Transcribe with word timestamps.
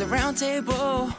is 0.00 0.12
a 0.12 0.16
roundtable. 0.16 1.12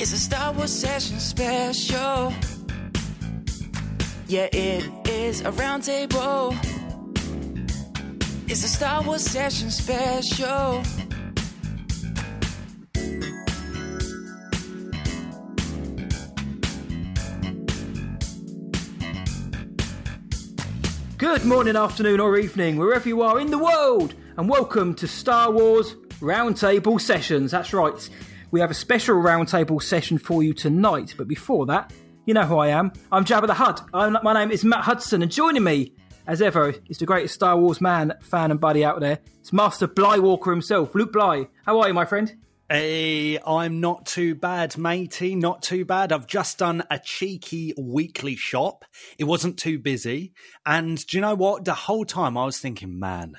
It's 0.00 0.14
a 0.14 0.18
Star 0.18 0.52
Wars 0.54 0.72
session 0.72 1.20
special. 1.20 2.32
Yeah, 4.28 4.48
it 4.52 4.88
is 5.06 5.42
a 5.42 5.52
roundtable. 5.52 6.56
It's 8.48 8.64
a 8.64 8.68
Star 8.68 9.02
Wars 9.02 9.22
session 9.22 9.70
special. 9.70 10.82
Good 21.18 21.44
morning, 21.44 21.76
afternoon, 21.76 22.20
or 22.20 22.38
evening, 22.38 22.78
wherever 22.78 23.06
you 23.06 23.20
are 23.20 23.38
in 23.38 23.50
the 23.50 23.58
world, 23.58 24.14
and 24.38 24.48
welcome 24.48 24.94
to 24.94 25.06
Star 25.06 25.50
Wars 25.50 25.94
Roundtable 26.20 27.00
Sessions. 27.00 27.50
That's 27.50 27.72
right, 27.72 28.10
we 28.50 28.60
have 28.60 28.70
a 28.70 28.74
special 28.74 29.16
roundtable 29.16 29.82
session 29.82 30.16
for 30.16 30.42
you 30.42 30.54
tonight, 30.54 31.14
but 31.18 31.28
before 31.28 31.66
that, 31.66 31.92
you 32.24 32.32
know 32.32 32.44
who 32.44 32.56
I 32.56 32.68
am. 32.68 32.92
I'm 33.12 33.24
Jabba 33.24 33.46
the 33.46 33.54
Hutt. 33.54 33.82
I'm, 33.92 34.16
my 34.22 34.32
name 34.32 34.50
is 34.50 34.64
Matt 34.64 34.84
Hudson, 34.84 35.20
and 35.20 35.30
joining 35.30 35.62
me, 35.62 35.92
as 36.26 36.40
ever, 36.40 36.74
is 36.88 36.98
the 36.98 37.06
greatest 37.06 37.34
Star 37.34 37.58
Wars 37.58 37.82
man, 37.82 38.14
fan, 38.22 38.50
and 38.50 38.58
buddy 38.58 38.82
out 38.82 39.00
there. 39.00 39.18
It's 39.40 39.52
Master 39.52 39.86
Bly 39.86 40.18
Walker 40.18 40.50
himself, 40.50 40.94
Luke 40.94 41.12
Bly. 41.12 41.48
How 41.66 41.80
are 41.80 41.88
you, 41.88 41.94
my 41.94 42.06
friend? 42.06 42.34
Hey, 42.68 43.38
I'm 43.46 43.80
not 43.80 44.06
too 44.06 44.34
bad, 44.34 44.76
matey. 44.78 45.36
Not 45.36 45.62
too 45.62 45.84
bad. 45.84 46.12
I've 46.12 46.26
just 46.26 46.58
done 46.58 46.82
a 46.90 46.98
cheeky 46.98 47.74
weekly 47.78 48.36
shop. 48.36 48.84
It 49.18 49.24
wasn't 49.24 49.58
too 49.58 49.78
busy. 49.78 50.32
And 50.64 51.04
do 51.06 51.16
you 51.16 51.20
know 51.20 51.36
what? 51.36 51.64
The 51.64 51.74
whole 51.74 52.04
time 52.04 52.36
I 52.36 52.44
was 52.44 52.58
thinking, 52.58 52.98
man, 52.98 53.36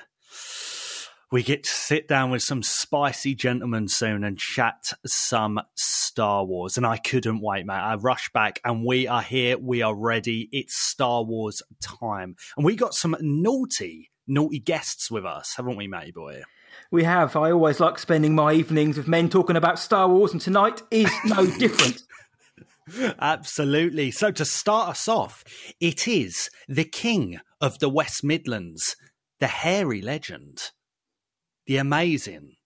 we 1.30 1.42
get 1.42 1.64
to 1.64 1.70
sit 1.70 2.08
down 2.08 2.30
with 2.30 2.42
some 2.42 2.62
spicy 2.62 3.34
gentlemen 3.34 3.86
soon 3.88 4.24
and 4.24 4.38
chat 4.38 4.92
some 5.04 5.60
Star 5.76 6.44
Wars. 6.44 6.76
And 6.76 6.86
I 6.86 6.96
couldn't 6.96 7.42
wait, 7.42 7.66
mate. 7.66 7.74
I 7.74 7.96
rushed 7.96 8.32
back 8.32 8.60
and 8.64 8.84
we 8.84 9.06
are 9.06 9.22
here. 9.22 9.58
We 9.58 9.82
are 9.82 9.94
ready. 9.94 10.48
It's 10.52 10.74
Star 10.76 11.22
Wars 11.22 11.62
time. 11.82 12.36
And 12.56 12.64
we 12.64 12.76
got 12.76 12.94
some 12.94 13.14
naughty, 13.20 14.10
naughty 14.26 14.58
guests 14.58 15.10
with 15.10 15.26
us, 15.26 15.54
haven't 15.56 15.76
we, 15.76 15.86
matey 15.86 16.12
boy? 16.12 16.42
We 16.90 17.04
have. 17.04 17.36
I 17.36 17.50
always 17.50 17.80
like 17.80 17.98
spending 17.98 18.34
my 18.34 18.54
evenings 18.54 18.96
with 18.96 19.08
men 19.08 19.28
talking 19.28 19.56
about 19.56 19.78
Star 19.78 20.08
Wars, 20.08 20.32
and 20.32 20.40
tonight 20.40 20.82
is 20.90 21.10
no 21.24 21.46
different. 21.58 22.02
Absolutely. 23.20 24.10
So, 24.10 24.30
to 24.30 24.44
start 24.44 24.90
us 24.90 25.08
off, 25.08 25.44
it 25.80 26.08
is 26.08 26.48
the 26.68 26.84
king 26.84 27.40
of 27.60 27.78
the 27.78 27.88
West 27.88 28.24
Midlands, 28.24 28.96
the 29.40 29.48
hairy 29.48 30.00
legend, 30.00 30.70
the 31.68 31.76
amazing 31.76 32.56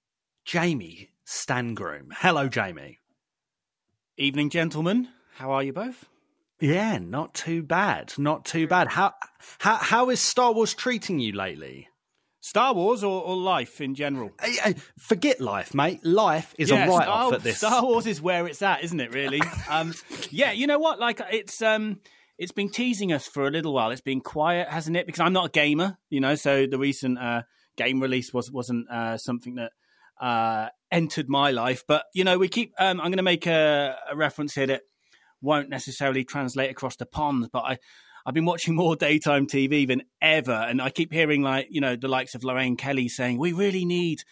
Jamie 0.45 1.11
Stangroom. 1.27 2.13
Hello, 2.13 2.49
Jamie. 2.49 3.01
Evening, 4.17 4.49
gentlemen. 4.49 5.09
How 5.35 5.51
are 5.51 5.63
you 5.63 5.73
both? 5.73 6.07
Yeah, 6.61 6.99
not 6.99 7.35
too 7.35 7.65
bad. 7.65 8.13
Not 8.17 8.45
too 8.45 8.69
bad. 8.69 8.87
How 8.87 9.13
how 9.59 9.75
how 9.75 10.11
is 10.11 10.21
Star 10.21 10.53
Wars 10.53 10.73
treating 10.73 11.19
you 11.19 11.33
lately? 11.33 11.89
Star 12.41 12.75
Wars 12.75 13.03
or, 13.03 13.23
or 13.23 13.37
life 13.37 13.81
in 13.81 13.97
general? 13.97 14.31
Hey, 14.41 14.53
hey, 14.53 14.75
forget 14.99 15.41
life, 15.41 15.75
mate. 15.75 16.05
Life 16.05 16.55
is 16.57 16.71
yeah, 16.71 16.87
a 16.87 16.89
write 16.89 17.09
off 17.09 17.33
at 17.33 17.43
this. 17.43 17.59
Star 17.59 17.83
Wars 17.83 18.07
is 18.07 18.23
where 18.23 18.47
it's 18.47 18.63
at, 18.63 18.85
isn't 18.85 19.01
it? 19.01 19.13
Really? 19.13 19.43
um, 19.69 19.95
yeah. 20.31 20.53
You 20.53 20.69
know 20.69 20.79
what? 20.79 21.01
Like 21.01 21.21
it's 21.33 21.61
um, 21.61 21.99
it's 22.39 22.53
been 22.53 22.71
teasing 22.71 23.13
us 23.13 23.27
for 23.27 23.49
a 23.49 23.51
little 23.51 23.75
while. 23.75 23.91
It's 23.91 24.01
been 24.01 24.21
quiet, 24.21 24.69
hasn't 24.69 24.97
it? 24.97 25.07
Because 25.07 25.21
I'm 25.21 25.33
not 25.33 25.47
a 25.47 25.51
gamer, 25.51 25.99
you 26.09 26.21
know. 26.21 26.37
So 26.37 26.67
the 26.67 26.79
recent 26.79 27.19
uh, 27.19 27.43
game 27.77 28.01
release 28.01 28.33
was 28.33 28.51
wasn't 28.51 28.89
uh, 28.91 29.17
something 29.19 29.57
that 29.57 29.73
uh, 30.21 30.69
entered 30.91 31.29
my 31.29 31.51
life. 31.51 31.85
But 31.87 32.05
you 32.15 32.25
know, 32.25 32.39
we 32.39 32.49
keep. 32.49 32.73
Um, 32.79 33.01
I'm 33.01 33.09
going 33.09 33.17
to 33.19 33.23
make 33.23 33.47
a, 33.47 33.97
a 34.11 34.17
reference 34.17 34.55
here 34.55 34.67
that 34.67 34.83
won't 35.41 35.69
necessarily 35.69 36.25
translate 36.25 36.71
across 36.71 36.97
the 36.97 37.07
pond, 37.07 37.49
but 37.53 37.61
I. 37.61 37.79
I've 38.25 38.35
been 38.35 38.45
watching 38.45 38.77
more 38.77 38.95
daytime 38.95 39.49
TV 39.49 39.85
than 39.89 40.03
ever, 40.21 40.53
and 40.53 40.81
I 40.81 40.91
keep 40.91 41.13
hearing 41.13 41.43
like 41.43 41.67
you 41.71 41.81
know 41.81 41.97
the 41.97 42.07
likes 42.07 42.37
of 42.37 42.45
Lorraine 42.45 42.77
Kelly 42.77 43.09
saying 43.09 43.37
we 43.37 43.53
really 43.53 43.85
need 43.85 44.23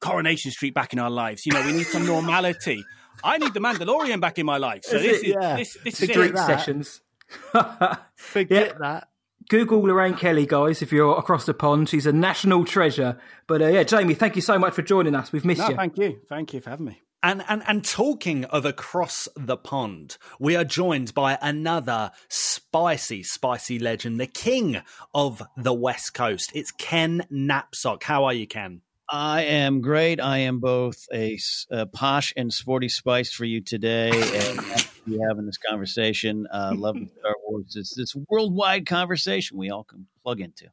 Coronation 0.00 0.50
Street 0.50 0.74
back 0.74 0.92
in 0.92 0.98
our 0.98 1.10
lives. 1.10 1.46
You 1.46 1.52
know, 1.52 1.64
we 1.64 1.70
need 1.72 1.86
some 1.86 2.04
normality. 2.14 2.84
I 3.22 3.38
need 3.38 3.54
the 3.54 3.60
Mandalorian 3.60 4.20
back 4.20 4.40
in 4.40 4.46
my 4.46 4.56
life. 4.58 4.82
So 4.82 4.96
Is 4.96 5.02
this 5.02 5.22
it? 5.22 5.26
is 5.28 5.34
Yeah. 5.40 5.56
this, 5.58 5.76
this 5.84 5.98
the 5.98 6.04
is 6.06 6.10
drink 6.10 6.34
it. 6.34 6.38
sessions. 6.38 7.00
Forget 8.16 8.66
Yeah. 8.72 8.78
that. 8.80 9.08
Google 9.48 9.80
Lorraine 9.82 10.14
Kelly, 10.14 10.46
guys, 10.46 10.82
if 10.82 10.92
you're 10.92 11.16
across 11.18 11.46
the 11.46 11.54
pond. 11.54 11.88
She's 11.88 12.06
a 12.06 12.12
national 12.12 12.64
treasure. 12.64 13.18
But 13.46 13.62
uh, 13.62 13.66
yeah, 13.68 13.82
Jamie, 13.84 14.14
thank 14.14 14.36
you 14.36 14.42
so 14.42 14.58
much 14.58 14.74
for 14.74 14.82
joining 14.82 15.14
us. 15.14 15.32
We've 15.32 15.44
missed 15.44 15.60
No, 15.60 15.68
you. 15.68 15.76
thank 15.76 15.98
you, 15.98 16.20
thank 16.28 16.52
you 16.54 16.60
for 16.60 16.70
having 16.70 16.86
me. 16.86 17.02
And, 17.22 17.42
and 17.48 17.62
and 17.66 17.84
talking 17.84 18.44
of 18.44 18.64
across 18.64 19.26
the 19.34 19.56
pond, 19.56 20.16
we 20.38 20.54
are 20.54 20.64
joined 20.64 21.12
by 21.14 21.38
another 21.42 22.12
spicy, 22.28 23.22
spicy 23.24 23.78
legend, 23.78 24.20
the 24.20 24.26
king 24.26 24.82
of 25.14 25.42
the 25.56 25.72
West 25.72 26.14
Coast. 26.14 26.52
It's 26.54 26.70
Ken 26.72 27.26
Napzok. 27.32 28.02
How 28.04 28.24
are 28.26 28.34
you, 28.34 28.46
Ken? 28.46 28.82
I 29.10 29.42
am 29.42 29.80
great. 29.80 30.20
I 30.20 30.38
am 30.38 30.60
both 30.60 31.06
a 31.12 31.38
posh 31.92 32.32
and 32.36 32.52
sporty 32.52 32.88
spice 32.88 33.32
for 33.32 33.44
you 33.44 33.60
today, 33.60 34.10
and 34.10 34.60
happy 34.60 34.82
to 34.82 34.95
be 35.06 35.18
having 35.28 35.46
this 35.46 35.58
conversation. 35.58 36.46
Uh, 36.52 36.74
love 36.76 36.96
Star 37.18 37.34
Wars. 37.46 37.74
It's 37.76 37.94
this 37.94 38.14
worldwide 38.28 38.86
conversation 38.86 39.56
we 39.56 39.70
all 39.70 39.84
can 39.84 40.06
plug 40.22 40.40
into. 40.40 40.66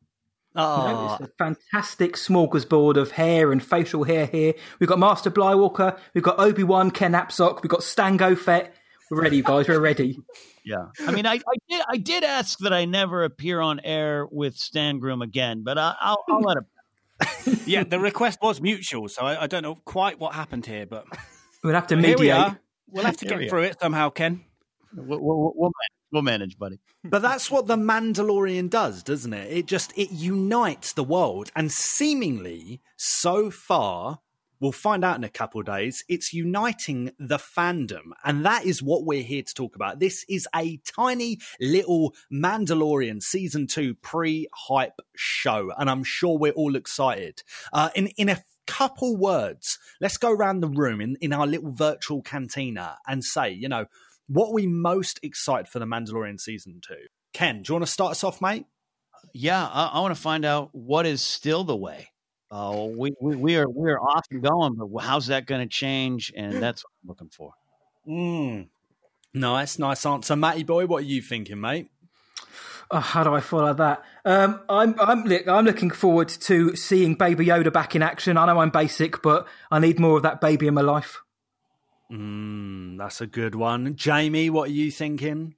Oh, 0.55 1.17
It's 1.19 1.29
a 1.29 1.33
fantastic 1.37 2.13
smorgasbord 2.13 2.95
of 2.97 3.11
hair 3.11 3.51
and 3.51 3.63
facial 3.63 4.03
hair 4.03 4.27
here. 4.27 4.53
We've 4.79 4.89
got 4.89 4.99
Master 4.99 5.31
Blywalker, 5.31 5.97
we've 6.13 6.23
got 6.23 6.39
Obi 6.39 6.63
Wan, 6.63 6.91
Ken 6.91 7.13
Napzok, 7.13 7.63
we've 7.63 7.71
got 7.71 7.81
Stango 7.83 8.35
Fett. 8.35 8.75
We're 9.09 9.21
ready, 9.21 9.41
guys. 9.41 9.67
We're 9.67 9.79
ready. 9.79 10.19
Yeah, 10.63 10.87
I 11.05 11.11
mean, 11.11 11.25
I, 11.25 11.33
I 11.33 11.55
did 11.69 11.81
I 11.89 11.97
did 11.97 12.23
ask 12.23 12.59
that 12.59 12.71
I 12.71 12.85
never 12.85 13.23
appear 13.23 13.59
on 13.61 13.79
air 13.81 14.25
with 14.31 14.55
Stan 14.55 14.99
Groom 14.99 15.21
again, 15.21 15.63
but 15.63 15.77
I, 15.77 15.93
I'll, 15.99 16.23
I'll 16.29 16.41
let 16.41 16.57
him. 16.57 16.65
Yeah, 17.65 17.83
the 17.83 17.99
request 17.99 18.39
was 18.41 18.61
mutual, 18.61 19.07
so 19.09 19.23
I, 19.23 19.43
I 19.43 19.47
don't 19.47 19.63
know 19.63 19.75
quite 19.75 20.19
what 20.19 20.33
happened 20.33 20.65
here, 20.65 20.85
but 20.85 21.05
We'll 21.63 21.73
have 21.73 21.87
to 21.87 21.95
here 21.95 22.03
we 22.17 22.25
mediate. 22.27 22.53
We'll 22.93 23.05
have 23.05 23.17
to 23.17 23.25
get 23.25 23.49
through 23.49 23.63
it 23.63 23.79
somehow, 23.81 24.09
Ken. 24.09 24.43
We'll, 24.95 25.19
we'll, 25.19 25.53
we'll, 25.55 25.71
manage, 25.71 26.11
we'll 26.11 26.21
manage, 26.21 26.59
buddy. 26.59 26.79
but 27.03 27.23
that's 27.23 27.49
what 27.49 27.65
the 27.65 27.75
Mandalorian 27.75 28.69
does, 28.69 29.01
doesn't 29.01 29.33
it? 29.33 29.51
It 29.51 29.65
just 29.65 29.91
it 29.97 30.11
unites 30.11 30.93
the 30.93 31.03
world, 31.03 31.51
and 31.55 31.71
seemingly 31.71 32.81
so 32.95 33.49
far, 33.49 34.19
we'll 34.59 34.71
find 34.71 35.03
out 35.03 35.17
in 35.17 35.23
a 35.23 35.29
couple 35.29 35.59
of 35.59 35.65
days. 35.65 36.03
It's 36.07 36.33
uniting 36.33 37.11
the 37.17 37.37
fandom, 37.37 38.11
and 38.23 38.45
that 38.45 38.65
is 38.65 38.83
what 38.83 39.05
we're 39.05 39.23
here 39.23 39.41
to 39.41 39.53
talk 39.55 39.75
about. 39.75 39.99
This 39.99 40.23
is 40.29 40.47
a 40.55 40.77
tiny 40.95 41.39
little 41.59 42.13
Mandalorian 42.31 43.23
season 43.23 43.65
two 43.65 43.95
pre-hype 43.95 45.01
show, 45.15 45.71
and 45.79 45.89
I'm 45.89 46.03
sure 46.03 46.37
we're 46.37 46.51
all 46.51 46.75
excited. 46.75 47.41
Uh, 47.73 47.89
in 47.95 48.07
in 48.17 48.29
a 48.29 48.43
couple 48.65 49.17
words, 49.17 49.77
let's 50.01 50.17
go 50.17 50.31
around 50.31 50.61
the 50.61 50.67
room 50.67 51.01
in 51.01 51.17
in 51.21 51.33
our 51.33 51.47
little 51.47 51.71
virtual 51.71 52.21
cantina 52.21 52.97
and 53.07 53.23
say, 53.23 53.51
you 53.51 53.69
know 53.69 53.85
what 54.27 54.49
are 54.49 54.53
we 54.53 54.67
most 54.67 55.19
excited 55.21 55.67
for 55.67 55.79
the 55.79 55.85
Mandalorian 55.85 56.39
season 56.39 56.81
two? 56.85 57.07
Ken, 57.33 57.61
do 57.61 57.71
you 57.71 57.75
want 57.75 57.85
to 57.85 57.91
start 57.91 58.11
us 58.11 58.23
off, 58.23 58.41
mate? 58.41 58.65
Yeah, 59.33 59.65
I, 59.65 59.91
I 59.93 59.99
want 59.99 60.15
to 60.15 60.21
find 60.21 60.45
out 60.45 60.69
what 60.73 61.05
is 61.05 61.21
still 61.21 61.63
the 61.63 61.75
way. 61.75 62.09
Uh, 62.51 62.87
we, 62.95 63.11
we 63.19 63.35
we 63.35 63.55
are 63.57 63.67
we 63.67 63.89
are 63.89 63.99
off 63.99 64.25
and 64.29 64.43
going, 64.43 64.75
but 64.75 64.99
how's 64.99 65.27
that 65.27 65.47
going 65.47 65.61
to 65.61 65.67
change? 65.67 66.31
And 66.35 66.61
that's 66.61 66.83
what 66.83 66.91
I'm 67.01 67.07
looking 67.07 67.29
for. 67.29 67.53
Mm. 68.07 68.67
Nice, 69.33 69.79
nice 69.79 70.05
answer, 70.05 70.35
Matty 70.35 70.63
boy. 70.63 70.85
What 70.85 71.03
are 71.03 71.07
you 71.07 71.21
thinking, 71.21 71.59
mate? 71.59 71.89
Oh, 72.95 72.99
how 72.99 73.23
do 73.23 73.33
I 73.33 73.39
follow 73.39 73.73
that? 73.73 74.03
Um, 74.23 74.61
I'm 74.69 74.93
I'm 74.99 75.23
look, 75.23 75.47
I'm 75.47 75.65
looking 75.65 75.89
forward 75.89 76.29
to 76.29 76.75
seeing 76.75 77.15
Baby 77.15 77.47
Yoda 77.47 77.73
back 77.73 77.95
in 77.95 78.03
action. 78.03 78.37
I 78.37 78.45
know 78.45 78.59
I'm 78.59 78.69
basic, 78.69 79.23
but 79.23 79.47
I 79.71 79.79
need 79.79 79.99
more 79.99 80.17
of 80.17 80.21
that 80.21 80.39
baby 80.39 80.67
in 80.67 80.75
my 80.75 80.81
life. 80.81 81.23
Mm, 82.11 82.99
that's 82.99 83.19
a 83.19 83.25
good 83.25 83.55
one, 83.55 83.95
Jamie. 83.95 84.51
What 84.51 84.69
are 84.69 84.73
you 84.73 84.91
thinking? 84.91 85.55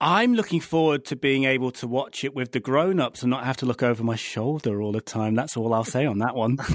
I'm 0.00 0.32
looking 0.32 0.60
forward 0.60 1.04
to 1.06 1.16
being 1.16 1.44
able 1.44 1.72
to 1.72 1.86
watch 1.86 2.24
it 2.24 2.34
with 2.34 2.52
the 2.52 2.60
grown 2.60 3.00
ups 3.00 3.22
and 3.22 3.30
not 3.30 3.44
have 3.44 3.58
to 3.58 3.66
look 3.66 3.82
over 3.82 4.02
my 4.02 4.16
shoulder 4.16 4.80
all 4.80 4.92
the 4.92 5.02
time. 5.02 5.34
That's 5.34 5.58
all 5.58 5.74
I'll 5.74 5.84
say 5.84 6.06
on 6.06 6.20
that 6.20 6.34
one. 6.34 6.56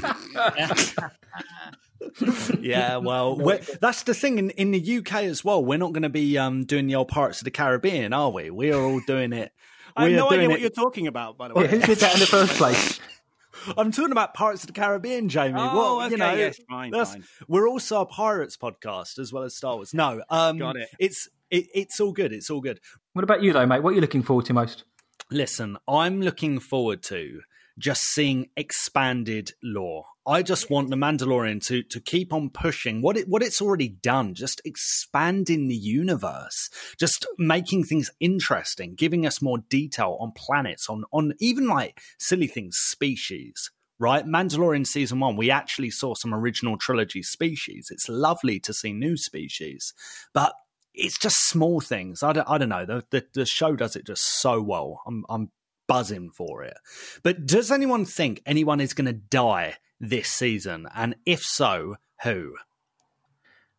Yeah, 2.59 2.97
well, 2.97 3.35
that's 3.81 4.03
the 4.03 4.13
thing 4.13 4.37
in, 4.37 4.49
in 4.51 4.71
the 4.71 4.97
UK 4.97 5.23
as 5.23 5.43
well. 5.45 5.63
We're 5.63 5.77
not 5.77 5.93
going 5.93 6.03
to 6.03 6.09
be 6.09 6.37
um, 6.37 6.65
doing 6.65 6.87
the 6.87 6.95
old 6.95 7.07
Pirates 7.07 7.39
of 7.39 7.45
the 7.45 7.51
Caribbean, 7.51 8.13
are 8.13 8.29
we? 8.29 8.49
We 8.49 8.71
are 8.71 8.81
all 8.81 9.01
doing 9.05 9.33
it. 9.33 9.51
I 9.95 10.03
have 10.03 10.11
no 10.13 10.27
idea 10.27 10.37
doing 10.39 10.49
what 10.49 10.59
it- 10.59 10.61
you're 10.61 10.69
talking 10.69 11.07
about, 11.07 11.37
by 11.37 11.47
the 11.49 11.53
Yeah, 11.55 11.61
way. 11.61 11.67
who 11.67 11.79
did 11.79 11.97
that 11.99 12.13
in 12.13 12.19
the 12.19 12.25
first 12.25 12.53
place? 12.55 12.99
I'm 13.77 13.91
talking 13.91 14.11
about 14.11 14.33
Pirates 14.33 14.63
of 14.63 14.67
the 14.67 14.73
Caribbean, 14.73 15.29
Jamie. 15.29 15.59
Oh, 15.59 15.77
well, 15.77 15.99
you 16.09 16.15
okay, 16.15 16.15
know, 16.15 16.33
yes, 16.33 16.59
fine, 16.69 16.91
fine. 16.91 17.23
we're 17.47 17.67
also 17.69 18.01
a 18.01 18.05
pirates 18.05 18.57
podcast 18.57 19.19
as 19.19 19.31
well 19.31 19.43
as 19.43 19.55
Star 19.55 19.75
Wars. 19.75 19.93
No, 19.93 20.23
um, 20.29 20.57
Got 20.57 20.77
it. 20.77 20.89
It's 20.99 21.29
it, 21.51 21.67
it's 21.75 21.99
all 21.99 22.11
good. 22.11 22.31
It's 22.33 22.49
all 22.49 22.61
good. 22.61 22.79
What 23.13 23.23
about 23.23 23.43
you, 23.43 23.53
though, 23.53 23.65
mate? 23.67 23.83
What 23.83 23.91
are 23.91 23.95
you 23.95 24.01
looking 24.01 24.23
forward 24.23 24.45
to 24.45 24.53
most? 24.53 24.85
Listen, 25.29 25.77
I'm 25.87 26.21
looking 26.21 26.59
forward 26.59 27.03
to 27.03 27.41
just 27.81 28.03
seeing 28.03 28.49
expanded 28.55 29.51
lore. 29.63 30.05
I 30.25 30.43
just 30.43 30.69
want 30.69 30.91
the 30.91 30.95
Mandalorian 30.95 31.65
to 31.65 31.81
to 31.81 31.99
keep 31.99 32.31
on 32.31 32.51
pushing 32.51 33.01
what 33.01 33.17
it 33.17 33.27
what 33.27 33.41
it's 33.41 33.61
already 33.61 33.89
done, 33.89 34.35
just 34.35 34.61
expanding 34.63 35.67
the 35.67 35.75
universe, 35.75 36.69
just 36.99 37.25
making 37.39 37.85
things 37.85 38.11
interesting, 38.19 38.93
giving 38.95 39.25
us 39.25 39.41
more 39.41 39.57
detail 39.57 40.17
on 40.19 40.31
planets, 40.35 40.87
on 40.89 41.05
on 41.11 41.33
even 41.39 41.67
like 41.67 41.99
silly 42.19 42.47
things, 42.47 42.77
species. 42.77 43.71
Right, 43.99 44.25
Mandalorian 44.25 44.87
season 44.87 45.19
one, 45.19 45.35
we 45.35 45.51
actually 45.51 45.91
saw 45.91 46.15
some 46.15 46.33
original 46.33 46.75
trilogy 46.75 47.21
species. 47.21 47.89
It's 47.91 48.09
lovely 48.09 48.59
to 48.61 48.73
see 48.73 48.93
new 48.93 49.15
species, 49.15 49.93
but 50.33 50.53
it's 50.93 51.19
just 51.19 51.35
small 51.47 51.81
things. 51.81 52.23
I 52.23 52.33
don't, 52.33 52.49
I 52.49 52.57
don't 52.57 52.69
know. 52.69 52.85
The, 52.85 53.03
the, 53.11 53.25
the 53.33 53.45
show 53.45 53.75
does 53.75 53.95
it 53.95 54.07
just 54.07 54.23
so 54.41 54.59
well. 54.59 55.01
I'm 55.05 55.23
I'm 55.29 55.51
buzzing 55.87 56.29
for 56.31 56.63
it. 56.63 56.77
But 57.23 57.45
does 57.45 57.71
anyone 57.71 58.05
think 58.05 58.41
anyone 58.45 58.79
is 58.81 58.93
going 58.93 59.05
to 59.07 59.13
die 59.13 59.75
this 59.99 60.29
season? 60.29 60.87
And 60.95 61.15
if 61.25 61.41
so, 61.41 61.95
who? 62.23 62.55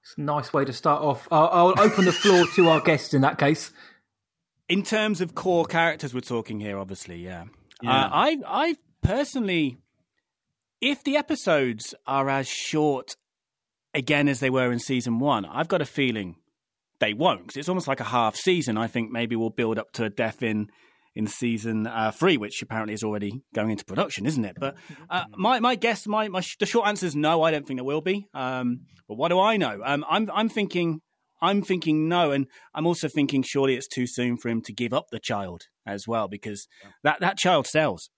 It's 0.02 0.14
a 0.16 0.20
nice 0.20 0.52
way 0.52 0.64
to 0.64 0.72
start 0.72 1.02
off. 1.02 1.28
I'll, 1.30 1.48
I'll 1.76 1.80
open 1.80 2.04
the 2.04 2.12
floor 2.12 2.46
to 2.56 2.68
our 2.68 2.80
guests 2.80 3.14
in 3.14 3.22
that 3.22 3.38
case. 3.38 3.72
In 4.68 4.82
terms 4.82 5.20
of 5.20 5.34
core 5.34 5.64
characters, 5.64 6.12
we're 6.14 6.20
talking 6.20 6.58
here, 6.60 6.78
obviously, 6.78 7.16
yeah. 7.24 7.44
Yeah. 7.82 7.90
Uh, 8.06 8.08
I, 8.12 8.36
I 8.46 8.76
personally, 9.02 9.78
if 10.80 11.04
the 11.04 11.16
episodes 11.16 11.94
are 12.06 12.28
as 12.28 12.48
short 12.48 13.16
again 13.94 14.28
as 14.28 14.40
they 14.40 14.50
were 14.50 14.72
in 14.72 14.78
season 14.78 15.18
one, 15.18 15.44
I've 15.44 15.68
got 15.68 15.82
a 15.82 15.86
feeling 15.86 16.36
they 16.98 17.12
won't. 17.14 17.48
'cause 17.48 17.56
it's 17.56 17.68
almost 17.68 17.88
like 17.88 18.00
a 18.00 18.04
half 18.04 18.36
season. 18.36 18.76
I 18.78 18.86
think 18.86 19.10
maybe 19.10 19.36
we'll 19.36 19.50
build 19.50 19.78
up 19.78 19.92
to 19.92 20.04
a 20.04 20.10
death 20.10 20.42
in 20.42 20.68
in 21.14 21.26
season 21.26 21.86
uh, 21.86 22.10
three, 22.10 22.36
which 22.36 22.62
apparently 22.62 22.94
is 22.94 23.04
already 23.04 23.42
going 23.54 23.70
into 23.70 23.84
production, 23.84 24.26
isn't 24.26 24.44
it? 24.44 24.56
But 24.58 24.76
uh, 25.10 25.24
my 25.36 25.60
my 25.60 25.74
guess, 25.74 26.06
my, 26.06 26.28
my 26.28 26.40
sh- 26.40 26.56
the 26.58 26.66
short 26.66 26.88
answer 26.88 27.06
is 27.06 27.16
no. 27.16 27.42
I 27.42 27.50
don't 27.50 27.66
think 27.66 27.78
there 27.78 27.84
will 27.84 28.00
be. 28.00 28.26
Um, 28.34 28.82
but 29.08 29.16
what 29.16 29.28
do 29.28 29.38
I 29.38 29.56
know? 29.56 29.80
Um, 29.84 30.04
I'm 30.08 30.30
I'm 30.32 30.48
thinking 30.48 31.00
I'm 31.40 31.62
thinking 31.62 32.08
no, 32.08 32.30
and 32.30 32.46
I'm 32.74 32.86
also 32.86 33.08
thinking 33.08 33.42
surely 33.42 33.74
it's 33.74 33.88
too 33.88 34.06
soon 34.06 34.36
for 34.36 34.48
him 34.48 34.62
to 34.62 34.72
give 34.72 34.92
up 34.92 35.06
the 35.10 35.18
child 35.18 35.64
as 35.86 36.06
well 36.06 36.28
because 36.28 36.68
that 37.02 37.20
that 37.20 37.36
child 37.36 37.66
sells. 37.66 38.10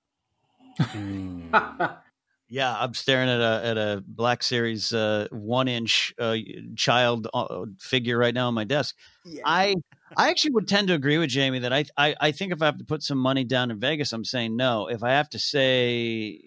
Yeah, 2.54 2.72
I'm 2.78 2.94
staring 2.94 3.28
at 3.28 3.40
a 3.40 3.66
at 3.66 3.76
a 3.76 4.04
Black 4.06 4.40
Series 4.40 4.92
uh, 4.92 5.26
one 5.32 5.66
inch 5.66 6.14
uh, 6.20 6.36
child 6.76 7.26
uh, 7.34 7.64
figure 7.80 8.16
right 8.16 8.32
now 8.32 8.46
on 8.46 8.54
my 8.54 8.62
desk. 8.62 8.94
I 9.44 9.74
I 10.16 10.30
actually 10.30 10.52
would 10.52 10.68
tend 10.68 10.86
to 10.86 10.94
agree 10.94 11.18
with 11.18 11.30
Jamie 11.30 11.58
that 11.58 11.72
I, 11.72 11.86
I 11.96 12.14
I 12.20 12.30
think 12.30 12.52
if 12.52 12.62
I 12.62 12.66
have 12.66 12.78
to 12.78 12.84
put 12.84 13.02
some 13.02 13.18
money 13.18 13.42
down 13.42 13.72
in 13.72 13.80
Vegas, 13.80 14.12
I'm 14.12 14.24
saying 14.24 14.54
no. 14.54 14.86
If 14.86 15.02
I 15.02 15.10
have 15.10 15.28
to 15.30 15.38
say 15.40 16.38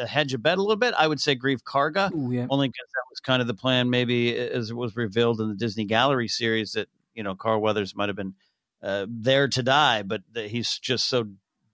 uh, 0.00 0.06
hedge 0.06 0.32
a 0.32 0.38
bet 0.38 0.56
a 0.56 0.62
little 0.62 0.76
bit, 0.76 0.94
I 0.96 1.06
would 1.06 1.20
say 1.20 1.36
Greef 1.36 1.62
Karga. 1.62 2.10
Ooh, 2.14 2.32
yeah. 2.32 2.46
Only 2.48 2.68
because 2.68 2.88
that 2.94 3.04
was 3.10 3.20
kind 3.20 3.42
of 3.42 3.46
the 3.46 3.52
plan, 3.52 3.90
maybe 3.90 4.34
as 4.34 4.70
it 4.70 4.74
was 4.74 4.96
revealed 4.96 5.38
in 5.38 5.50
the 5.50 5.54
Disney 5.54 5.84
Gallery 5.84 6.28
series 6.28 6.72
that 6.72 6.88
you 7.14 7.22
know 7.22 7.34
Carl 7.34 7.60
Weathers 7.60 7.94
might 7.94 8.08
have 8.08 8.16
been 8.16 8.32
uh, 8.82 9.04
there 9.06 9.48
to 9.48 9.62
die, 9.62 10.02
but 10.02 10.22
that 10.32 10.46
he's 10.46 10.78
just 10.78 11.10
so 11.10 11.26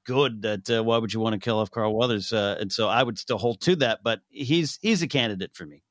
good 0.09 0.43
that 0.43 0.71
uh, 0.71 0.83
why 0.83 0.97
would 0.97 1.13
you 1.13 1.21
want 1.21 1.35
to 1.35 1.39
kill 1.39 1.59
off 1.59 1.71
Carl 1.71 1.95
Weathers? 1.95 2.33
Uh, 2.33 2.57
and 2.59 2.73
so 2.73 2.89
I 2.89 3.03
would 3.03 3.19
still 3.19 3.37
hold 3.39 3.61
to 3.61 3.77
that, 3.77 4.01
but 4.03 4.21
he's 4.31 4.79
he's 4.81 5.03
a 5.03 5.07
candidate 5.07 5.55
for 5.55 5.67
me. 5.67 5.83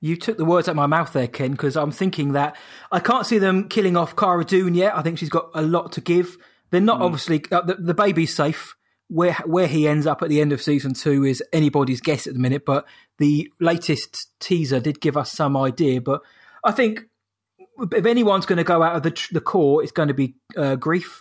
You 0.00 0.16
took 0.16 0.36
the 0.36 0.44
words 0.44 0.68
out 0.68 0.72
of 0.72 0.76
my 0.76 0.86
mouth 0.86 1.12
there, 1.12 1.28
Ken, 1.28 1.52
because 1.52 1.76
I'm 1.76 1.92
thinking 1.92 2.32
that 2.32 2.56
I 2.90 2.98
can't 2.98 3.24
see 3.24 3.38
them 3.38 3.68
killing 3.68 3.96
off 3.96 4.16
Cara 4.16 4.44
Dune 4.44 4.74
yet. 4.74 4.96
I 4.96 5.02
think 5.02 5.18
she's 5.18 5.30
got 5.30 5.50
a 5.54 5.62
lot 5.62 5.92
to 5.92 6.00
give. 6.00 6.36
They're 6.70 6.80
not 6.80 7.00
obviously 7.00 7.42
uh, 7.52 7.62
the, 7.62 7.74
the 7.74 7.94
baby's 7.94 8.34
safe. 8.34 8.74
Where 9.08 9.34
where 9.44 9.68
he 9.68 9.86
ends 9.86 10.06
up 10.06 10.22
at 10.22 10.28
the 10.28 10.40
end 10.40 10.52
of 10.52 10.62
season 10.62 10.94
two 10.94 11.24
is 11.24 11.42
anybody's 11.52 12.00
guess 12.00 12.26
at 12.26 12.32
the 12.32 12.40
minute. 12.40 12.64
But 12.66 12.86
the 13.18 13.50
latest 13.60 14.28
teaser 14.40 14.80
did 14.80 15.00
give 15.00 15.16
us 15.16 15.30
some 15.30 15.56
idea. 15.56 16.00
But 16.00 16.22
I 16.64 16.72
think 16.72 17.04
if 17.78 18.06
anyone's 18.06 18.46
going 18.46 18.58
to 18.58 18.64
go 18.64 18.82
out 18.82 18.96
of 18.96 19.02
the 19.02 19.10
tr- 19.10 19.34
the 19.34 19.40
core, 19.40 19.82
it's 19.82 19.92
going 19.92 20.08
to 20.08 20.14
be 20.14 20.34
uh, 20.56 20.76
Greef. 20.76 21.20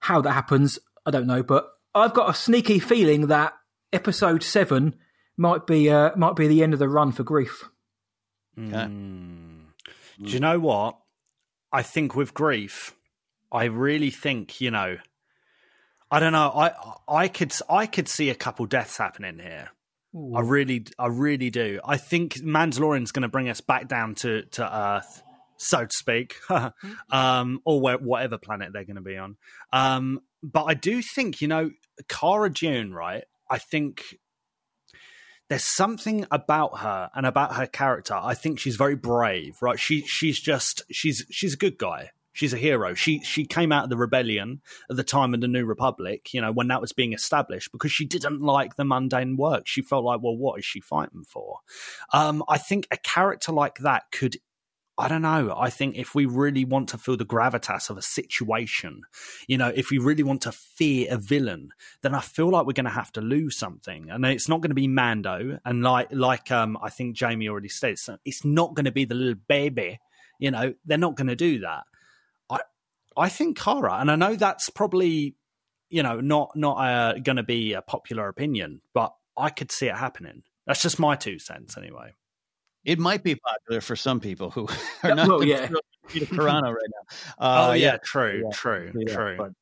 How 0.00 0.20
that 0.20 0.32
happens, 0.32 0.78
I 1.06 1.10
don't 1.10 1.26
know. 1.26 1.42
But 1.42 1.70
I've 1.94 2.12
got 2.12 2.28
a 2.28 2.34
sneaky 2.34 2.78
feeling 2.78 3.28
that 3.28 3.54
episode 3.92 4.42
seven 4.42 4.96
might 5.36 5.66
be 5.66 5.88
uh, 5.88 6.10
might 6.16 6.36
be 6.36 6.48
the 6.48 6.62
end 6.62 6.72
of 6.72 6.78
the 6.78 6.88
run 6.88 7.12
for 7.12 7.24
Greef. 7.24 7.52
Okay. 8.58 8.86
Do 10.22 10.30
you 10.30 10.40
know 10.40 10.58
what? 10.58 10.98
I 11.72 11.82
think 11.82 12.14
with 12.14 12.34
Greef, 12.34 12.92
I 13.52 13.64
really 13.64 14.10
think 14.10 14.60
you 14.60 14.70
know. 14.70 14.98
I 16.10 16.20
don't 16.20 16.32
know. 16.32 16.52
I 16.54 16.72
I 17.08 17.28
could 17.28 17.52
I 17.68 17.86
could 17.86 18.08
see 18.08 18.30
a 18.30 18.34
couple 18.34 18.66
deaths 18.66 18.96
happening 18.96 19.38
here. 19.38 19.70
I 20.34 20.40
really 20.40 20.86
I 20.98 21.08
really 21.08 21.50
do. 21.50 21.80
I 21.84 21.96
think 21.96 22.34
Mandalorian's 22.36 23.12
going 23.12 23.22
to 23.22 23.28
bring 23.28 23.48
us 23.48 23.60
back 23.60 23.88
down 23.88 24.14
to 24.16 24.42
to 24.52 24.76
Earth, 24.76 25.22
so 25.58 25.84
to 25.84 25.92
speak, 25.92 26.36
um, 27.10 27.60
or 27.64 27.80
where, 27.80 27.98
whatever 27.98 28.38
planet 28.38 28.72
they're 28.72 28.84
going 28.84 28.96
to 28.96 29.02
be 29.02 29.16
on. 29.16 29.36
Um, 29.72 30.20
but 30.42 30.64
I 30.64 30.74
do 30.74 31.02
think 31.02 31.40
you 31.40 31.48
know 31.48 31.70
Cara 32.08 32.52
Dune, 32.52 32.92
right? 32.92 33.24
I 33.48 33.58
think 33.58 34.02
there's 35.48 35.64
something 35.64 36.26
about 36.30 36.80
her 36.80 37.10
and 37.14 37.24
about 37.24 37.54
her 37.54 37.66
character. 37.66 38.14
I 38.14 38.34
think 38.34 38.58
she's 38.58 38.76
very 38.76 38.96
brave, 38.96 39.58
right? 39.62 39.78
She 39.78 40.02
she's 40.02 40.40
just 40.40 40.82
she's 40.90 41.24
she's 41.30 41.54
a 41.54 41.58
good 41.58 41.78
guy. 41.78 42.10
She's 42.32 42.52
a 42.52 42.58
hero. 42.58 42.92
She 42.94 43.20
she 43.20 43.46
came 43.46 43.72
out 43.72 43.84
of 43.84 43.90
the 43.90 43.96
rebellion 43.96 44.60
at 44.90 44.96
the 44.96 45.04
time 45.04 45.32
of 45.32 45.40
the 45.40 45.48
New 45.48 45.64
Republic, 45.64 46.34
you 46.34 46.40
know, 46.40 46.52
when 46.52 46.68
that 46.68 46.82
was 46.82 46.92
being 46.92 47.14
established, 47.14 47.72
because 47.72 47.92
she 47.92 48.04
didn't 48.04 48.42
like 48.42 48.76
the 48.76 48.84
mundane 48.84 49.36
work. 49.36 49.66
She 49.66 49.80
felt 49.80 50.04
like, 50.04 50.20
well, 50.22 50.36
what 50.36 50.58
is 50.58 50.64
she 50.64 50.80
fighting 50.80 51.24
for? 51.24 51.60
Um, 52.12 52.44
I 52.48 52.58
think 52.58 52.88
a 52.90 52.98
character 52.98 53.52
like 53.52 53.78
that 53.78 54.10
could 54.12 54.36
I 54.98 55.08
don't 55.08 55.20
know. 55.22 55.54
I 55.54 55.68
think 55.68 55.96
if 55.96 56.14
we 56.14 56.24
really 56.24 56.64
want 56.64 56.88
to 56.88 56.98
feel 56.98 57.18
the 57.18 57.26
gravitas 57.26 57.90
of 57.90 57.98
a 57.98 58.02
situation, 58.02 59.02
you 59.46 59.58
know, 59.58 59.70
if 59.74 59.90
we 59.90 59.98
really 59.98 60.22
want 60.22 60.40
to 60.42 60.52
fear 60.52 61.08
a 61.10 61.18
villain, 61.18 61.72
then 62.00 62.14
I 62.14 62.20
feel 62.20 62.48
like 62.48 62.66
we're 62.66 62.72
going 62.72 62.86
to 62.86 62.90
have 62.90 63.12
to 63.12 63.20
lose 63.20 63.58
something, 63.58 64.08
and 64.08 64.24
it's 64.24 64.48
not 64.48 64.62
going 64.62 64.70
to 64.70 64.74
be 64.74 64.88
Mando. 64.88 65.58
And 65.66 65.82
like, 65.82 66.08
like, 66.12 66.50
um, 66.50 66.78
I 66.82 66.88
think 66.88 67.14
Jamie 67.14 67.48
already 67.48 67.68
said, 67.68 67.96
it's 68.24 68.44
not 68.44 68.74
going 68.74 68.86
to 68.86 68.92
be 68.92 69.04
the 69.04 69.14
little 69.14 69.40
baby. 69.46 70.00
You 70.38 70.50
know, 70.50 70.72
they're 70.86 70.96
not 70.96 71.14
going 71.14 71.28
to 71.28 71.36
do 71.36 71.60
that. 71.60 71.84
I, 72.48 72.60
I 73.16 73.28
think 73.28 73.58
Cara, 73.58 73.98
and 74.00 74.10
I 74.10 74.16
know 74.16 74.34
that's 74.34 74.70
probably, 74.70 75.34
you 75.90 76.02
know, 76.02 76.20
not 76.20 76.56
not 76.56 76.76
uh, 76.78 77.18
going 77.18 77.36
to 77.36 77.42
be 77.42 77.74
a 77.74 77.82
popular 77.82 78.28
opinion, 78.28 78.80
but 78.94 79.14
I 79.36 79.50
could 79.50 79.70
see 79.70 79.88
it 79.88 79.96
happening. 79.96 80.42
That's 80.66 80.80
just 80.80 80.98
my 80.98 81.16
two 81.16 81.38
cents, 81.38 81.76
anyway. 81.76 82.14
It 82.86 82.98
might 83.00 83.22
be 83.22 83.34
popular 83.34 83.80
for 83.82 83.96
some 83.96 84.20
people 84.20 84.50
who 84.50 84.68
are 85.02 85.14
not 85.14 85.28
Well, 85.28 85.44
yeah. 85.44 85.68
Peter 86.08 86.26
Carano 86.26 86.72
right 86.72 86.76
now. 86.94 87.16
Uh, 87.44 87.68
oh 87.68 87.72
yeah, 87.72 87.96
true, 88.02 88.42
yeah, 88.44 88.50
true, 88.54 88.92
yeah, 88.96 89.14
true. 89.14 89.34
but- 89.36 89.52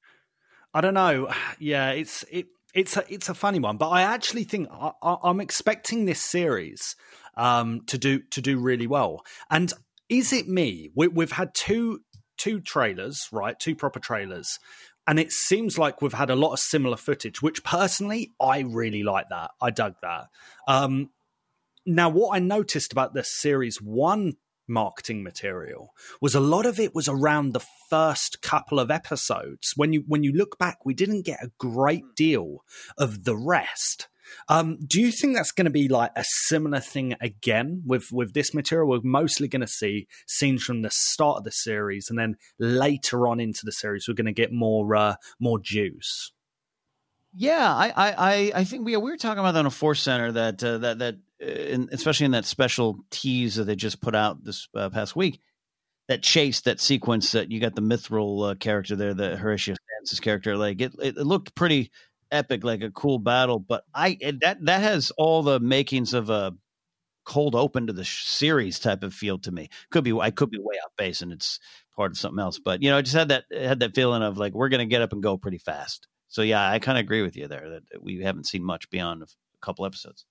I 0.74 0.80
don't 0.80 0.94
know. 0.94 1.32
Yeah, 1.58 1.90
it's 1.90 2.24
it 2.30 2.46
it's 2.74 2.96
a 2.96 3.04
it's 3.08 3.28
a 3.28 3.34
funny 3.34 3.60
one, 3.60 3.78
but 3.78 3.88
I 3.88 4.02
actually 4.02 4.44
think 4.44 4.68
I, 4.70 4.90
I, 5.02 5.16
I'm 5.22 5.40
expecting 5.40 6.04
this 6.04 6.20
series 6.20 6.96
um, 7.36 7.80
to 7.86 7.96
do 7.96 8.20
to 8.32 8.40
do 8.42 8.58
really 8.58 8.86
well. 8.86 9.24
And 9.50 9.72
is 10.08 10.32
it 10.32 10.48
me? 10.48 10.90
We, 10.94 11.08
we've 11.08 11.32
had 11.32 11.54
two 11.54 12.00
two 12.36 12.60
trailers, 12.60 13.28
right? 13.32 13.58
Two 13.58 13.74
proper 13.74 14.00
trailers. 14.00 14.58
And 15.06 15.18
it 15.18 15.32
seems 15.32 15.78
like 15.78 16.00
we've 16.00 16.14
had 16.14 16.30
a 16.30 16.36
lot 16.36 16.54
of 16.54 16.58
similar 16.58 16.96
footage, 16.96 17.40
which 17.42 17.62
personally 17.62 18.32
I 18.40 18.60
really 18.60 19.02
like 19.02 19.28
that. 19.30 19.50
I 19.60 19.70
dug 19.70 19.94
that. 20.02 20.26
Um, 20.66 21.10
now, 21.86 22.08
what 22.08 22.34
I 22.36 22.38
noticed 22.38 22.92
about 22.92 23.14
this 23.14 23.30
series 23.40 23.78
one 23.80 24.34
marketing 24.66 25.22
material 25.22 25.90
was 26.20 26.34
a 26.34 26.40
lot 26.40 26.64
of 26.64 26.80
it 26.80 26.94
was 26.94 27.06
around 27.08 27.52
the 27.52 27.64
first 27.90 28.40
couple 28.40 28.80
of 28.80 28.90
episodes. 28.90 29.72
When 29.76 29.92
you 29.92 30.04
when 30.06 30.22
you 30.22 30.32
look 30.32 30.58
back, 30.58 30.78
we 30.84 30.94
didn't 30.94 31.22
get 31.26 31.42
a 31.42 31.50
great 31.58 32.04
deal 32.16 32.64
of 32.96 33.24
the 33.24 33.36
rest. 33.36 34.08
Um, 34.48 34.78
do 34.86 35.00
you 35.00 35.12
think 35.12 35.36
that's 35.36 35.52
going 35.52 35.66
to 35.66 35.70
be 35.70 35.86
like 35.86 36.10
a 36.16 36.24
similar 36.26 36.80
thing 36.80 37.14
again 37.20 37.82
with 37.84 38.06
with 38.10 38.32
this 38.32 38.54
material? 38.54 38.88
We're 38.88 39.00
mostly 39.02 39.48
going 39.48 39.60
to 39.60 39.66
see 39.68 40.08
scenes 40.26 40.64
from 40.64 40.82
the 40.82 40.90
start 40.90 41.38
of 41.38 41.44
the 41.44 41.52
series, 41.52 42.08
and 42.08 42.18
then 42.18 42.36
later 42.58 43.28
on 43.28 43.40
into 43.40 43.60
the 43.64 43.72
series, 43.72 44.06
we're 44.08 44.14
going 44.14 44.24
to 44.26 44.32
get 44.32 44.52
more 44.52 44.96
uh, 44.96 45.16
more 45.38 45.58
juice. 45.58 46.32
Yeah, 47.36 47.68
I, 47.74 47.92
I, 47.96 48.52
I- 48.54 48.64
think 48.64 48.84
we 48.84 48.96
we 48.96 49.10
were 49.10 49.16
talking 49.16 49.40
about 49.40 49.52
that 49.52 49.60
on 49.60 49.66
a 49.66 49.70
Force 49.70 50.00
Center 50.00 50.32
that 50.32 50.62
uh, 50.62 50.78
that 50.78 50.98
that 51.00 51.16
in, 51.40 51.88
especially 51.92 52.26
in 52.26 52.32
that 52.32 52.44
special 52.44 53.04
tease 53.10 53.56
that 53.56 53.64
they 53.64 53.76
just 53.76 54.00
put 54.00 54.14
out 54.14 54.44
this 54.44 54.68
uh, 54.74 54.90
past 54.90 55.16
week, 55.16 55.40
that 56.08 56.22
chase, 56.22 56.62
that 56.62 56.80
sequence 56.80 57.32
that 57.32 57.50
you 57.50 57.60
got 57.60 57.74
the 57.74 57.82
Mythrol 57.82 58.50
uh, 58.50 58.54
character 58.54 58.96
there, 58.96 59.14
the 59.14 59.36
Horatio 59.36 59.74
Sanz 59.74 60.20
character, 60.20 60.56
like 60.56 60.80
it, 60.80 60.92
it, 61.02 61.16
looked 61.16 61.54
pretty 61.54 61.90
epic, 62.30 62.64
like 62.64 62.82
a 62.82 62.90
cool 62.90 63.18
battle. 63.18 63.58
But 63.58 63.84
I 63.94 64.16
it, 64.20 64.40
that 64.40 64.64
that 64.64 64.82
has 64.82 65.10
all 65.12 65.42
the 65.42 65.60
makings 65.60 66.14
of 66.14 66.30
a 66.30 66.54
cold 67.24 67.54
open 67.54 67.86
to 67.86 67.92
the 67.92 68.04
series 68.04 68.78
type 68.78 69.02
of 69.02 69.14
feel 69.14 69.38
to 69.38 69.52
me. 69.52 69.70
Could 69.90 70.04
be 70.04 70.12
I 70.12 70.30
could 70.30 70.50
be 70.50 70.58
way 70.58 70.76
off 70.84 70.92
base 70.96 71.22
and 71.22 71.32
it's 71.32 71.58
part 71.96 72.10
of 72.10 72.18
something 72.18 72.40
else, 72.40 72.58
but 72.58 72.82
you 72.82 72.90
know, 72.90 72.98
I 72.98 73.02
just 73.02 73.14
had 73.16 73.28
that 73.28 73.44
had 73.50 73.80
that 73.80 73.94
feeling 73.94 74.22
of 74.22 74.36
like 74.36 74.52
we're 74.54 74.68
gonna 74.68 74.86
get 74.86 75.02
up 75.02 75.12
and 75.12 75.22
go 75.22 75.36
pretty 75.36 75.58
fast. 75.58 76.06
So 76.28 76.42
yeah, 76.42 76.68
I 76.70 76.78
kind 76.80 76.98
of 76.98 77.02
agree 77.02 77.22
with 77.22 77.36
you 77.36 77.48
there 77.48 77.70
that 77.70 78.02
we 78.02 78.20
haven't 78.20 78.46
seen 78.46 78.64
much 78.64 78.90
beyond 78.90 79.22
a 79.22 79.26
couple 79.62 79.86
episodes. 79.86 80.26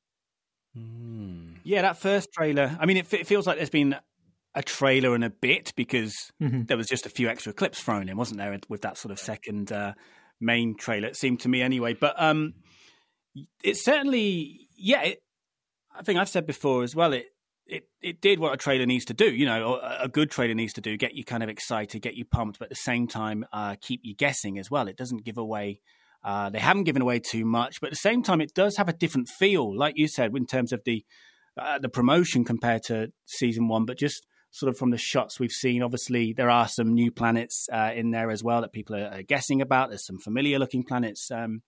Mm. 0.78 1.56
Yeah, 1.64 1.84
that 1.84 1.98
first 1.98 2.32
trailer. 2.34 2.76
I 2.80 2.86
mean, 2.86 2.98
it, 2.98 3.14
it 3.14 3.28
feels 3.28 3.46
like 3.48 3.58
there's 3.58 3.70
been 3.70 3.96
a 4.56 4.64
trailer 4.64 5.16
and 5.16 5.24
a 5.24 5.30
bit 5.30 5.74
because 5.76 6.14
Mhm. 6.42 6.68
there 6.68 6.78
was 6.78 6.88
just 6.88 7.06
a 7.06 7.10
few 7.10 7.28
extra 7.30 7.54
clips 7.54 7.82
thrown 7.82 8.10
in, 8.10 8.18
wasn't 8.18 8.40
there, 8.40 8.58
with 8.70 8.82
that 8.82 8.98
sort 8.98 9.12
of 9.12 9.20
second 9.20 9.72
uh, 9.72 9.94
main 10.40 10.76
trailer? 10.76 11.08
It 11.08 11.16
seemed 11.16 11.40
to 11.42 11.50
me 11.50 11.62
anyway. 11.62 11.94
But 11.94 12.16
um, 12.22 12.54
it 13.64 13.78
certainly, 13.78 14.68
yeah. 14.78 15.02
It, 15.04 15.24
I 15.96 16.02
think 16.04 16.20
I've 16.20 16.30
said 16.30 16.46
before 16.48 16.84
as 16.84 16.96
well. 16.96 17.14
It 17.14 17.28
it 17.66 17.88
it 18.02 18.20
did 18.20 18.40
what 18.40 18.54
a 18.54 18.58
trailer 18.58 18.86
needs 18.86 19.06
to 19.06 19.14
do. 19.14 19.32
You 19.34 19.46
know, 19.46 19.64
or 19.74 19.80
a 19.80 19.98
a 20.04 20.08
good 20.10 20.32
trailer 20.32 20.54
needs 20.56 20.74
to 20.74 20.82
do: 20.82 20.98
get 20.98 21.14
you 21.16 21.24
kind 21.24 21.44
of 21.44 21.50
excited, 21.50 22.02
get 22.02 22.16
you 22.16 22.26
pumped, 22.26 22.60
but 22.60 22.66
at 22.66 22.70
the 22.70 22.76
same 22.76 23.08
time, 23.08 23.46
uh, 23.54 23.76
keep 23.80 24.02
you 24.04 24.14
guessing 24.16 24.58
as 24.60 24.70
well. 24.72 24.88
It 24.88 24.98
doesn't 24.98 25.24
give 25.24 25.38
away. 25.38 25.82
Uh, 26.24 26.50
they 26.50 26.60
haven't 26.60 26.86
given 26.86 27.02
away 27.02 27.20
too 27.20 27.44
much, 27.44 27.82
but 27.82 27.88
at 27.88 27.92
the 27.92 27.98
same 27.98 28.24
time, 28.24 28.40
it 28.40 28.54
does 28.54 28.78
have 28.78 28.88
a 28.88 28.94
different 28.94 29.28
feel, 29.28 29.76
like 29.78 29.98
you 29.98 30.08
said, 30.08 30.32
in 30.36 30.46
terms 30.46 30.72
of 30.72 30.82
the 30.86 31.04
uh, 31.58 31.78
the 31.80 31.90
promotion 31.90 32.44
compared 32.44 32.84
to 32.84 33.12
season 33.26 33.68
one. 33.68 33.86
But 33.86 33.98
just 33.98 34.26
sort 34.52 34.70
of 34.70 34.78
from 34.78 34.92
the 34.92 34.98
shots 34.98 35.40
we've 35.40 35.52
seen, 35.52 35.84
obviously 35.84 36.34
there 36.34 36.50
are 36.50 36.68
some 36.68 36.94
new 36.94 37.12
planets 37.12 37.68
uh, 37.74 37.92
in 37.94 38.12
there 38.12 38.32
as 38.32 38.44
well 38.44 38.62
that 38.62 38.72
people 38.72 38.96
are, 38.96 39.08
are 39.08 39.24
guessing 39.24 39.62
about. 39.62 39.90
There's 39.90 40.06
some 40.06 40.20
familiar 40.20 40.60
looking 40.60 40.84
planets 40.84 41.30
um, 41.30 41.62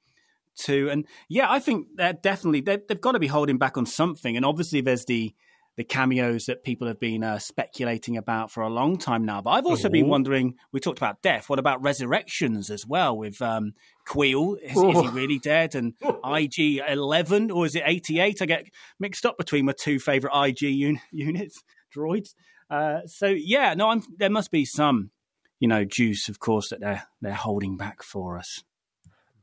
too, 0.57 0.89
and 0.89 1.05
yeah, 1.27 1.51
I 1.51 1.59
think 1.59 1.87
they're 1.95 2.13
definitely 2.13 2.61
they 2.61 2.79
they've 2.87 3.01
got 3.01 3.11
to 3.11 3.19
be 3.19 3.27
holding 3.27 3.57
back 3.57 3.77
on 3.77 3.85
something. 3.85 4.37
And 4.37 4.45
obviously, 4.45 4.81
there's 4.81 5.05
the 5.05 5.35
the 5.77 5.83
cameos 5.83 6.45
that 6.45 6.63
people 6.63 6.87
have 6.87 6.99
been 6.99 7.23
uh, 7.23 7.37
speculating 7.37 8.15
about 8.17 8.51
for 8.51 8.63
a 8.63 8.69
long 8.69 8.97
time 8.97 9.25
now. 9.25 9.41
But 9.41 9.51
I've 9.51 9.65
also 9.65 9.89
been 9.89 10.07
wondering. 10.07 10.55
We 10.71 10.79
talked 10.79 10.99
about 10.99 11.21
death. 11.21 11.49
What 11.49 11.59
about 11.59 11.81
resurrections 11.81 12.69
as 12.69 12.85
well? 12.85 13.17
With 13.17 13.41
um, 13.41 13.73
Kuiil, 14.07 14.57
is, 14.61 14.77
is 14.77 15.01
he 15.01 15.07
really 15.09 15.39
dead? 15.39 15.75
And 15.75 15.93
IG 16.25 16.81
eleven 16.87 17.51
or 17.51 17.65
is 17.65 17.75
it 17.75 17.83
eighty 17.85 18.19
eight? 18.19 18.41
I 18.41 18.45
get 18.45 18.65
mixed 18.99 19.25
up 19.25 19.37
between 19.37 19.65
my 19.65 19.73
two 19.77 19.99
favorite 19.99 20.33
IG 20.33 20.63
un- 20.63 21.01
units, 21.11 21.61
droids. 21.93 22.35
Uh, 22.69 23.01
so 23.05 23.27
yeah, 23.27 23.73
no, 23.73 23.89
I'm, 23.89 24.01
there 24.17 24.29
must 24.29 24.51
be 24.51 24.65
some, 24.65 25.11
you 25.59 25.67
know, 25.67 25.85
juice, 25.85 26.29
of 26.29 26.39
course, 26.39 26.69
that 26.69 26.79
they're 26.79 27.03
they're 27.21 27.33
holding 27.33 27.77
back 27.77 28.01
for 28.01 28.37
us. 28.37 28.63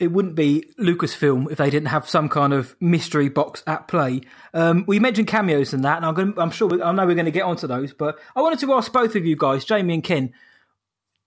It 0.03 0.11
wouldn't 0.11 0.35
be 0.35 0.65
Lucasfilm 0.81 1.51
if 1.53 1.59
they 1.59 1.71
didn't 1.71 1.89
have 1.89 2.09
some 2.09 2.29
kind 2.29 2.53
of 2.53 2.75
mystery 2.81 3.29
box 3.29 3.63
at 3.69 3.87
play. 3.87 4.23
Um, 4.53 4.85
we 4.89 4.99
mentioned 4.99 5.29
cameos 5.29 5.73
and 5.73 5.85
that, 5.85 5.99
and 5.99 6.05
I'm, 6.05 6.15
going 6.15 6.35
I'm 6.39 6.51
sure 6.51 6.67
we, 6.67 6.83
I 6.83 6.91
know 6.91 7.07
we're 7.07 7.15
going 7.15 7.27
to 7.27 7.31
get 7.31 7.45
onto 7.45 7.69
those, 7.69 7.95
but 7.95 8.19
I 8.35 8.43
wanted 8.43 8.59
to 8.61 8.73
ask 8.75 8.93
both 8.93 9.15
of 9.15 9.25
you 9.25 9.37
guys, 9.37 9.65
Jamie 9.65 9.95
and 9.95 10.03
Ken. 10.03 10.33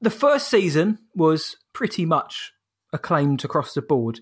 The 0.01 0.09
first 0.09 0.49
season 0.49 0.99
was 1.15 1.55
pretty 1.71 2.05
much 2.05 2.51
acclaimed 2.91 3.45
across 3.45 3.73
the 3.73 3.81
board, 3.81 4.19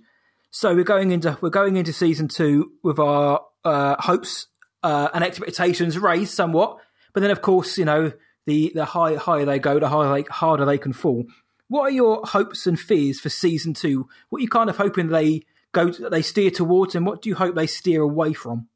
so 0.51 0.75
we're 0.75 0.83
going 0.83 1.09
into 1.09 1.35
we're 1.41 1.49
going 1.49 1.75
into 1.77 1.91
season 1.91 2.27
two 2.27 2.73
with 2.83 2.99
our 2.99 3.41
uh, 3.65 3.95
hopes 3.99 4.45
uh, 4.83 5.09
and 5.15 5.23
expectations 5.23 5.97
raised 5.97 6.31
somewhat. 6.31 6.77
But 7.13 7.21
then, 7.21 7.31
of 7.31 7.41
course, 7.41 7.75
you 7.79 7.85
know 7.85 8.13
the 8.45 8.71
the 8.75 8.85
high, 8.85 9.15
higher 9.15 9.45
they 9.45 9.57
go, 9.57 9.79
the 9.79 9.89
higher 9.89 10.13
they, 10.13 10.29
harder 10.29 10.65
they 10.65 10.77
can 10.77 10.93
fall. 10.93 11.25
What 11.73 11.85
are 11.85 11.89
your 11.89 12.21
hopes 12.23 12.67
and 12.67 12.79
fears 12.79 13.19
for 13.19 13.29
season 13.29 13.73
two? 13.73 14.07
What 14.29 14.37
are 14.37 14.41
you 14.43 14.47
kind 14.47 14.69
of 14.69 14.77
hoping 14.77 15.07
they 15.07 15.41
go, 15.71 15.89
they 15.89 16.21
steer 16.21 16.51
towards, 16.51 16.93
and 16.93 17.03
what 17.03 17.23
do 17.23 17.29
you 17.29 17.35
hope 17.35 17.55
they 17.55 17.65
steer 17.65 18.03
away 18.03 18.33
from? 18.33 18.67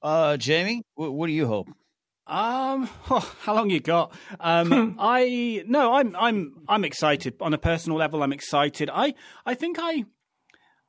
Uh, 0.00 0.36
Jamie, 0.36 0.84
what, 0.94 1.12
what 1.12 1.26
do 1.26 1.32
you 1.32 1.48
hope? 1.48 1.66
Um, 2.28 2.88
oh, 3.10 3.34
how 3.40 3.56
long 3.56 3.68
you 3.68 3.80
got? 3.80 4.12
Um, 4.38 4.94
I 5.00 5.64
no, 5.66 5.94
I'm 5.94 6.14
I'm 6.14 6.62
I'm 6.68 6.84
excited 6.84 7.34
on 7.40 7.52
a 7.52 7.58
personal 7.58 7.98
level. 7.98 8.22
I'm 8.22 8.32
excited. 8.32 8.88
I 8.92 9.14
I 9.44 9.54
think 9.54 9.78
I 9.80 10.04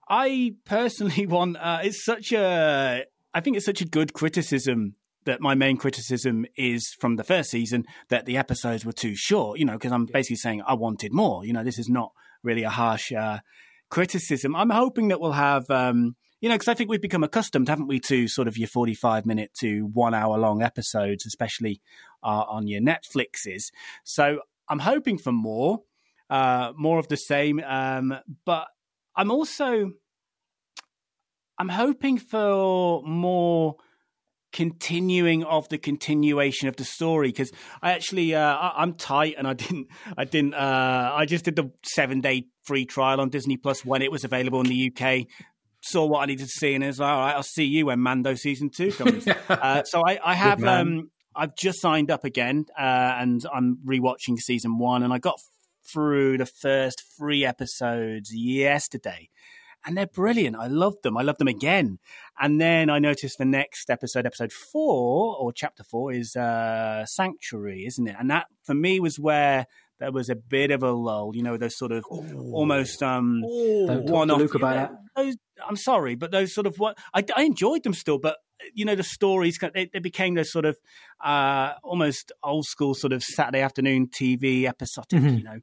I 0.07 0.53
personally 0.65 1.25
want. 1.35 1.57
Uh, 1.57 1.79
it's 1.81 2.05
such 2.05 2.33
a. 2.33 3.03
I 3.33 3.39
think 3.39 3.57
it's 3.57 3.65
such 3.65 3.81
a 3.81 3.85
good 3.85 4.13
criticism 4.13 4.93
that 5.25 5.41
my 5.41 5.55
main 5.55 5.77
criticism 5.77 6.45
is 6.55 6.95
from 6.99 7.15
the 7.15 7.23
first 7.23 7.51
season 7.51 7.85
that 8.09 8.25
the 8.25 8.37
episodes 8.37 8.85
were 8.85 8.93
too 8.93 9.15
short. 9.15 9.59
You 9.59 9.65
know, 9.65 9.73
because 9.73 9.91
I'm 9.91 10.05
basically 10.05 10.37
saying 10.37 10.63
I 10.65 10.73
wanted 10.73 11.13
more. 11.13 11.45
You 11.45 11.53
know, 11.53 11.63
this 11.63 11.79
is 11.79 11.89
not 11.89 12.11
really 12.43 12.63
a 12.63 12.69
harsh 12.69 13.11
uh, 13.11 13.39
criticism. 13.89 14.55
I'm 14.55 14.69
hoping 14.69 15.09
that 15.09 15.19
we'll 15.21 15.33
have. 15.33 15.69
Um, 15.69 16.15
you 16.41 16.49
know, 16.49 16.55
because 16.55 16.67
I 16.67 16.73
think 16.73 16.89
we've 16.89 17.01
become 17.01 17.23
accustomed, 17.23 17.69
haven't 17.69 17.87
we, 17.87 17.99
to 18.01 18.27
sort 18.27 18.47
of 18.47 18.57
your 18.57 18.67
45 18.67 19.27
minute 19.27 19.51
to 19.59 19.81
one 19.93 20.15
hour 20.15 20.39
long 20.39 20.63
episodes, 20.63 21.23
especially 21.27 21.81
uh, 22.23 22.45
on 22.49 22.67
your 22.67 22.81
Netflixes. 22.81 23.65
So 24.03 24.39
I'm 24.67 24.79
hoping 24.79 25.19
for 25.19 25.31
more, 25.31 25.83
uh, 26.31 26.73
more 26.75 26.97
of 26.97 27.07
the 27.09 27.17
same. 27.17 27.61
Um, 27.63 28.17
but 28.43 28.67
I'm 29.15 29.29
also, 29.29 29.91
I'm 31.59 31.69
hoping 31.69 32.17
for 32.17 33.03
more 33.03 33.75
continuing 34.51 35.43
of 35.43 35.69
the 35.69 35.77
continuation 35.77 36.67
of 36.67 36.75
the 36.75 36.83
story 36.83 37.29
because 37.29 37.51
I 37.81 37.93
actually 37.93 38.35
uh, 38.35 38.41
I, 38.41 38.73
I'm 38.77 38.93
tight 38.95 39.35
and 39.37 39.47
I 39.47 39.53
didn't 39.53 39.87
I 40.17 40.25
didn't 40.25 40.53
uh, 40.53 41.11
I 41.13 41.25
just 41.25 41.45
did 41.45 41.55
the 41.55 41.71
seven 41.83 42.21
day 42.21 42.47
free 42.63 42.85
trial 42.85 43.21
on 43.21 43.29
Disney 43.29 43.57
Plus 43.57 43.85
when 43.85 44.01
it 44.01 44.11
was 44.11 44.23
available 44.23 44.59
in 44.61 44.67
the 44.67 44.91
UK 44.95 45.27
saw 45.81 46.05
what 46.05 46.21
I 46.21 46.25
needed 46.27 46.43
to 46.43 46.49
see, 46.49 46.73
and 46.73 46.83
it 46.83 46.87
was 46.87 46.99
like, 46.99 47.09
all 47.09 47.19
right, 47.19 47.35
I'll 47.35 47.43
see 47.43 47.65
you 47.65 47.87
when 47.87 47.99
Mando 47.99 48.35
season 48.35 48.69
two 48.69 48.91
comes. 48.91 49.27
uh, 49.27 49.83
so 49.83 50.03
I, 50.05 50.19
I 50.23 50.33
have, 50.35 50.63
um, 50.63 51.11
I've 51.35 51.55
just 51.55 51.81
signed 51.81 52.11
up 52.11 52.23
again, 52.23 52.65
uh, 52.77 52.81
and 53.19 53.45
I'm 53.53 53.79
rewatching 53.85 54.37
season 54.37 54.77
one, 54.77 55.03
and 55.03 55.11
I 55.11 55.17
got 55.17 55.39
through 55.91 56.37
the 56.37 56.45
first 56.45 57.03
three 57.17 57.43
episodes 57.45 58.33
yesterday. 58.33 59.29
And 59.83 59.97
they're 59.97 60.05
brilliant. 60.05 60.55
I 60.57 60.67
love 60.67 60.93
them. 61.01 61.17
I 61.17 61.23
love 61.23 61.39
them 61.39 61.47
again. 61.47 61.97
And 62.41 62.59
then 62.59 62.89
I 62.89 62.97
noticed 62.97 63.37
the 63.37 63.45
next 63.45 63.91
episode, 63.91 64.25
episode 64.25 64.51
four 64.51 65.37
or 65.37 65.53
chapter 65.53 65.83
four, 65.83 66.11
is 66.11 66.35
uh, 66.35 67.05
Sanctuary, 67.05 67.85
isn't 67.85 68.07
it? 68.07 68.15
And 68.19 68.31
that 68.31 68.47
for 68.63 68.73
me 68.73 68.99
was 68.99 69.19
where 69.19 69.67
there 69.99 70.11
was 70.11 70.27
a 70.31 70.35
bit 70.35 70.71
of 70.71 70.81
a 70.81 70.91
lull. 70.91 71.35
You 71.35 71.43
know, 71.43 71.55
those 71.57 71.77
sort 71.77 71.91
of 71.91 72.03
almost 72.09 73.03
um, 73.03 73.41
Don't 73.43 74.07
talk 74.07 74.15
one 74.15 74.31
off. 74.31 74.55
About 74.55 74.75
that. 74.75 74.91
Those, 75.15 75.37
I'm 75.67 75.75
sorry, 75.75 76.15
but 76.15 76.31
those 76.31 76.51
sort 76.51 76.65
of 76.65 76.79
what 76.79 76.97
I, 77.13 77.23
I 77.35 77.43
enjoyed 77.43 77.83
them 77.83 77.93
still, 77.93 78.17
but 78.17 78.37
you 78.73 78.85
know 78.85 78.95
the 78.95 79.03
stories 79.03 79.57
they, 79.73 79.89
they 79.91 79.99
became 79.99 80.35
those 80.35 80.51
sort 80.51 80.65
of 80.65 80.77
uh, 81.23 81.73
almost 81.83 82.31
old 82.43 82.65
school 82.65 82.93
sort 82.95 83.13
of 83.13 83.23
Saturday 83.23 83.61
afternoon 83.61 84.07
TV 84.07 84.65
episodic, 84.65 85.19
Mhm. 85.19 85.37
you 85.37 85.43
know, 85.43 85.59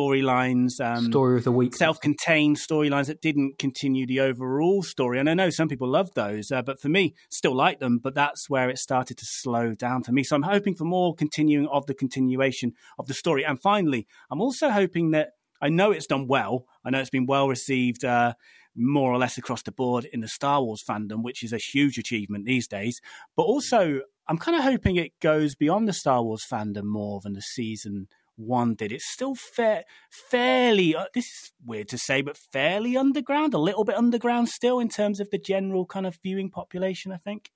storylines. 0.00 0.80
Um, 0.80 1.06
Story 1.06 1.36
of 1.38 1.44
the 1.44 1.52
week. 1.52 1.74
self-contained 1.74 2.56
storylines 2.56 3.06
that 3.06 3.20
didn't 3.20 3.58
continue 3.58 4.06
the 4.06 4.20
overall 4.20 4.82
story. 4.82 5.18
And 5.18 5.28
I 5.30 5.34
know 5.34 5.50
some 5.50 5.68
people 5.68 5.88
love 5.88 6.10
those, 6.14 6.50
uh, 6.50 6.62
but 6.62 6.80
for 6.80 6.88
me, 6.88 7.14
still 7.30 7.54
like 7.54 7.78
them. 7.80 7.98
But 7.98 8.14
that's 8.14 8.48
where 8.50 8.68
it 8.68 8.78
started 8.78 9.16
to 9.18 9.24
slow 9.26 9.74
down 9.74 10.02
for 10.02 10.12
me. 10.12 10.22
So 10.24 10.36
I'm 10.36 10.42
hoping 10.42 10.74
for 10.74 10.84
more 10.84 11.14
continuing 11.14 11.66
of 11.68 11.86
the 11.86 11.94
continuation 11.94 12.72
of 12.98 13.06
the 13.06 13.14
story. 13.14 13.44
And 13.44 13.60
finally, 13.60 14.06
I'm 14.30 14.40
also 14.40 14.70
hoping 14.70 15.10
that 15.12 15.30
I 15.60 15.68
know 15.70 15.90
it's 15.90 16.06
done 16.06 16.26
well. 16.26 16.66
I 16.84 16.90
know 16.90 17.00
it's 17.00 17.10
been 17.10 17.26
well 17.26 17.48
received. 17.48 18.04
Uh, 18.04 18.34
more 18.76 19.12
or 19.12 19.18
less 19.18 19.38
across 19.38 19.62
the 19.62 19.72
board 19.72 20.04
in 20.12 20.20
the 20.20 20.28
Star 20.28 20.62
Wars 20.62 20.84
fandom, 20.86 21.22
which 21.22 21.42
is 21.42 21.52
a 21.52 21.58
huge 21.58 21.98
achievement 21.98 22.44
these 22.44 22.68
days. 22.68 23.00
But 23.36 23.44
also, 23.44 24.02
I'm 24.28 24.38
kind 24.38 24.56
of 24.56 24.64
hoping 24.64 24.96
it 24.96 25.18
goes 25.20 25.54
beyond 25.54 25.88
the 25.88 25.92
Star 25.92 26.22
Wars 26.22 26.44
fandom 26.50 26.84
more 26.84 27.20
than 27.20 27.32
the 27.32 27.42
season 27.42 28.08
one 28.36 28.74
did. 28.74 28.92
It's 28.92 29.10
still 29.10 29.34
fair, 29.34 29.84
fairly. 30.10 30.94
Uh, 30.94 31.06
this 31.14 31.24
is 31.24 31.52
weird 31.64 31.88
to 31.88 31.98
say, 31.98 32.20
but 32.22 32.36
fairly 32.36 32.96
underground, 32.96 33.54
a 33.54 33.58
little 33.58 33.84
bit 33.84 33.96
underground 33.96 34.48
still 34.48 34.78
in 34.78 34.88
terms 34.88 35.20
of 35.20 35.30
the 35.30 35.38
general 35.38 35.86
kind 35.86 36.06
of 36.06 36.18
viewing 36.22 36.50
population. 36.50 37.12
I 37.12 37.16
think. 37.16 37.50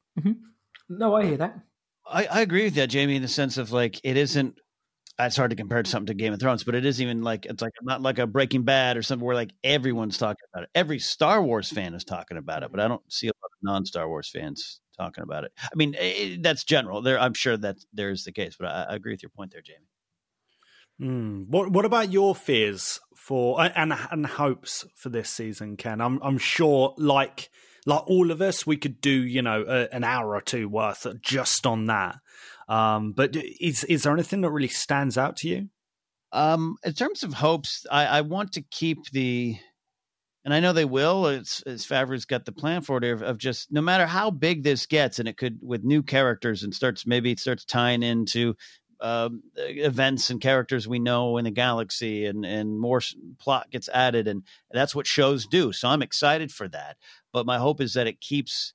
No, 0.89 1.15
I 1.15 1.27
hear 1.27 1.37
that. 1.37 1.61
I, 2.07 2.25
I 2.27 2.41
agree 2.41 2.65
with 2.65 2.75
that, 2.75 2.89
Jamie, 2.89 3.17
in 3.17 3.23
the 3.23 3.29
sense 3.29 3.59
of 3.59 3.73
like 3.73 4.01
it 4.03 4.17
isn't. 4.17 4.59
It's 5.27 5.37
hard 5.37 5.51
to 5.51 5.57
compare 5.57 5.81
it 5.81 5.85
to 5.85 5.91
something 5.91 6.07
to 6.07 6.15
Game 6.15 6.33
of 6.33 6.41
Thrones, 6.41 6.65
but 6.65 6.75
it 6.75 6.85
isn't 6.85 7.03
even 7.03 7.23
like 7.23 7.47
it's 7.47 7.63
like 7.63 7.73
not 7.83 8.03
like 8.03 8.19
a 8.19 8.27
Breaking 8.27 8.63
Bad 8.63 8.97
or 8.97 9.03
something 9.03 9.25
where 9.25 9.35
like 9.35 9.53
everyone's 9.65 10.19
talking 10.19 10.45
about 10.53 10.65
it. 10.65 10.71
Every 10.75 10.99
Star 10.99 11.43
Wars 11.43 11.69
fan 11.69 11.95
is 11.95 12.05
talking 12.05 12.37
about 12.37 12.63
it, 12.63 12.71
but 12.71 12.81
I 12.81 12.89
don't 12.89 13.03
see 13.13 13.29
a 13.29 13.31
lot 13.31 13.51
of 13.53 13.59
non-Star 13.63 14.09
Wars 14.09 14.31
fans 14.31 14.81
talking 14.97 15.23
about 15.23 15.45
it. 15.45 15.53
I 15.63 15.75
mean, 15.75 15.95
it, 15.99 16.43
that's 16.43 16.65
general. 16.65 17.03
There, 17.03 17.19
I'm 17.19 17.35
sure 17.35 17.57
that 17.57 17.77
there 17.93 18.11
is 18.11 18.25
the 18.25 18.33
case, 18.33 18.57
but 18.59 18.69
I, 18.69 18.87
I 18.91 18.95
agree 18.97 19.13
with 19.13 19.23
your 19.23 19.31
point 19.31 19.53
there, 19.53 19.63
Jamie. 19.63 19.89
Mm. 21.01 21.49
What 21.49 21.73
What 21.73 21.85
about 21.85 22.13
your 22.13 22.35
fears 22.35 23.01
for 23.17 23.61
and 23.61 23.95
and 24.11 24.27
hopes 24.27 24.85
for 24.97 25.09
this 25.09 25.31
season, 25.31 25.77
Ken? 25.77 26.01
I'm 26.01 26.21
I'm 26.23 26.39
sure, 26.39 26.95
like 26.99 27.51
like 27.87 28.03
all 28.07 28.31
of 28.31 28.43
us, 28.43 28.67
we 28.67 28.77
could 28.77 29.01
do 29.01 29.11
you 29.11 29.41
know 29.41 29.65
a, 29.67 29.95
an 29.95 30.05
hour 30.05 30.35
or 30.35 30.43
two 30.43 30.69
worth 30.69 31.07
just 31.23 31.67
on 31.67 31.87
that. 31.87 32.17
Um, 32.71 33.13
but 33.13 33.37
is 33.37 33.83
is 33.85 34.05
there 34.05 34.13
anything 34.13 34.43
that 34.43 34.51
really 34.51 34.69
stands 34.69 35.19
out 35.19 35.37
to 35.39 35.49
you? 35.49 35.69
Um, 36.33 36.77
in 36.85 36.93
terms 36.93 37.25
of 37.25 37.35
hopes, 37.35 37.85
I, 37.91 38.07
I 38.07 38.21
want 38.21 38.53
to 38.53 38.63
keep 38.63 39.11
the, 39.11 39.59
and 40.45 40.55
I 40.55 40.61
know 40.61 40.73
they 40.73 40.85
will. 40.85 41.27
It's, 41.27 41.61
it's 41.67 41.85
Favreau's 41.85 42.25
got 42.25 42.45
the 42.45 42.53
plan 42.53 42.83
for 42.83 42.99
it 42.99 43.05
of, 43.05 43.23
of 43.23 43.39
just 43.39 43.73
no 43.73 43.81
matter 43.81 44.07
how 44.07 44.31
big 44.31 44.63
this 44.63 44.87
gets, 44.87 45.19
and 45.19 45.29
it 45.29 45.37
could 45.37 45.59
with 45.61 45.83
new 45.83 46.05
characters 46.05 46.63
and 46.63 46.73
starts 46.73 47.05
maybe 47.05 47.33
it 47.33 47.41
starts 47.41 47.65
tying 47.65 48.05
into 48.05 48.55
um, 49.01 49.43
events 49.57 50.31
and 50.31 50.41
characters 50.41 50.87
we 50.87 51.01
know 51.01 51.39
in 51.39 51.45
the 51.45 51.51
galaxy, 51.51 52.27
and 52.27 52.47
and 52.47 52.79
more 52.79 53.01
plot 53.41 53.69
gets 53.73 53.89
added, 53.89 54.29
and 54.29 54.45
that's 54.71 54.95
what 54.95 55.09
shows 55.09 55.45
do. 55.45 55.73
So 55.73 55.89
I'm 55.89 56.03
excited 56.03 56.53
for 56.53 56.69
that. 56.69 56.97
But 57.33 57.47
my 57.47 57.59
hope 57.59 57.81
is 57.81 57.95
that 57.95 58.07
it 58.07 58.21
keeps 58.21 58.75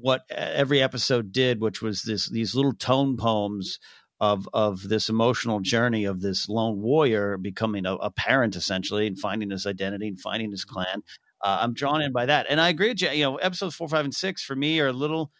what 0.00 0.22
every 0.30 0.80
episode 0.80 1.32
did, 1.32 1.60
which 1.60 1.82
was 1.82 2.02
this 2.02 2.28
these 2.28 2.54
little 2.54 2.72
tone 2.74 3.16
poems 3.16 3.78
of 4.20 4.48
of 4.52 4.88
this 4.88 5.08
emotional 5.08 5.60
journey 5.60 6.04
of 6.04 6.20
this 6.20 6.48
lone 6.48 6.80
warrior 6.80 7.36
becoming 7.36 7.86
a, 7.86 7.94
a 7.94 8.10
parent 8.10 8.56
essentially 8.56 9.06
and 9.06 9.18
finding 9.18 9.50
his 9.50 9.66
identity 9.66 10.08
and 10.08 10.20
finding 10.20 10.50
his 10.50 10.64
clan. 10.64 11.02
Uh, 11.42 11.58
I'm 11.60 11.72
drawn 11.72 12.02
in 12.02 12.12
by 12.12 12.26
that, 12.26 12.46
and 12.48 12.60
I 12.60 12.68
agree 12.68 12.88
with 12.88 13.02
you. 13.02 13.10
You 13.10 13.24
know, 13.24 13.36
episodes 13.36 13.74
four, 13.74 13.88
five, 13.88 14.04
and 14.04 14.14
six 14.14 14.42
for 14.42 14.56
me 14.56 14.80
are 14.80 14.88
a 14.88 14.92
little 14.92 15.30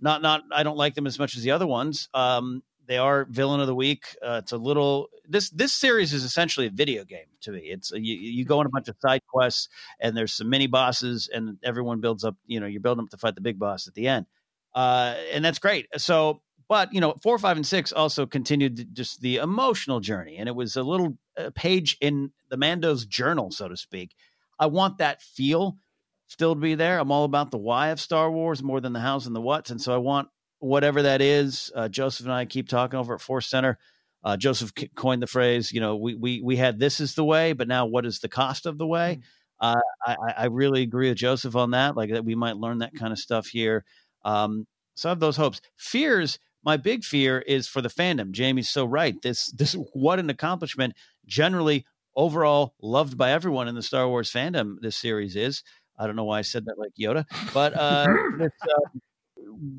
not 0.00 0.22
not. 0.22 0.42
I 0.52 0.62
don't 0.62 0.76
like 0.76 0.94
them 0.94 1.06
as 1.06 1.18
much 1.18 1.36
as 1.36 1.42
the 1.42 1.52
other 1.52 1.66
ones. 1.66 2.08
Um, 2.12 2.62
they 2.86 2.98
are 2.98 3.24
villain 3.24 3.60
of 3.60 3.66
the 3.66 3.74
week. 3.74 4.16
Uh, 4.22 4.40
it's 4.42 4.52
a 4.52 4.56
little 4.56 5.08
this 5.28 5.50
this 5.50 5.72
series 5.72 6.12
is 6.12 6.24
essentially 6.24 6.66
a 6.66 6.70
video 6.70 7.04
game 7.04 7.26
to 7.42 7.52
me. 7.52 7.60
It's 7.60 7.90
you, 7.92 8.14
you 8.14 8.44
go 8.44 8.60
on 8.60 8.66
a 8.66 8.70
bunch 8.70 8.88
of 8.88 8.96
side 9.00 9.22
quests 9.26 9.68
and 10.00 10.16
there's 10.16 10.32
some 10.32 10.50
mini 10.50 10.66
bosses 10.66 11.28
and 11.32 11.58
everyone 11.62 12.00
builds 12.00 12.24
up. 12.24 12.36
You 12.46 12.60
know, 12.60 12.66
you're 12.66 12.80
building 12.80 13.04
up 13.04 13.10
to 13.10 13.16
fight 13.16 13.34
the 13.34 13.40
big 13.40 13.58
boss 13.58 13.86
at 13.88 13.94
the 13.94 14.08
end, 14.08 14.26
uh, 14.74 15.14
and 15.32 15.44
that's 15.44 15.58
great. 15.58 15.88
So, 15.96 16.42
but 16.68 16.92
you 16.92 17.00
know, 17.00 17.14
four, 17.22 17.38
five, 17.38 17.56
and 17.56 17.66
six 17.66 17.92
also 17.92 18.26
continued 18.26 18.94
just 18.94 19.20
the 19.20 19.36
emotional 19.36 20.00
journey, 20.00 20.36
and 20.36 20.48
it 20.48 20.54
was 20.54 20.76
a 20.76 20.82
little 20.82 21.16
uh, 21.38 21.50
page 21.54 21.96
in 22.00 22.32
the 22.50 22.56
Mando's 22.56 23.06
journal, 23.06 23.50
so 23.50 23.68
to 23.68 23.76
speak. 23.76 24.14
I 24.58 24.66
want 24.66 24.98
that 24.98 25.22
feel 25.22 25.78
still 26.26 26.54
to 26.54 26.60
be 26.60 26.74
there. 26.74 26.98
I'm 26.98 27.10
all 27.10 27.24
about 27.24 27.50
the 27.50 27.58
why 27.58 27.88
of 27.88 28.00
Star 28.00 28.30
Wars 28.30 28.62
more 28.62 28.80
than 28.80 28.92
the 28.92 29.00
hows 29.00 29.26
and 29.26 29.34
the 29.34 29.40
whats, 29.40 29.70
and 29.70 29.80
so 29.80 29.94
I 29.94 29.98
want 29.98 30.28
whatever 30.64 31.02
that 31.02 31.20
is. 31.20 31.70
Uh, 31.74 31.88
Joseph 31.88 32.26
and 32.26 32.34
I 32.34 32.44
keep 32.46 32.68
talking 32.68 32.98
over 32.98 33.14
at 33.14 33.20
Force 33.20 33.46
Center. 33.46 33.78
Uh, 34.22 34.36
Joseph 34.36 34.72
coined 34.94 35.22
the 35.22 35.26
phrase, 35.26 35.70
you 35.70 35.80
know, 35.80 35.96
we 35.96 36.14
we 36.14 36.40
we 36.40 36.56
had 36.56 36.78
this 36.78 36.98
is 36.98 37.14
the 37.14 37.24
way, 37.24 37.52
but 37.52 37.68
now 37.68 37.84
what 37.84 38.06
is 38.06 38.20
the 38.20 38.28
cost 38.28 38.64
of 38.64 38.78
the 38.78 38.86
way? 38.86 39.20
Uh, 39.60 39.80
I, 40.04 40.16
I 40.36 40.44
really 40.46 40.82
agree 40.82 41.10
with 41.10 41.18
Joseph 41.18 41.54
on 41.56 41.72
that. 41.72 41.94
Like 41.96 42.10
that, 42.10 42.24
we 42.24 42.34
might 42.34 42.56
learn 42.56 42.78
that 42.78 42.94
kind 42.94 43.12
of 43.12 43.18
stuff 43.18 43.46
here. 43.46 43.84
Um, 44.24 44.66
so 44.94 45.08
I 45.08 45.10
have 45.10 45.20
those 45.20 45.36
hopes. 45.36 45.60
Fears. 45.76 46.38
My 46.64 46.78
big 46.78 47.04
fear 47.04 47.40
is 47.40 47.68
for 47.68 47.82
the 47.82 47.90
fandom. 47.90 48.30
Jamie's 48.30 48.70
so 48.70 48.86
right. 48.86 49.20
This 49.20 49.52
this 49.52 49.74
what 49.92 50.18
an 50.18 50.30
accomplishment. 50.30 50.94
Generally, 51.26 51.84
overall, 52.16 52.74
loved 52.80 53.18
by 53.18 53.32
everyone 53.32 53.68
in 53.68 53.74
the 53.74 53.82
Star 53.82 54.08
Wars 54.08 54.32
fandom. 54.32 54.76
This 54.80 54.96
series 54.96 55.36
is. 55.36 55.62
I 55.98 56.06
don't 56.06 56.16
know 56.16 56.24
why 56.24 56.38
I 56.38 56.42
said 56.42 56.64
that 56.64 56.78
like 56.78 56.92
Yoda, 56.98 57.26
but 57.52 57.74
uh, 57.74 58.06
this, 58.38 58.50
uh, 58.62 58.98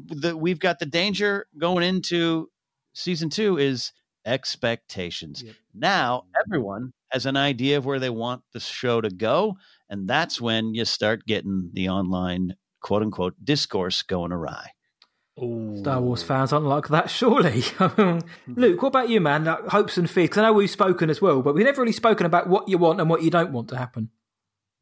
the, 0.07 0.36
we've 0.36 0.60
got 0.60 0.79
the 0.79 0.86
danger 0.86 1.48
going 1.57 1.84
into 1.84 2.50
season 2.93 3.29
two 3.29 3.57
is 3.57 3.91
expectations. 4.25 5.43
Yep. 5.43 5.55
Now 5.74 6.17
mm-hmm. 6.17 6.41
everyone 6.45 6.93
has 7.10 7.25
an 7.25 7.38
idea 7.38 7.77
of 7.77 7.86
where 7.86 8.00
they 8.00 8.10
want 8.10 8.41
the 8.53 8.60
show 8.60 9.01
to 9.01 9.10
go, 9.10 9.57
and 9.89 10.07
that's 10.07 10.41
when 10.41 10.74
you 10.74 10.86
start 10.86 11.25
getting 11.25 11.69
the 11.74 11.89
online 11.89 12.55
quote 12.81 13.01
unquote 13.01 13.36
discourse 13.43 14.01
going 14.01 14.31
awry. 14.31 14.72
Star 15.38 16.00
Wars 16.00 16.24
fans 16.24 16.53
aren't 16.53 16.65
like 16.65 16.88
that, 16.88 17.10
surely. 17.10 17.63
Luke, 18.48 18.81
what 18.81 18.88
about 18.88 19.10
you, 19.10 19.19
man? 19.19 19.43
Like, 19.43 19.67
hopes 19.67 19.98
and 19.98 20.10
fears? 20.10 20.29
'Cause 20.29 20.38
I 20.38 20.41
know 20.43 20.53
we've 20.53 20.69
spoken 20.69 21.10
as 21.10 21.22
well, 21.22 21.41
but 21.41 21.55
we've 21.55 21.65
never 21.65 21.81
really 21.81 21.91
spoken 21.91 22.25
about 22.25 22.48
what 22.48 22.69
you 22.69 22.77
want 22.77 23.01
and 23.01 23.10
what 23.10 23.22
you 23.22 23.29
don't 23.29 23.51
want 23.51 23.67
to 23.69 23.77
happen. 23.77 24.12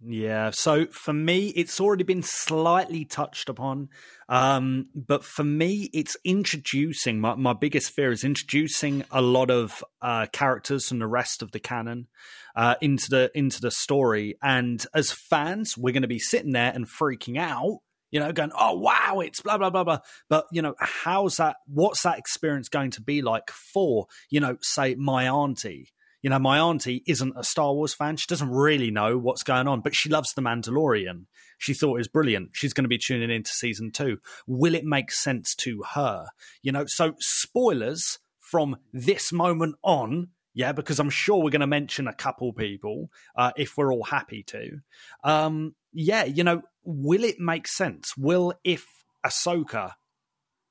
Yeah, 0.06 0.50
so 0.50 0.88
for 0.88 1.14
me, 1.14 1.48
it's 1.50 1.80
already 1.80 2.04
been 2.04 2.24
slightly 2.24 3.06
touched 3.06 3.48
upon. 3.48 3.88
Um, 4.28 4.88
but 4.94 5.24
for 5.24 5.46
me, 5.46 5.90
it's 5.94 6.18
introducing 6.26 7.22
my, 7.22 7.36
my 7.36 7.54
biggest 7.54 7.92
fear 7.92 8.12
is 8.12 8.26
introducing 8.26 9.06
a 9.12 9.22
lot 9.22 9.50
of 9.50 9.82
uh, 10.02 10.26
characters 10.34 10.90
from 10.90 11.00
the 11.00 11.08
rest 11.08 11.42
of 11.42 11.52
the 11.52 11.60
canon 11.60 12.08
uh, 12.54 12.76
into 12.82 13.10
the 13.10 13.32
into 13.34 13.62
the 13.62 13.72
story. 13.72 14.36
And 14.42 14.86
as 14.94 15.14
fans, 15.14 15.78
we're 15.78 15.94
going 15.94 16.02
to 16.02 16.08
be 16.10 16.20
sitting 16.20 16.52
there 16.52 16.74
and 16.74 16.86
freaking 16.86 17.38
out, 17.38 17.80
you 18.12 18.20
know, 18.20 18.34
going, 18.34 18.52
"Oh 18.60 18.78
wow, 18.78 19.22
it's 19.22 19.40
blah 19.40 19.58
blah 19.58 19.70
blah 19.70 19.86
blah." 19.86 20.00
But 20.28 20.48
you 20.52 20.62
know, 20.62 20.76
how's 20.80 21.38
that? 21.38 21.58
What's 21.66 22.04
that 22.04 22.18
experience 22.18 22.68
going 22.68 22.92
to 22.92 23.02
be 23.02 23.22
like 23.22 23.50
for 23.52 24.08
you 24.30 24.42
know, 24.42 24.58
say 24.62 24.96
my 24.96 25.30
auntie? 25.30 25.94
You 26.24 26.30
know, 26.30 26.40
my 26.40 26.58
auntie 26.58 27.04
isn't 27.06 27.34
a 27.36 27.44
Star 27.44 27.74
Wars 27.74 27.94
fan. 27.94 28.16
She 28.16 28.28
doesn't 28.28 28.50
really 28.50 28.90
know 28.90 29.18
what's 29.18 29.44
going 29.44 29.68
on, 29.68 29.82
but 29.82 29.94
she 29.94 30.10
loves 30.10 30.34
The 30.34 30.42
Mandalorian. 30.42 31.26
She 31.58 31.74
thought 31.74 31.96
it 31.96 32.00
was 32.00 32.08
brilliant. 32.08 32.52
She's 32.54 32.72
going 32.72 32.86
to 32.86 32.90
be 32.90 32.98
tuning 32.98 33.30
into 33.30 33.52
season 33.52 33.92
two. 33.92 34.20
Will 34.48 34.74
it 34.74 34.86
make 34.86 35.12
sense 35.12 35.54
to 35.56 35.84
her? 35.94 36.28
You 36.62 36.72
know, 36.72 36.86
so 36.88 37.16
spoilers 37.20 38.20
from 38.40 38.78
this 38.94 39.34
moment 39.34 39.76
on. 39.84 40.30
Yeah, 40.54 40.72
because 40.72 41.00
I'm 41.00 41.10
sure 41.10 41.44
we're 41.44 41.50
going 41.50 41.62
to 41.62 41.68
mention 41.68 42.08
a 42.08 42.14
couple 42.14 42.54
people 42.54 43.10
uh, 43.36 43.52
if 43.58 43.76
we're 43.76 43.92
all 43.92 44.04
happy 44.04 44.44
to. 44.44 44.80
Um, 45.26 45.76
yeah, 45.92 46.24
you 46.24 46.46
know, 46.46 46.62
will 46.86 47.24
it 47.26 47.40
make 47.40 47.68
sense? 47.68 48.16
Will 48.16 48.54
if 48.64 48.86
Ahsoka, 49.26 49.94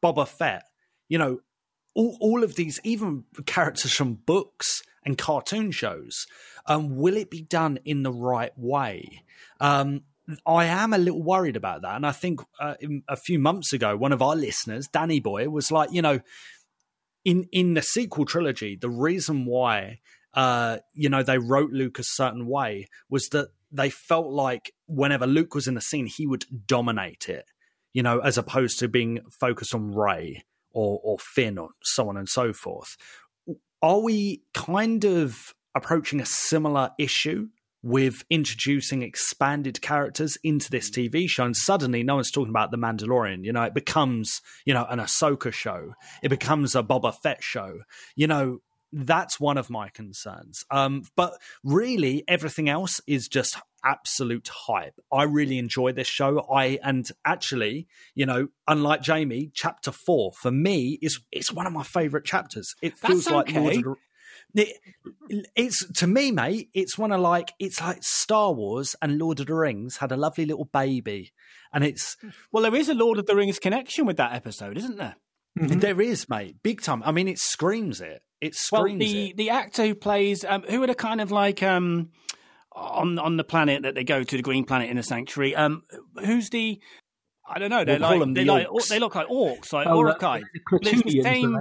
Boba 0.02 0.26
Fett, 0.26 0.62
you 1.08 1.18
know, 1.18 1.40
all, 1.94 2.16
all 2.20 2.42
of 2.42 2.54
these, 2.54 2.80
even 2.84 3.24
characters 3.44 3.92
from 3.92 4.14
books 4.14 4.82
and 5.04 5.18
cartoon 5.18 5.70
shows, 5.70 6.26
um, 6.66 6.96
will 6.96 7.16
it 7.16 7.30
be 7.30 7.42
done 7.42 7.78
in 7.84 8.02
the 8.02 8.12
right 8.12 8.52
way? 8.56 9.22
Um, 9.60 10.02
I 10.46 10.66
am 10.66 10.92
a 10.92 10.98
little 10.98 11.22
worried 11.22 11.56
about 11.56 11.82
that. 11.82 11.96
And 11.96 12.06
I 12.06 12.12
think 12.12 12.40
uh, 12.60 12.74
a 13.08 13.16
few 13.16 13.38
months 13.38 13.72
ago, 13.72 13.96
one 13.96 14.12
of 14.12 14.22
our 14.22 14.36
listeners, 14.36 14.86
Danny 14.86 15.20
Boy, 15.20 15.48
was 15.48 15.72
like, 15.72 15.92
you 15.92 16.02
know, 16.02 16.20
in, 17.24 17.48
in 17.52 17.74
the 17.74 17.82
sequel 17.82 18.24
trilogy, 18.24 18.76
the 18.76 18.90
reason 18.90 19.44
why, 19.44 19.98
uh, 20.34 20.78
you 20.94 21.08
know, 21.08 21.22
they 21.22 21.38
wrote 21.38 21.70
Luke 21.70 21.98
a 21.98 22.04
certain 22.04 22.46
way 22.46 22.86
was 23.08 23.28
that 23.28 23.48
they 23.70 23.90
felt 23.90 24.28
like 24.28 24.72
whenever 24.86 25.26
Luke 25.26 25.54
was 25.54 25.66
in 25.66 25.74
the 25.74 25.80
scene, 25.80 26.06
he 26.06 26.26
would 26.26 26.44
dominate 26.66 27.28
it, 27.28 27.46
you 27.92 28.02
know, 28.02 28.20
as 28.20 28.38
opposed 28.38 28.78
to 28.78 28.88
being 28.88 29.20
focused 29.40 29.74
on 29.74 29.94
Rey 29.94 30.44
or, 30.72 31.00
or 31.02 31.18
Finn 31.18 31.58
or 31.58 31.70
so 31.82 32.08
on 32.08 32.16
and 32.16 32.28
so 32.28 32.52
forth. 32.52 32.96
Are 33.82 33.98
we 33.98 34.42
kind 34.54 35.04
of 35.04 35.54
approaching 35.74 36.20
a 36.20 36.26
similar 36.26 36.90
issue 36.98 37.48
with 37.82 38.24
introducing 38.30 39.02
expanded 39.02 39.82
characters 39.82 40.38
into 40.44 40.70
this 40.70 40.88
TV 40.88 41.28
show? 41.28 41.44
And 41.44 41.56
suddenly, 41.56 42.04
no 42.04 42.14
one's 42.14 42.30
talking 42.30 42.50
about 42.50 42.70
The 42.70 42.78
Mandalorian. 42.78 43.44
You 43.44 43.52
know, 43.52 43.64
it 43.64 43.74
becomes, 43.74 44.40
you 44.64 44.72
know, 44.72 44.86
an 44.88 45.00
Ahsoka 45.00 45.52
show, 45.52 45.94
it 46.22 46.28
becomes 46.28 46.76
a 46.76 46.82
Boba 46.82 47.12
Fett 47.12 47.42
show. 47.42 47.80
You 48.14 48.28
know, 48.28 48.58
that's 48.92 49.40
one 49.40 49.58
of 49.58 49.68
my 49.68 49.88
concerns. 49.88 50.64
Um, 50.70 51.02
but 51.16 51.32
really, 51.64 52.24
everything 52.28 52.68
else 52.68 53.00
is 53.06 53.26
just 53.26 53.56
absolute 53.84 54.48
hype. 54.48 54.98
I 55.12 55.24
really 55.24 55.58
enjoy 55.58 55.92
this 55.92 56.06
show. 56.08 56.40
I 56.40 56.78
and 56.82 57.08
actually, 57.24 57.88
you 58.14 58.26
know, 58.26 58.48
unlike 58.66 59.02
Jamie, 59.02 59.50
chapter 59.54 59.92
four 59.92 60.32
for 60.40 60.50
me 60.50 60.98
is 61.02 61.20
it's 61.30 61.52
one 61.52 61.66
of 61.66 61.72
my 61.72 61.82
favorite 61.82 62.24
chapters. 62.24 62.74
It 62.82 62.94
That's 63.00 63.12
feels 63.12 63.30
like 63.30 63.52
Lord 63.52 63.66
okay. 63.68 63.76
of 63.78 63.84
the 63.84 63.96
it, 64.54 65.46
it's 65.56 65.86
to 65.94 66.06
me, 66.06 66.30
mate. 66.30 66.68
It's 66.74 66.98
one 66.98 67.12
of 67.12 67.20
like 67.20 67.52
it's 67.58 67.80
like 67.80 68.02
Star 68.02 68.52
Wars 68.52 68.94
and 69.00 69.18
Lord 69.18 69.40
of 69.40 69.46
the 69.46 69.54
Rings 69.54 69.98
had 69.98 70.12
a 70.12 70.16
lovely 70.16 70.44
little 70.46 70.66
baby, 70.66 71.32
and 71.72 71.84
it's 71.84 72.16
Well, 72.50 72.62
there 72.62 72.74
is 72.74 72.88
a 72.88 72.94
Lord 72.94 73.18
of 73.18 73.26
the 73.26 73.36
Rings 73.36 73.58
connection 73.58 74.06
with 74.06 74.16
that 74.18 74.32
episode, 74.34 74.76
isn't 74.76 74.96
there? 74.98 75.16
there 75.54 76.00
is, 76.00 76.28
mate, 76.28 76.56
big 76.62 76.80
time. 76.80 77.02
I 77.04 77.12
mean, 77.12 77.28
it 77.28 77.38
screams 77.38 78.00
it. 78.00 78.22
It 78.40 78.54
Well, 78.70 78.82
screams 78.82 78.98
the 79.00 79.30
it. 79.30 79.36
the 79.36 79.50
actor 79.50 79.86
who 79.86 79.94
plays 79.94 80.44
um, 80.44 80.62
who 80.62 80.82
are 80.82 80.86
the 80.86 80.94
kind 80.94 81.20
of 81.20 81.30
like 81.30 81.62
um 81.62 82.10
on 82.74 83.18
on 83.18 83.36
the 83.36 83.44
planet 83.44 83.82
that 83.82 83.94
they 83.94 84.04
go 84.04 84.22
to 84.24 84.36
the 84.36 84.42
green 84.42 84.64
planet 84.64 84.90
in 84.90 84.96
the 84.96 85.02
sanctuary. 85.02 85.54
Um, 85.54 85.82
who's 86.24 86.50
the 86.50 86.80
I 87.48 87.58
don't 87.58 87.70
know. 87.70 87.84
They're 87.84 87.98
We'll 87.98 88.18
like 88.20 88.34
they 88.34 88.44
the 88.44 88.52
like 88.52 88.66
orcs. 88.68 88.88
they 88.88 88.98
look 88.98 89.14
like 89.14 89.26
orcs, 89.28 89.72
like 89.72 89.86
Oh, 89.86 89.98
Uruk-hai. 89.98 90.42
it's 90.82 91.02
the 91.02 91.22
same. 91.22 91.58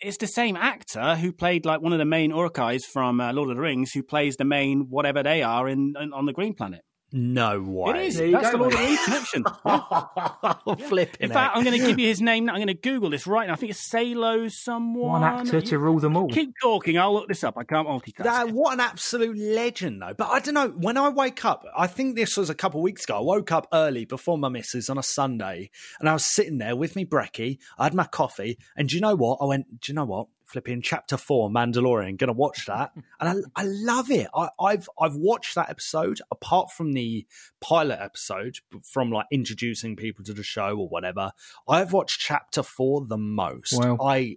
It's 0.00 0.16
the 0.18 0.26
same 0.26 0.56
actor 0.56 1.14
who 1.16 1.32
played 1.32 1.64
like 1.64 1.80
one 1.80 1.92
of 1.92 1.98
the 1.98 2.04
main 2.04 2.30
Uruk-hais 2.30 2.84
from 2.84 3.20
uh, 3.20 3.32
Lord 3.32 3.48
of 3.50 3.56
the 3.56 3.62
Rings, 3.62 3.92
who 3.92 4.02
plays 4.02 4.36
the 4.36 4.44
main 4.44 4.86
whatever 4.90 5.22
they 5.22 5.42
are 5.42 5.66
in, 5.68 5.94
in 5.98 6.12
on 6.12 6.26
the 6.26 6.32
green 6.32 6.52
planet. 6.54 6.82
No 7.16 7.60
way. 7.62 7.90
It 7.90 8.06
is. 8.08 8.16
There 8.16 8.26
you 8.26 8.32
That's 8.32 8.50
go, 8.50 8.56
the 8.56 8.58
Lord 8.58 8.74
of 8.74 8.80
the 8.80 8.84
Rings 8.86 9.04
connection. 9.04 9.44
Flipping 10.88 11.16
In 11.20 11.30
fact, 11.30 11.50
heck. 11.52 11.56
I'm 11.56 11.64
going 11.64 11.80
to 11.80 11.86
give 11.86 11.98
you 11.98 12.08
his 12.14 12.20
name. 12.20 12.46
now. 12.46 12.54
I'm 12.54 12.58
going 12.58 12.66
to 12.66 12.74
Google 12.74 13.10
this 13.10 13.24
right 13.26 13.46
now. 13.46 13.52
I 13.52 13.56
think 13.56 13.70
it's 13.70 13.88
Salo 13.88 14.48
someone. 14.48 15.20
One 15.20 15.22
actor 15.22 15.60
to 15.60 15.78
rule 15.78 16.00
them 16.00 16.16
all. 16.16 16.28
Keep 16.28 16.54
talking. 16.60 16.98
I'll 16.98 17.14
look 17.14 17.28
this 17.28 17.44
up. 17.44 17.56
I 17.56 17.62
can't 17.62 17.86
multitask. 17.86 18.24
That, 18.24 18.50
what 18.50 18.74
an 18.74 18.80
absolute 18.80 19.38
legend, 19.38 20.02
though. 20.02 20.14
But 20.16 20.28
I 20.30 20.40
don't 20.40 20.54
know. 20.54 20.68
When 20.70 20.96
I 20.96 21.08
wake 21.08 21.44
up, 21.44 21.64
I 21.76 21.86
think 21.86 22.16
this 22.16 22.36
was 22.36 22.50
a 22.50 22.54
couple 22.54 22.80
of 22.80 22.82
weeks 22.82 23.04
ago. 23.04 23.18
I 23.18 23.20
woke 23.20 23.52
up 23.52 23.68
early 23.72 24.04
before 24.06 24.36
my 24.36 24.48
missus 24.48 24.90
on 24.90 24.98
a 24.98 25.02
Sunday, 25.02 25.70
and 26.00 26.08
I 26.08 26.12
was 26.14 26.24
sitting 26.24 26.58
there 26.58 26.74
with 26.74 26.96
me 26.96 27.04
brekkie. 27.06 27.58
I 27.78 27.84
had 27.84 27.94
my 27.94 28.06
coffee, 28.06 28.58
and 28.76 28.88
do 28.88 28.96
you 28.96 29.00
know 29.00 29.14
what? 29.14 29.38
I 29.40 29.44
went. 29.44 29.80
Do 29.80 29.92
you 29.92 29.94
know 29.94 30.04
what? 30.04 30.26
Flipping 30.44 30.82
chapter 30.82 31.16
four, 31.16 31.50
Mandalorian. 31.50 32.16
Going 32.16 32.28
to 32.28 32.32
watch 32.32 32.66
that, 32.66 32.92
and 33.20 33.44
I, 33.56 33.62
I 33.62 33.64
love 33.64 34.10
it. 34.10 34.28
I, 34.34 34.48
I've 34.60 34.88
I've 35.00 35.16
watched 35.16 35.54
that 35.54 35.70
episode. 35.70 36.20
Apart 36.30 36.70
from 36.70 36.92
the 36.92 37.26
pilot 37.60 37.98
episode, 38.00 38.58
from 38.82 39.10
like 39.10 39.26
introducing 39.30 39.96
people 39.96 40.24
to 40.24 40.32
the 40.32 40.42
show 40.42 40.76
or 40.76 40.88
whatever, 40.88 41.32
I've 41.68 41.92
watched 41.92 42.20
chapter 42.20 42.62
four 42.62 43.06
the 43.06 43.18
most. 43.18 43.78
Wow. 43.78 43.98
I 44.00 44.36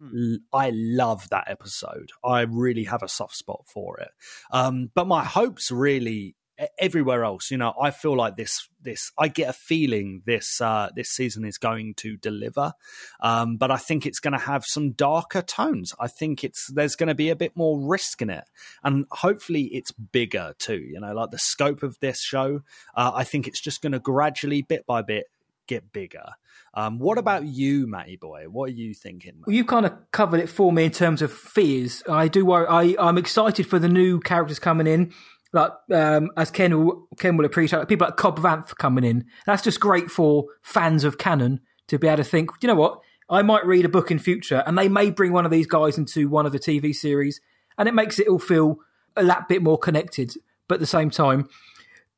I 0.54 0.72
love 0.74 1.30
that 1.30 1.46
episode. 1.48 2.12
I 2.24 2.42
really 2.42 2.86
have 2.86 3.04
a 3.04 3.10
soft 3.10 3.36
spot 3.36 3.64
for 3.66 4.00
it. 4.00 4.10
Um, 4.52 4.92
but 4.94 5.08
my 5.08 5.24
hopes 5.24 5.72
really 5.72 6.36
everywhere 6.80 7.24
else 7.24 7.52
you 7.52 7.58
know 7.58 7.74
i 7.82 7.92
feel 7.92 8.16
like 8.16 8.36
this 8.36 8.68
this 8.82 9.12
i 9.18 9.28
get 9.28 9.50
a 9.50 9.54
feeling 9.54 10.22
this 10.26 10.60
uh 10.62 10.90
this 10.96 11.10
season 11.10 11.46
is 11.46 11.58
going 11.58 11.94
to 11.94 12.18
deliver 12.18 12.74
um 13.22 13.58
but 13.58 13.70
i 13.70 13.78
think 13.78 14.06
it's 14.06 14.20
going 14.20 14.34
to 14.34 14.40
have 14.40 14.66
some 14.66 14.92
darker 14.92 15.42
tones 15.42 15.94
i 16.00 16.08
think 16.08 16.44
it's 16.44 16.68
there's 16.74 16.96
going 16.96 17.08
to 17.08 17.16
be 17.16 17.30
a 17.30 17.36
bit 17.36 17.56
more 17.56 17.80
risk 17.80 18.22
in 18.22 18.30
it 18.30 18.46
and 18.84 19.06
hopefully 19.12 19.64
it's 19.74 19.92
bigger 19.92 20.54
too 20.58 20.80
you 20.80 21.00
know 21.00 21.14
like 21.14 21.32
the 21.32 21.40
scope 21.40 21.84
of 21.84 21.98
this 22.00 22.22
show 22.22 22.62
uh, 22.96 23.12
i 23.14 23.24
think 23.24 23.48
it's 23.48 23.62
just 23.62 23.82
going 23.82 23.92
to 23.92 24.00
gradually 24.00 24.62
bit 24.62 24.86
by 24.86 25.02
bit 25.02 25.26
get 25.68 25.92
bigger 25.92 26.32
um 26.74 26.98
what 26.98 27.18
about 27.18 27.46
you 27.46 27.86
matty 27.88 28.16
boy 28.16 28.46
what 28.50 28.70
are 28.70 28.74
you 28.74 28.94
thinking? 28.94 29.34
Well, 29.46 29.56
you 29.56 29.66
kind 29.66 29.86
of 29.86 29.94
covered 30.12 30.40
it 30.40 30.50
for 30.50 30.72
me 30.72 30.86
in 30.86 30.92
terms 30.92 31.22
of 31.22 31.32
fears. 31.32 32.04
I 32.10 32.28
do 32.28 32.46
worry. 32.46 32.68
I, 32.68 32.96
I'm 33.00 33.18
excited 33.18 33.68
for 33.68 33.80
the 33.80 33.90
new 33.90 34.20
characters 34.20 34.60
coming 34.60 34.88
in. 34.88 35.14
Like 35.58 35.72
um, 35.92 36.30
as 36.38 36.52
Ken 36.52 36.86
will, 36.86 37.08
Ken 37.18 37.36
will 37.36 37.46
appreciate, 37.46 37.80
like 37.80 37.88
people 37.88 38.08
like 38.08 38.18
Cobb 38.18 38.40
Vanth 38.40 38.76
coming 38.78 39.04
in. 39.04 39.26
That's 39.46 39.64
just 39.64 39.80
great 39.80 40.12
for 40.12 40.46
fans 40.62 41.04
of 41.04 41.18
canon 41.18 41.62
to 41.88 41.98
be 41.98 42.08
able 42.08 42.18
to 42.18 42.24
think. 42.24 42.52
You 42.62 42.68
know 42.68 42.76
what? 42.76 43.00
I 43.30 43.42
might 43.42 43.66
read 43.66 43.84
a 43.84 43.90
book 43.90 44.12
in 44.12 44.20
future, 44.20 44.64
and 44.66 44.78
they 44.78 44.88
may 44.88 45.10
bring 45.10 45.34
one 45.34 45.46
of 45.46 45.52
these 45.52 45.68
guys 45.68 45.98
into 45.98 46.30
one 46.30 46.46
of 46.46 46.52
the 46.52 46.60
TV 46.60 46.96
series, 46.96 47.42
and 47.78 47.90
it 47.90 47.94
makes 47.94 48.20
it 48.20 48.28
all 48.28 48.40
feel 48.40 48.78
a 49.16 49.26
that 49.26 49.48
bit 49.48 49.64
more 49.64 49.78
connected. 49.78 50.34
But 50.68 50.76
at 50.76 50.82
the 50.82 50.86
same 50.86 51.10
time, 51.10 51.50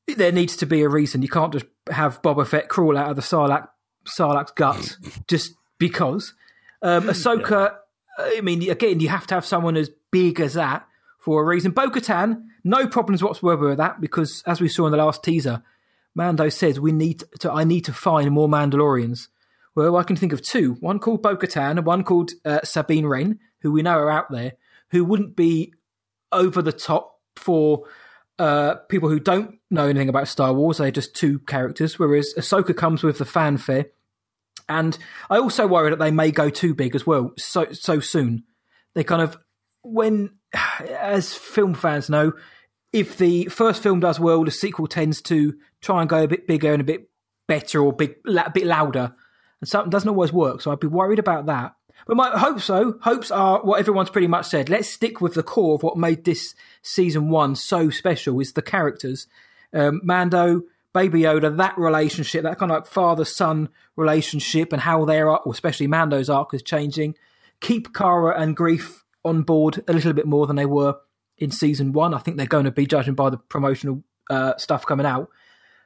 there 0.07 0.31
needs 0.31 0.57
to 0.57 0.65
be 0.65 0.81
a 0.81 0.89
reason. 0.89 1.21
You 1.21 1.29
can't 1.29 1.53
just 1.53 1.65
have 1.89 2.21
Boba 2.21 2.45
Fett 2.45 2.67
crawl 2.67 2.97
out 2.97 3.09
of 3.09 3.15
the 3.15 3.21
Sarlacc 3.21 3.67
Sarlacc's 4.05 4.51
gut 4.51 4.97
just 5.27 5.53
because. 5.77 6.33
Um, 6.81 7.03
Ahsoka, 7.07 7.75
I 8.17 8.41
mean, 8.41 8.69
again, 8.69 8.99
you 8.99 9.09
have 9.09 9.27
to 9.27 9.35
have 9.35 9.45
someone 9.45 9.77
as 9.77 9.89
big 10.11 10.39
as 10.39 10.53
that 10.53 10.87
for 11.19 11.41
a 11.41 11.45
reason. 11.45 11.71
Bo 11.71 11.89
Katan, 11.89 12.43
no 12.63 12.87
problems 12.87 13.23
whatsoever 13.23 13.69
with 13.69 13.77
that 13.77 14.01
because, 14.01 14.43
as 14.45 14.61
we 14.61 14.67
saw 14.67 14.85
in 14.85 14.91
the 14.91 14.97
last 14.97 15.23
teaser, 15.23 15.63
Mando 16.15 16.49
says 16.49 16.79
we 16.79 16.91
need 16.91 17.23
to. 17.39 17.51
I 17.51 17.63
need 17.63 17.85
to 17.85 17.93
find 17.93 18.31
more 18.31 18.47
Mandalorians. 18.47 19.27
Well, 19.75 19.95
I 19.97 20.03
can 20.03 20.15
think 20.15 20.33
of 20.33 20.41
two. 20.41 20.73
One 20.79 20.99
called 20.99 21.21
Bo 21.21 21.37
Katan 21.37 21.77
and 21.77 21.85
one 21.85 22.03
called 22.03 22.31
uh, 22.43 22.59
Sabine 22.63 23.05
Wren, 23.05 23.39
who 23.61 23.71
we 23.71 23.81
know 23.81 23.97
are 23.97 24.09
out 24.09 24.31
there, 24.31 24.53
who 24.91 25.05
wouldn't 25.05 25.35
be 25.35 25.73
over 26.31 26.61
the 26.61 26.71
top 26.71 27.19
for 27.35 27.85
uh, 28.37 28.75
people 28.89 29.09
who 29.09 29.19
don't 29.19 29.59
know 29.69 29.87
anything 29.87 30.09
about 30.09 30.27
Star 30.27 30.53
Wars. 30.53 30.77
They're 30.77 30.91
just 30.91 31.15
two 31.15 31.39
characters, 31.39 31.99
whereas 31.99 32.33
Ahsoka 32.37 32.75
comes 32.75 33.03
with 33.03 33.17
the 33.17 33.25
fanfare. 33.25 33.87
And 34.67 34.97
I 35.29 35.37
also 35.37 35.67
worry 35.67 35.89
that 35.89 35.99
they 35.99 36.11
may 36.11 36.31
go 36.31 36.49
too 36.49 36.73
big 36.73 36.95
as 36.95 37.05
well 37.05 37.33
so 37.37 37.71
so 37.71 37.99
soon. 37.99 38.43
They 38.95 39.03
kind 39.03 39.21
of 39.21 39.37
when 39.81 40.31
as 40.59 41.33
film 41.33 41.73
fans 41.73 42.09
know, 42.09 42.33
if 42.91 43.17
the 43.17 43.45
first 43.45 43.83
film 43.83 43.99
does 43.99 44.19
well, 44.19 44.43
the 44.43 44.51
sequel 44.51 44.87
tends 44.87 45.21
to 45.23 45.53
try 45.81 46.01
and 46.01 46.09
go 46.09 46.23
a 46.23 46.27
bit 46.27 46.47
bigger 46.47 46.73
and 46.73 46.81
a 46.81 46.85
bit 46.85 47.09
better 47.47 47.81
or 47.81 47.93
big 47.93 48.15
a 48.27 48.49
bit 48.49 48.65
louder, 48.65 49.13
and 49.61 49.67
something 49.67 49.89
doesn't 49.89 50.09
always 50.09 50.33
work. 50.33 50.61
So 50.61 50.71
I'd 50.71 50.79
be 50.79 50.87
worried 50.87 51.19
about 51.19 51.45
that. 51.47 51.75
But 52.07 52.17
my 52.17 52.29
hopes, 52.37 52.67
though, 52.67 52.97
hopes 53.01 53.29
are 53.29 53.61
what 53.61 53.79
everyone's 53.79 54.09
pretty 54.09 54.27
much 54.27 54.47
said. 54.47 54.69
Let's 54.69 54.89
stick 54.89 55.21
with 55.21 55.33
the 55.33 55.43
core 55.43 55.75
of 55.75 55.83
what 55.83 55.97
made 55.97 56.23
this 56.23 56.55
season 56.81 57.29
one 57.29 57.55
so 57.55 57.89
special 57.89 58.39
is 58.39 58.53
the 58.53 58.61
characters. 58.61 59.27
Um, 59.73 60.01
Mando, 60.03 60.63
Baby 60.93 61.21
Yoda, 61.21 61.55
that 61.57 61.77
relationship, 61.77 62.43
that 62.43 62.57
kind 62.57 62.71
of 62.71 62.77
like 62.77 62.87
father 62.87 63.25
son 63.25 63.69
relationship, 63.95 64.73
and 64.73 64.81
how 64.81 65.05
their 65.05 65.29
arc, 65.29 65.45
especially 65.45 65.87
Mando's 65.87 66.29
arc, 66.29 66.53
is 66.53 66.63
changing. 66.63 67.15
Keep 67.59 67.93
Cara 67.93 68.39
and 68.41 68.57
Greef 68.57 69.01
on 69.23 69.43
board 69.43 69.83
a 69.87 69.93
little 69.93 70.13
bit 70.13 70.25
more 70.25 70.47
than 70.47 70.55
they 70.55 70.65
were 70.65 70.95
in 71.37 71.51
season 71.51 71.93
one. 71.93 72.13
I 72.13 72.19
think 72.19 72.37
they're 72.37 72.45
going 72.45 72.65
to 72.65 72.71
be 72.71 72.85
judging 72.85 73.15
by 73.15 73.29
the 73.29 73.37
promotional 73.37 74.03
uh, 74.29 74.57
stuff 74.57 74.85
coming 74.85 75.05
out. 75.05 75.29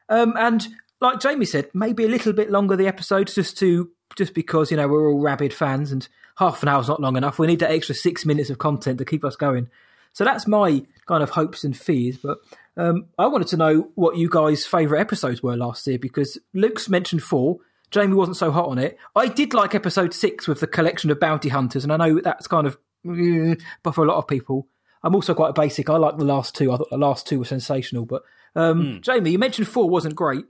Um, 0.09 0.33
and 0.37 0.67
like 1.01 1.19
Jamie 1.19 1.45
said, 1.45 1.69
maybe 1.73 2.05
a 2.05 2.09
little 2.09 2.33
bit 2.33 2.51
longer 2.51 2.75
the 2.75 2.87
episodes 2.87 3.35
just 3.35 3.57
to 3.59 3.91
just 4.15 4.33
because 4.33 4.69
you 4.69 4.77
know 4.77 4.87
we're 4.87 5.09
all 5.09 5.19
rabid 5.19 5.53
fans 5.53 5.91
and 5.91 6.07
half 6.37 6.61
an 6.61 6.69
hour's 6.69 6.87
not 6.87 7.01
long 7.01 7.17
enough. 7.17 7.39
We 7.39 7.47
need 7.47 7.59
that 7.59 7.71
extra 7.71 7.95
six 7.95 8.25
minutes 8.25 8.49
of 8.49 8.57
content 8.57 8.97
to 8.99 9.05
keep 9.05 9.23
us 9.23 9.35
going. 9.35 9.69
So 10.13 10.23
that's 10.23 10.47
my 10.47 10.85
kind 11.07 11.23
of 11.23 11.31
hopes 11.31 11.63
and 11.63 11.75
fears. 11.75 12.17
But 12.17 12.37
um, 12.77 13.07
I 13.17 13.27
wanted 13.27 13.47
to 13.49 13.57
know 13.57 13.89
what 13.95 14.17
you 14.17 14.29
guys' 14.29 14.65
favourite 14.65 15.01
episodes 15.01 15.41
were 15.41 15.57
last 15.57 15.85
year 15.87 15.99
because 15.99 16.37
Luke's 16.53 16.87
mentioned 16.89 17.23
four. 17.23 17.59
Jamie 17.91 18.15
wasn't 18.15 18.37
so 18.37 18.51
hot 18.51 18.69
on 18.69 18.79
it. 18.79 18.97
I 19.15 19.27
did 19.27 19.53
like 19.53 19.75
episode 19.75 20.13
six 20.13 20.47
with 20.47 20.59
the 20.59 20.67
collection 20.67 21.11
of 21.11 21.19
bounty 21.19 21.49
hunters, 21.49 21.83
and 21.83 21.93
I 21.93 21.97
know 21.97 22.21
that's 22.21 22.47
kind 22.47 22.65
of, 22.65 22.77
but 23.03 23.95
for 23.95 24.03
a 24.03 24.07
lot 24.07 24.17
of 24.17 24.27
people, 24.27 24.67
I'm 25.03 25.15
also 25.15 25.33
quite 25.33 25.55
basic. 25.55 25.89
I 25.89 25.97
like 25.97 26.17
the 26.17 26.25
last 26.25 26.55
two. 26.55 26.71
I 26.71 26.77
thought 26.77 26.89
the 26.89 26.97
last 26.97 27.27
two 27.27 27.39
were 27.39 27.45
sensational. 27.45 28.05
But 28.05 28.23
um, 28.55 29.01
Jamie, 29.01 29.31
you 29.31 29.39
mentioned 29.39 29.67
four 29.67 29.89
wasn't 29.89 30.15
great. 30.15 30.45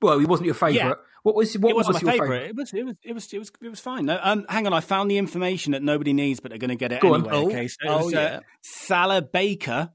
Well, 0.00 0.20
it 0.20 0.28
wasn't 0.28 0.46
your 0.46 0.54
favourite. 0.54 0.74
Yeah. 0.74 0.94
What 1.24 1.34
was 1.34 1.58
what 1.58 1.70
it 1.70 1.76
wasn't 1.76 1.94
was 1.94 2.02
my 2.04 2.12
your 2.12 2.22
favorite. 2.22 2.28
favourite? 2.28 2.50
It 2.50 2.56
was, 2.56 2.72
it 2.72 2.84
was, 2.84 2.94
it 3.02 3.12
was, 3.12 3.32
it 3.32 3.38
was, 3.38 3.52
it 3.62 3.68
was 3.68 3.80
fine. 3.80 4.06
No, 4.06 4.18
um, 4.22 4.46
hang 4.48 4.66
on. 4.66 4.72
I 4.72 4.80
found 4.80 5.10
the 5.10 5.18
information 5.18 5.72
that 5.72 5.82
nobody 5.82 6.12
needs, 6.12 6.38
but 6.40 6.50
they're 6.50 6.58
going 6.58 6.70
to 6.70 6.76
get 6.76 6.92
it 6.92 7.00
Go 7.00 7.14
on. 7.14 7.28
anyway. 7.28 7.34
Oh, 7.34 7.46
okay, 7.48 7.68
so 7.68 7.76
it 7.82 7.88
oh, 7.88 8.04
was, 8.04 8.12
yeah. 8.12 8.20
uh, 8.20 8.40
Sala 8.62 9.20
Baker. 9.20 9.90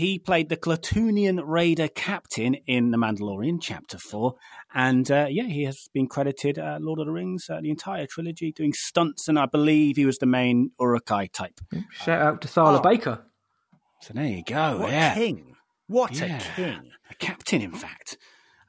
He 0.00 0.18
played 0.18 0.48
the 0.48 0.56
Klatooinian 0.56 1.42
Raider 1.44 1.86
captain 1.88 2.54
in 2.66 2.90
The 2.90 2.96
Mandalorian, 2.96 3.58
Chapter 3.60 3.98
Four, 3.98 4.36
and 4.72 5.10
uh, 5.10 5.26
yeah, 5.28 5.42
he 5.42 5.64
has 5.64 5.88
been 5.92 6.06
credited 6.08 6.58
uh, 6.58 6.78
Lord 6.80 7.00
of 7.00 7.04
the 7.04 7.12
Rings, 7.12 7.50
uh, 7.50 7.60
the 7.60 7.68
entire 7.68 8.06
trilogy, 8.06 8.50
doing 8.50 8.72
stunts, 8.72 9.28
and 9.28 9.38
I 9.38 9.44
believe 9.44 9.96
he 9.96 10.06
was 10.06 10.16
the 10.16 10.24
main 10.24 10.70
Uruk-hai 10.80 11.26
type. 11.26 11.60
Shout 11.90 12.22
out 12.22 12.40
to 12.40 12.48
Sala 12.48 12.78
Oh. 12.78 12.80
Baker. 12.80 13.26
So 14.00 14.14
there 14.14 14.24
you 14.24 14.42
go. 14.42 14.78
What 14.78 14.90
yeah. 14.90 15.12
a 15.12 15.14
king! 15.16 15.56
What 15.86 16.18
Yeah. 16.18 16.38
a 16.38 16.54
king! 16.56 16.92
a 17.10 17.14
captain, 17.16 17.60
in 17.60 17.72
fact. 17.72 18.16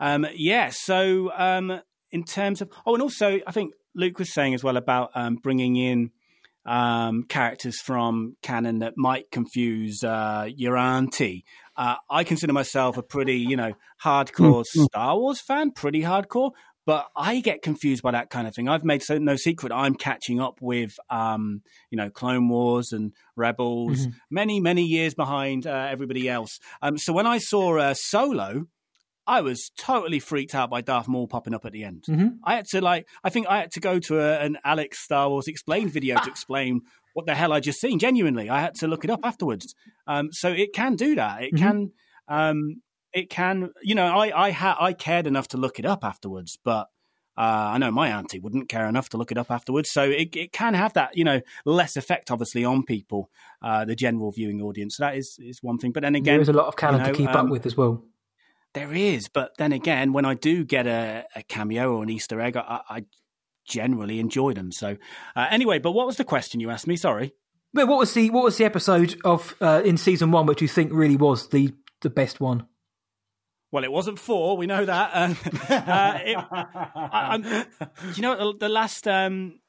Um, 0.02 0.28
yeah. 0.36 0.70
So, 0.74 1.32
um, 1.38 1.80
in 2.12 2.26
terms 2.26 2.60
of, 2.60 2.70
oh, 2.86 2.94
and 2.96 3.02
also, 3.02 3.39
I 3.48 3.54
think 3.54 3.72
Luke 3.96 4.20
was 4.20 4.34
saying 4.34 4.54
as 4.54 4.65
well 4.65 4.76
about 4.76 5.12
um, 5.15 5.36
bringing 5.36 5.78
in 5.78 6.12
um, 6.65 7.24
characters 7.24 7.80
from 7.80 8.36
canon 8.41 8.80
that 8.80 8.93
might 8.97 9.32
confuse 9.32 10.04
uh, 10.04 10.47
your 10.56 10.78
auntie. 10.78 11.45
Uh, 11.76 11.95
I 12.10 12.24
consider 12.24 12.54
myself 12.54 12.97
a 12.97 13.04
pretty, 13.04 13.38
you 13.38 13.58
know, 13.58 13.74
hardcore 14.04 14.65
Star 14.65 15.17
Wars 15.17 15.41
fan, 15.41 15.71
pretty 15.71 16.02
hardcore. 16.02 16.52
But 16.86 17.08
I 17.15 17.41
get 17.41 17.62
confused 17.62 18.02
by 18.02 18.12
that 18.12 18.32
kind 18.32 18.47
of 18.47 18.56
thing. 18.56 18.67
I've 18.67 18.84
made 18.84 19.04
so 19.04 19.19
no 19.19 19.36
secret 19.36 19.71
I'm 19.71 19.93
catching 19.93 20.41
up 20.41 20.58
with, 20.62 20.97
um, 21.12 21.62
you 21.91 21.97
know, 21.97 22.10
Clone 22.10 22.50
Wars 22.50 22.91
and 22.91 23.13
Rebels, 23.36 24.08
many 24.32 24.60
many 24.60 24.84
years 24.84 25.13
behind 25.13 25.67
uh, 25.67 25.88
everybody 25.91 26.28
else. 26.28 26.60
Um, 26.82 26.97
so 26.97 27.13
when 27.13 27.28
I 27.28 27.38
saw 27.38 27.78
uh, 27.78 27.93
Solo, 27.93 28.65
I 29.28 29.42
was 29.42 29.72
totally 29.78 30.20
freaked 30.20 30.56
out 30.56 30.70
by 30.70 30.82
Darth 30.82 31.08
Maul 31.08 31.28
popping 31.28 31.54
up 31.54 31.66
at 31.66 31.72
the 31.72 31.84
end. 31.84 32.06
Mhm. 32.10 32.38
I 32.44 32.56
had 32.56 32.66
to 32.70 32.82
like, 32.82 33.08
I 33.24 33.30
think 33.30 33.48
I 33.48 33.60
had 33.60 33.72
to 33.74 33.80
go 33.80 34.00
to 34.00 34.20
a, 34.20 34.40
an 34.40 34.58
Alex 34.66 35.00
Star 35.00 35.30
Wars 35.30 35.48
explained 35.48 35.92
video 35.92 36.18
to 36.20 36.30
explain 36.30 36.82
what 37.14 37.26
the 37.26 37.36
hell 37.36 37.54
I 37.54 37.60
just 37.60 37.80
seen. 37.80 38.00
Genuinely, 38.00 38.50
I 38.50 38.62
had 38.62 38.76
to 38.76 38.88
look 38.88 39.04
it 39.04 39.10
up 39.10 39.20
afterwards. 39.24 39.76
Um, 40.08 40.32
so 40.32 40.50
it 40.52 40.74
can 40.74 40.96
do 40.96 41.16
that. 41.16 41.44
It 41.44 41.56
can, 41.56 41.92
um, 42.28 42.82
it 43.14 43.30
can. 43.30 43.72
You 43.84 43.96
know, 43.96 44.08
I 44.08 44.48
I 44.48 44.52
ha- 44.52 44.78
I 44.80 44.94
cared 44.94 45.28
enough 45.28 45.48
to 45.50 45.58
look 45.58 45.80
it 45.80 45.86
up 45.86 46.04
afterwards, 46.04 46.58
but. 46.64 46.88
Uh, 47.38 47.72
I 47.74 47.78
know 47.78 47.92
my 47.92 48.10
auntie 48.10 48.40
wouldn't 48.40 48.68
care 48.68 48.86
enough 48.88 49.08
to 49.10 49.18
look 49.18 49.32
it 49.32 49.38
up 49.38 49.50
afterwards, 49.50 49.90
so 49.90 50.04
it, 50.04 50.36
it 50.36 50.52
can 50.52 50.74
have 50.74 50.92
that, 50.94 51.16
you 51.16 51.24
know, 51.24 51.40
less 51.66 51.96
effect, 51.96 52.30
obviously, 52.30 52.66
on 52.66 52.84
people, 52.84 53.30
uh, 53.64 53.86
the 53.86 53.96
general 53.96 54.32
viewing 54.34 54.62
audience. 54.62 54.98
So 54.98 55.06
that 55.06 55.16
is 55.16 55.38
is 55.40 55.64
one 55.64 55.78
thing. 55.78 55.94
But 55.94 56.04
then 56.04 56.14
again, 56.14 56.34
there 56.36 56.42
is 56.42 56.50
a 56.50 56.54
lot 56.54 56.68
of 56.68 56.76
canon 56.76 57.00
you 57.00 57.06
know, 57.08 57.12
to 57.14 57.18
keep 57.18 57.30
um, 57.30 57.46
up 57.46 57.50
with 57.50 57.66
as 57.66 57.78
well. 57.78 58.04
There 58.74 58.94
is, 58.94 59.28
but 59.28 59.52
then 59.58 59.72
again, 59.72 60.14
when 60.14 60.26
I 60.26 60.34
do 60.34 60.64
get 60.64 60.88
a, 60.88 61.26
a 61.36 61.44
cameo 61.44 61.96
or 61.96 62.04
an 62.04 62.10
Easter 62.10 62.40
egg, 62.40 62.56
I, 62.58 62.82
I 62.90 63.06
generally 63.68 64.20
enjoy 64.20 64.54
them. 64.54 64.72
So, 64.72 64.98
uh, 65.36 65.48
anyway, 65.50 65.80
but 65.80 65.92
what 65.92 66.08
was 66.08 66.18
the 66.18 66.24
question 66.24 66.60
you 66.60 66.70
asked 66.70 66.88
me? 66.88 66.96
Sorry. 66.96 67.34
But 67.74 67.88
what 67.88 68.00
was 68.00 68.14
the 68.14 68.30
what 68.30 68.44
was 68.44 68.58
the 68.58 68.66
episode 68.66 69.16
of 69.24 69.56
uh, 69.62 69.82
in 69.86 69.98
season 69.98 70.32
one 70.32 70.46
which 70.46 70.62
you 70.62 70.68
think 70.68 70.92
really 70.94 71.16
was 71.18 71.50
the 71.50 71.74
the 72.02 72.10
best 72.10 72.40
one? 72.42 72.68
Well, 73.72 73.86
it 73.86 73.92
wasn't 73.92 74.20
four. 74.20 74.58
We 74.58 74.68
know 74.68 74.84
that. 74.84 75.12
Um, 75.14 75.38
uh, 75.70 76.20
it, 76.22 76.38
I, 76.52 77.66
you 78.16 78.22
know, 78.22 78.52
the, 78.52 78.58
the 78.60 78.70
last 78.70 79.08
um, 79.08 79.60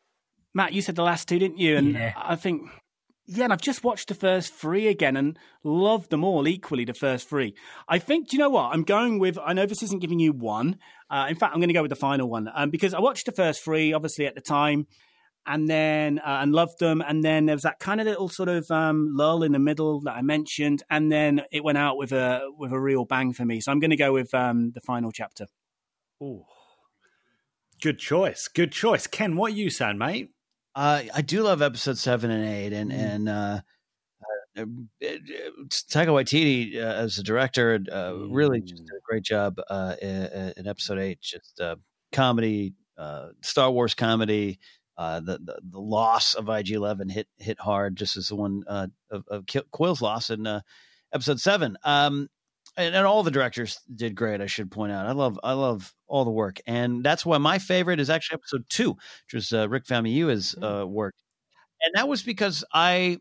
Matt, 0.55 0.73
you 0.73 0.83
said 0.83 0.97
the 0.97 1.05
last 1.05 1.29
two, 1.29 1.38
didn't 1.38 1.59
you? 1.59 1.77
And 1.77 1.95
Yeah. 1.95 2.12
I 2.17 2.35
think, 2.35 2.69
yeah, 3.26 3.44
and 3.44 3.52
I've 3.52 3.61
just 3.61 3.85
watched 3.85 4.08
the 4.08 4.14
first 4.14 4.52
three 4.52 4.88
again 4.88 5.16
and 5.16 5.38
loved 5.62 6.11
them 6.11 6.24
all 6.24 6.48
equally. 6.48 6.85
The 6.85 6.94
first 6.94 7.28
three, 7.28 7.54
I 7.88 7.98
think. 7.98 8.28
Do 8.28 8.37
you 8.37 8.42
know 8.42 8.50
what? 8.50 8.72
I'm 8.72 8.82
going 8.82 9.18
with. 9.18 9.38
I 9.38 9.52
know 9.52 9.66
this 9.66 9.82
isn't 9.82 10.00
giving 10.00 10.18
you 10.18 10.32
one. 10.32 10.78
Uh, 11.11 11.26
in 11.28 11.37
fact, 11.37 11.54
I'm 11.54 11.61
going 11.61 11.68
to 11.68 11.74
go 11.74 11.82
with 11.82 11.90
the 11.90 11.96
final 11.96 12.28
one 12.28 12.48
um, 12.54 12.70
because 12.70 12.94
I 12.94 13.00
watched 13.00 13.26
the 13.26 13.32
first 13.32 13.62
three, 13.62 13.92
obviously 13.92 14.26
at 14.26 14.35
the 14.35 14.40
time. 14.40 14.87
and 15.46 15.68
then 15.68 16.18
uh, 16.18 16.38
and 16.42 16.52
loved 16.52 16.78
them. 16.78 17.02
And 17.06 17.22
then 17.24 17.46
there 17.46 17.56
was 17.56 17.62
that 17.62 17.78
kind 17.78 18.00
of 18.00 18.06
little 18.06 18.28
sort 18.28 18.48
of 18.48 18.70
um, 18.70 19.11
lull 19.16 19.42
in 19.42 19.52
the 19.52 19.58
middle 19.58 20.00
that 20.02 20.12
I 20.12 20.22
mentioned, 20.22 20.82
and 20.90 21.11
then 21.11 21.42
it 21.50 21.64
went 21.64 21.78
out 21.78 21.96
with 21.96 22.12
a 22.12 22.50
with 22.56 22.72
a 22.72 22.80
real 22.80 23.04
bang 23.04 23.32
for 23.32 23.44
me. 23.44 23.61
So 23.61 23.72
I'm 23.72 23.80
going 23.80 23.90
to 23.90 23.96
go 23.96 24.12
with 24.12 24.32
um, 24.35 24.72
the 24.72 24.80
final 24.80 25.11
chapter. 25.12 25.46
Ooh. 26.22 26.44
Good 27.80 27.98
choice. 27.98 28.46
Good 28.46 28.70
choice. 28.70 29.08
Ken, 29.08 29.35
what 29.35 29.52
are 29.52 29.56
you 29.56 29.68
saying, 29.68 29.98
mate? 29.98 30.30
Uh, 30.74 31.02
I 31.14 31.22
do 31.22 31.42
love 31.42 31.61
episode 31.62 31.98
seven 31.98 32.30
and 32.30 32.44
eight, 32.46 32.72
and 32.72 32.90
Mm. 32.90 32.94
and 33.14 33.28
uh, 33.28 33.61
uh, 34.56 34.64
Taika 35.68 36.08
Waititi 36.08 36.76
uh, 36.76 36.80
as 36.80 37.18
a 37.18 37.22
director 37.22 37.78
uh, 37.92 38.12
really 38.14 38.61
just 38.61 38.82
Mm. 38.82 38.87
did 38.87 38.96
a 38.96 39.00
great 39.04 39.22
job 39.22 39.61
uh, 39.68 39.96
in, 40.00 40.52
in 40.56 40.66
episode 40.66 40.98
eight. 40.98 41.20
Just 41.20 41.61
uh, 41.61 41.76
comedy, 42.12 42.74
uh, 42.96 43.28
Star 43.42 43.70
Wars 43.70 43.94
comedy. 43.94 44.58
Uh, 44.96 45.20
the, 45.20 45.38
the 45.38 45.58
the 45.70 45.80
loss 45.80 46.35
of 46.35 46.48
IG 46.50 46.70
Eleven 46.72 47.08
hit 47.08 47.26
hit 47.38 47.58
hard, 47.58 47.96
just 47.96 48.16
as 48.16 48.28
the 48.28 48.37
one 48.37 48.62
uh, 48.66 48.87
of, 49.11 49.24
of 49.28 49.46
Kuiil's 49.46 50.02
loss 50.02 50.28
in 50.30 50.46
uh, 50.46 50.61
episode 51.14 51.40
seven. 51.40 51.76
Um, 51.82 52.28
and, 52.76 52.94
and 52.94 53.06
all 53.06 53.22
the 53.22 53.30
directors 53.30 53.78
did 53.94 54.14
great. 54.14 54.40
I 54.40 54.46
should 54.46 54.70
point 54.70 54.92
out. 54.92 55.06
I 55.06 55.12
love 55.12 55.38
I 55.42 55.52
love 55.52 55.92
all 56.06 56.24
the 56.24 56.30
work, 56.30 56.61
and 56.66 57.04
that's 57.04 57.26
why 57.26 57.38
my 57.38 57.58
favorite 57.58 58.00
is 58.00 58.11
actually 58.11 58.37
episode 58.37 58.64
two, 58.68 58.90
which 58.90 59.35
was 59.35 59.52
uh, 59.52 59.68
Rick 59.68 59.85
Famuyiwa's 59.87 60.54
uh, 60.62 60.87
work, 60.87 61.14
and 61.82 61.94
that 61.94 62.08
was 62.08 62.22
because 62.22 62.64
I 62.72 63.18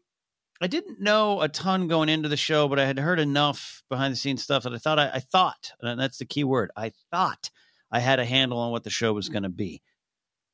I 0.62 0.68
didn't 0.68 1.02
know 1.02 1.42
a 1.42 1.50
ton 1.50 1.88
going 1.88 2.10
into 2.10 2.30
the 2.30 2.38
show, 2.38 2.68
but 2.68 2.80
I 2.80 2.86
had 2.86 3.00
heard 3.00 3.20
enough 3.20 3.84
behind 3.90 4.14
the 4.14 4.18
scenes 4.18 4.44
stuff 4.44 4.64
that 4.64 4.74
I 4.74 4.78
thought 4.78 5.00
I, 5.00 5.10
I 5.16 5.20
thought, 5.20 5.72
and 5.82 6.00
that's 6.00 6.18
the 6.18 6.26
key 6.26 6.44
word, 6.44 6.72
I 6.76 6.92
thought 7.12 7.50
I 7.92 8.00
had 8.00 8.20
a 8.20 8.26
handle 8.26 8.60
on 8.60 8.72
what 8.72 8.84
the 8.84 8.90
show 8.90 9.12
was 9.12 9.28
going 9.28 9.44
to 9.44 9.50
be, 9.50 9.82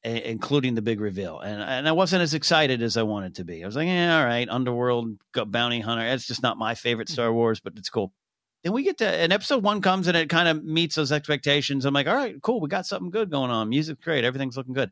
including 0.03 0.73
the 0.73 0.81
big 0.81 1.01
reveal, 1.01 1.39
and 1.39 1.62
and 1.62 1.88
I 1.88 1.91
wasn't 1.91 2.23
as 2.23 2.33
excited 2.33 2.81
as 2.81 2.97
I 2.97 3.03
wanted 3.03 3.36
to 3.36 3.45
be. 3.45 3.63
I 3.63 3.67
was 3.67 3.75
like, 3.75 3.88
yeah, 3.88 4.19
all 4.19 4.25
right, 4.25 4.49
Underworld, 4.49 5.17
Bounty 5.33 5.81
Hunter. 5.81 6.05
It's 6.07 6.25
just 6.25 6.41
not 6.41 6.57
my 6.57 6.73
favorite 6.73 7.10
Star 7.10 7.31
Wars, 7.31 7.60
but 7.60 7.73
it's 7.75 7.89
cool. 7.89 8.12
Then 8.67 8.73
we 8.73 8.84
get 8.84 8.97
to 8.97 9.08
and 9.08 9.32
episode 9.32 9.63
one 9.63 9.80
comes 9.80 10.10
and 10.10 10.17
it 10.17 10.27
kind 10.27 10.49
of 10.49 10.62
meets 10.62 10.95
those 10.95 11.13
expectations. 11.13 11.86
I'm 11.86 11.93
like, 11.93 12.06
all 12.06 12.13
right, 12.13 12.36
cool, 12.41 12.60
we 12.60 12.67
got 12.67 12.86
something 12.86 13.12
good 13.12 13.32
going 13.32 13.49
on. 13.49 13.69
Music's 13.69 14.03
great, 14.03 14.25
everything's 14.25 14.58
looking 14.58 14.73
good. 14.73 14.91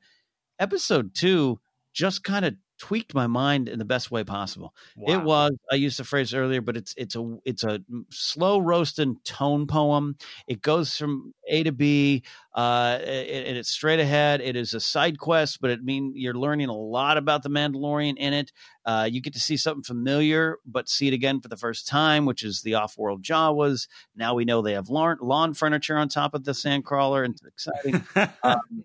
Episode 0.59 1.13
two 1.13 1.59
just 1.91 2.23
kind 2.23 2.45
of 2.45 2.55
tweaked 2.77 3.13
my 3.13 3.27
mind 3.27 3.69
in 3.69 3.79
the 3.79 3.85
best 3.85 4.11
way 4.11 4.23
possible. 4.23 4.73
It 5.07 5.21
was 5.21 5.51
I 5.71 5.75
used 5.75 5.99
the 5.99 6.03
phrase 6.03 6.33
earlier, 6.33 6.61
but 6.61 6.75
it's 6.75 6.93
it's 6.97 7.15
a 7.15 7.37
it's 7.45 7.63
a 7.63 7.79
slow 8.09 8.59
roasting 8.59 9.17
tone 9.23 9.67
poem. 9.67 10.17
It 10.47 10.61
goes 10.61 10.97
from 10.97 11.33
A 11.47 11.63
to 11.63 11.71
B, 11.71 12.23
uh, 12.53 12.99
and 13.01 13.57
it's 13.57 13.69
straight 13.69 13.99
ahead. 13.99 14.41
It 14.41 14.55
is 14.55 14.73
a 14.73 14.79
side 14.79 15.19
quest, 15.19 15.61
but 15.61 15.69
it 15.71 15.83
mean 15.83 16.13
you're 16.15 16.33
learning 16.33 16.69
a 16.69 16.75
lot 16.75 17.17
about 17.17 17.43
the 17.43 17.49
Mandalorian 17.49 18.15
in 18.17 18.33
it. 18.33 18.51
Uh, 18.85 19.07
you 19.09 19.21
get 19.21 19.33
to 19.33 19.39
see 19.39 19.57
something 19.57 19.83
familiar, 19.83 20.57
but 20.65 20.89
see 20.89 21.07
it 21.07 21.13
again 21.13 21.41
for 21.41 21.47
the 21.47 21.57
first 21.57 21.87
time, 21.87 22.25
which 22.25 22.43
is 22.43 22.61
the 22.61 22.75
off-world 22.75 23.23
Jawas. 23.23 23.87
Now 24.15 24.35
we 24.35 24.45
know 24.45 24.61
they 24.61 24.73
have 24.73 24.89
lawn, 24.89 25.17
lawn 25.21 25.53
furniture 25.53 25.97
on 25.97 26.09
top 26.09 26.33
of 26.33 26.43
the 26.43 26.51
sandcrawler, 26.51 27.25
and 27.25 27.33
it's 27.33 27.45
exciting. 27.45 28.05
um, 28.43 28.83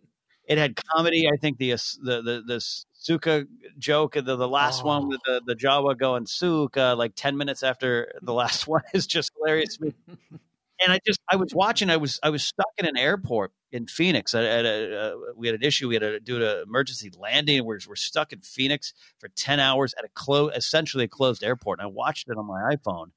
it 0.50 0.58
had 0.58 0.74
comedy. 0.74 1.28
I 1.32 1.36
think 1.36 1.58
the 1.58 1.70
the 2.02 2.22
the, 2.22 2.42
the 2.44 2.60
Suka 3.02 3.46
joke, 3.78 4.12
the 4.12 4.22
the 4.36 4.46
last 4.46 4.82
Oh. 4.84 4.88
one 4.88 5.08
with 5.08 5.20
the 5.24 5.40
the 5.46 5.54
Jawa 5.56 5.96
going 5.98 6.26
Suka, 6.26 6.94
like 6.98 7.12
ten 7.16 7.36
minutes 7.38 7.62
after 7.62 8.12
the 8.20 8.34
last 8.34 8.68
one, 8.68 8.82
is 8.92 9.06
just 9.06 9.32
hilarious. 9.36 9.78
to 9.78 9.86
me. 9.86 9.94
and 10.82 10.92
I 10.92 11.00
just 11.06 11.18
I 11.30 11.36
was 11.36 11.54
watching. 11.54 11.88
I 11.88 11.96
was 11.96 12.20
I 12.22 12.28
was 12.28 12.44
stuck 12.44 12.66
in 12.76 12.84
an 12.84 12.98
airport 12.98 13.52
in 13.72 13.86
Phoenix. 13.86 14.34
At, 14.34 14.44
at 14.44 14.64
a, 14.66 15.00
uh, 15.00 15.14
we 15.34 15.46
had 15.46 15.54
an 15.56 15.62
issue. 15.62 15.88
We 15.88 15.94
had 15.94 16.00
to 16.02 16.20
do 16.20 16.42
an 16.44 16.62
emergency 16.66 17.10
landing. 17.18 17.64
We're 17.64 17.78
we're 17.88 17.96
stuck 17.96 18.34
in 18.34 18.40
Phoenix 18.40 18.92
for 19.18 19.28
ten 19.28 19.60
hours 19.60 19.94
at 19.98 20.04
a 20.04 20.08
close, 20.12 20.52
essentially 20.54 21.04
a 21.04 21.08
closed 21.08 21.42
airport. 21.42 21.78
And 21.78 21.86
I 21.86 21.88
watched 21.90 22.28
it 22.28 22.36
on 22.36 22.44
my 22.44 22.76
iPhone, 22.76 23.12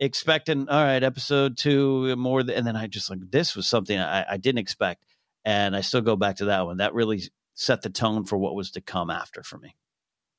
expecting 0.00 0.70
all 0.70 0.82
right, 0.82 1.02
episode 1.02 1.58
two 1.58 2.16
more, 2.16 2.42
th- 2.42 2.56
and 2.56 2.66
then 2.66 2.76
I 2.76 2.86
just 2.86 3.10
like 3.10 3.20
this 3.30 3.54
was 3.56 3.66
something 3.68 3.98
I, 3.98 4.24
I 4.32 4.36
didn't 4.38 4.60
expect, 4.60 5.04
and 5.44 5.76
I 5.76 5.82
still 5.82 6.00
go 6.00 6.16
back 6.16 6.36
to 6.36 6.46
that 6.46 6.64
one. 6.64 6.78
That 6.78 6.94
really 6.94 7.22
set 7.58 7.82
the 7.82 7.90
tone 7.90 8.24
for 8.24 8.38
what 8.38 8.54
was 8.54 8.70
to 8.70 8.80
come 8.80 9.10
after 9.10 9.42
for 9.42 9.58
me. 9.58 9.74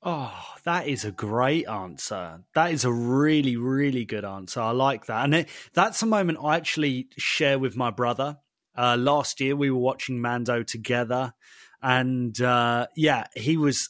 Oh, 0.01 0.34
that 0.63 0.88
is 0.88 1.03
a 1.03 1.12
great 1.12 1.67
answer. 1.67 2.39
That 2.55 2.71
is 2.71 2.86
a 2.86 2.91
really, 2.91 3.58
really 3.58 4.05
good 4.05 4.23
answer. 4.23 4.62
I 4.62 4.71
like 4.71 5.08
that. 5.08 5.25
And 5.25 5.36
it, 5.36 5.49
that's 5.73 6.01
a 6.01 6.05
moment 6.05 6.39
I 6.41 6.55
actually 6.55 7.10
share 7.17 7.60
with 7.60 7.75
my 7.75 7.91
brother. 7.91 8.38
Uh, 8.77 8.95
last 8.97 9.41
year, 9.41 9.58
we 9.58 9.69
were 9.69 9.79
watching 9.79 10.21
Mando 10.21 10.63
together. 10.63 11.34
And 11.82 12.39
uh, 12.41 12.88
yeah, 12.95 13.25
he 13.36 13.58
was, 13.58 13.89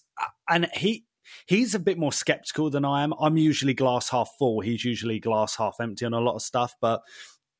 and 0.50 0.68
he, 0.74 1.06
he's 1.46 1.76
a 1.76 1.80
bit 1.80 2.00
more 2.00 2.12
skeptical 2.12 2.72
than 2.72 2.86
I 2.86 3.04
am. 3.04 3.14
I'm 3.20 3.38
usually 3.38 3.76
glass 3.76 4.10
half 4.10 4.32
full. 4.40 4.62
He's 4.62 4.84
usually 4.84 5.20
glass 5.20 5.58
half 5.58 5.76
empty 5.80 6.06
on 6.06 6.14
a 6.16 6.20
lot 6.20 6.34
of 6.34 6.42
stuff. 6.42 6.74
But 6.82 7.04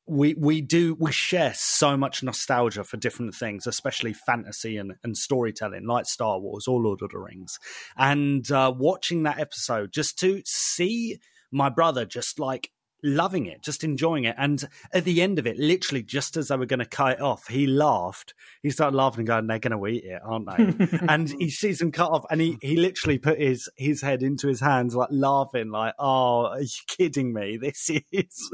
we 0.06 0.34
we 0.34 0.60
do 0.60 0.96
we 0.98 1.12
share 1.12 1.52
so 1.54 1.96
much 1.96 2.22
nostalgia 2.22 2.84
for 2.84 2.96
different 2.96 3.34
things, 3.34 3.66
especially 3.66 4.12
fantasy 4.12 4.76
and, 4.76 4.94
and 5.04 5.16
storytelling, 5.16 5.86
like 5.86 6.06
Star 6.06 6.38
Wars 6.40 6.66
or 6.66 6.80
Lord 6.80 7.00
of 7.02 7.10
the 7.10 7.18
Rings. 7.18 7.58
And 7.96 8.50
uh, 8.50 8.72
watching 8.76 9.22
that 9.22 9.38
episode, 9.38 9.92
just 9.92 10.18
to 10.18 10.42
see 10.44 11.18
my 11.52 11.68
brother 11.68 12.04
just 12.04 12.38
like 12.38 12.70
loving 13.02 13.46
it, 13.46 13.62
just 13.62 13.84
enjoying 13.84 14.24
it, 14.24 14.34
and 14.38 14.68
at 14.92 15.04
the 15.04 15.22
end 15.22 15.38
of 15.38 15.46
it, 15.46 15.58
literally 15.58 16.02
just 16.02 16.36
as 16.36 16.48
they 16.48 16.56
were 16.56 16.66
going 16.66 16.80
to 16.80 16.84
cut 16.84 17.12
it 17.12 17.20
off, 17.20 17.48
he 17.48 17.66
laughed. 17.66 18.34
He 18.62 18.70
started 18.70 18.96
laughing 18.96 19.20
and 19.20 19.28
going, 19.28 19.46
"They're 19.46 19.58
going 19.58 19.78
to 19.78 19.86
eat 19.86 20.04
it, 20.04 20.20
aren't 20.24 20.46
they?" 20.46 20.98
and 21.08 21.30
he 21.30 21.50
sees 21.50 21.78
them 21.78 21.92
cut 21.92 22.10
off, 22.10 22.24
and 22.30 22.40
he 22.40 22.58
he 22.60 22.76
literally 22.76 23.18
put 23.18 23.38
his 23.38 23.68
his 23.76 24.02
head 24.02 24.22
into 24.22 24.48
his 24.48 24.60
hands, 24.60 24.94
like 24.94 25.08
laughing, 25.10 25.70
like, 25.70 25.94
"Oh, 25.98 26.46
are 26.46 26.60
you 26.60 26.68
kidding 26.88 27.32
me? 27.32 27.58
This 27.60 27.90
is 27.90 28.52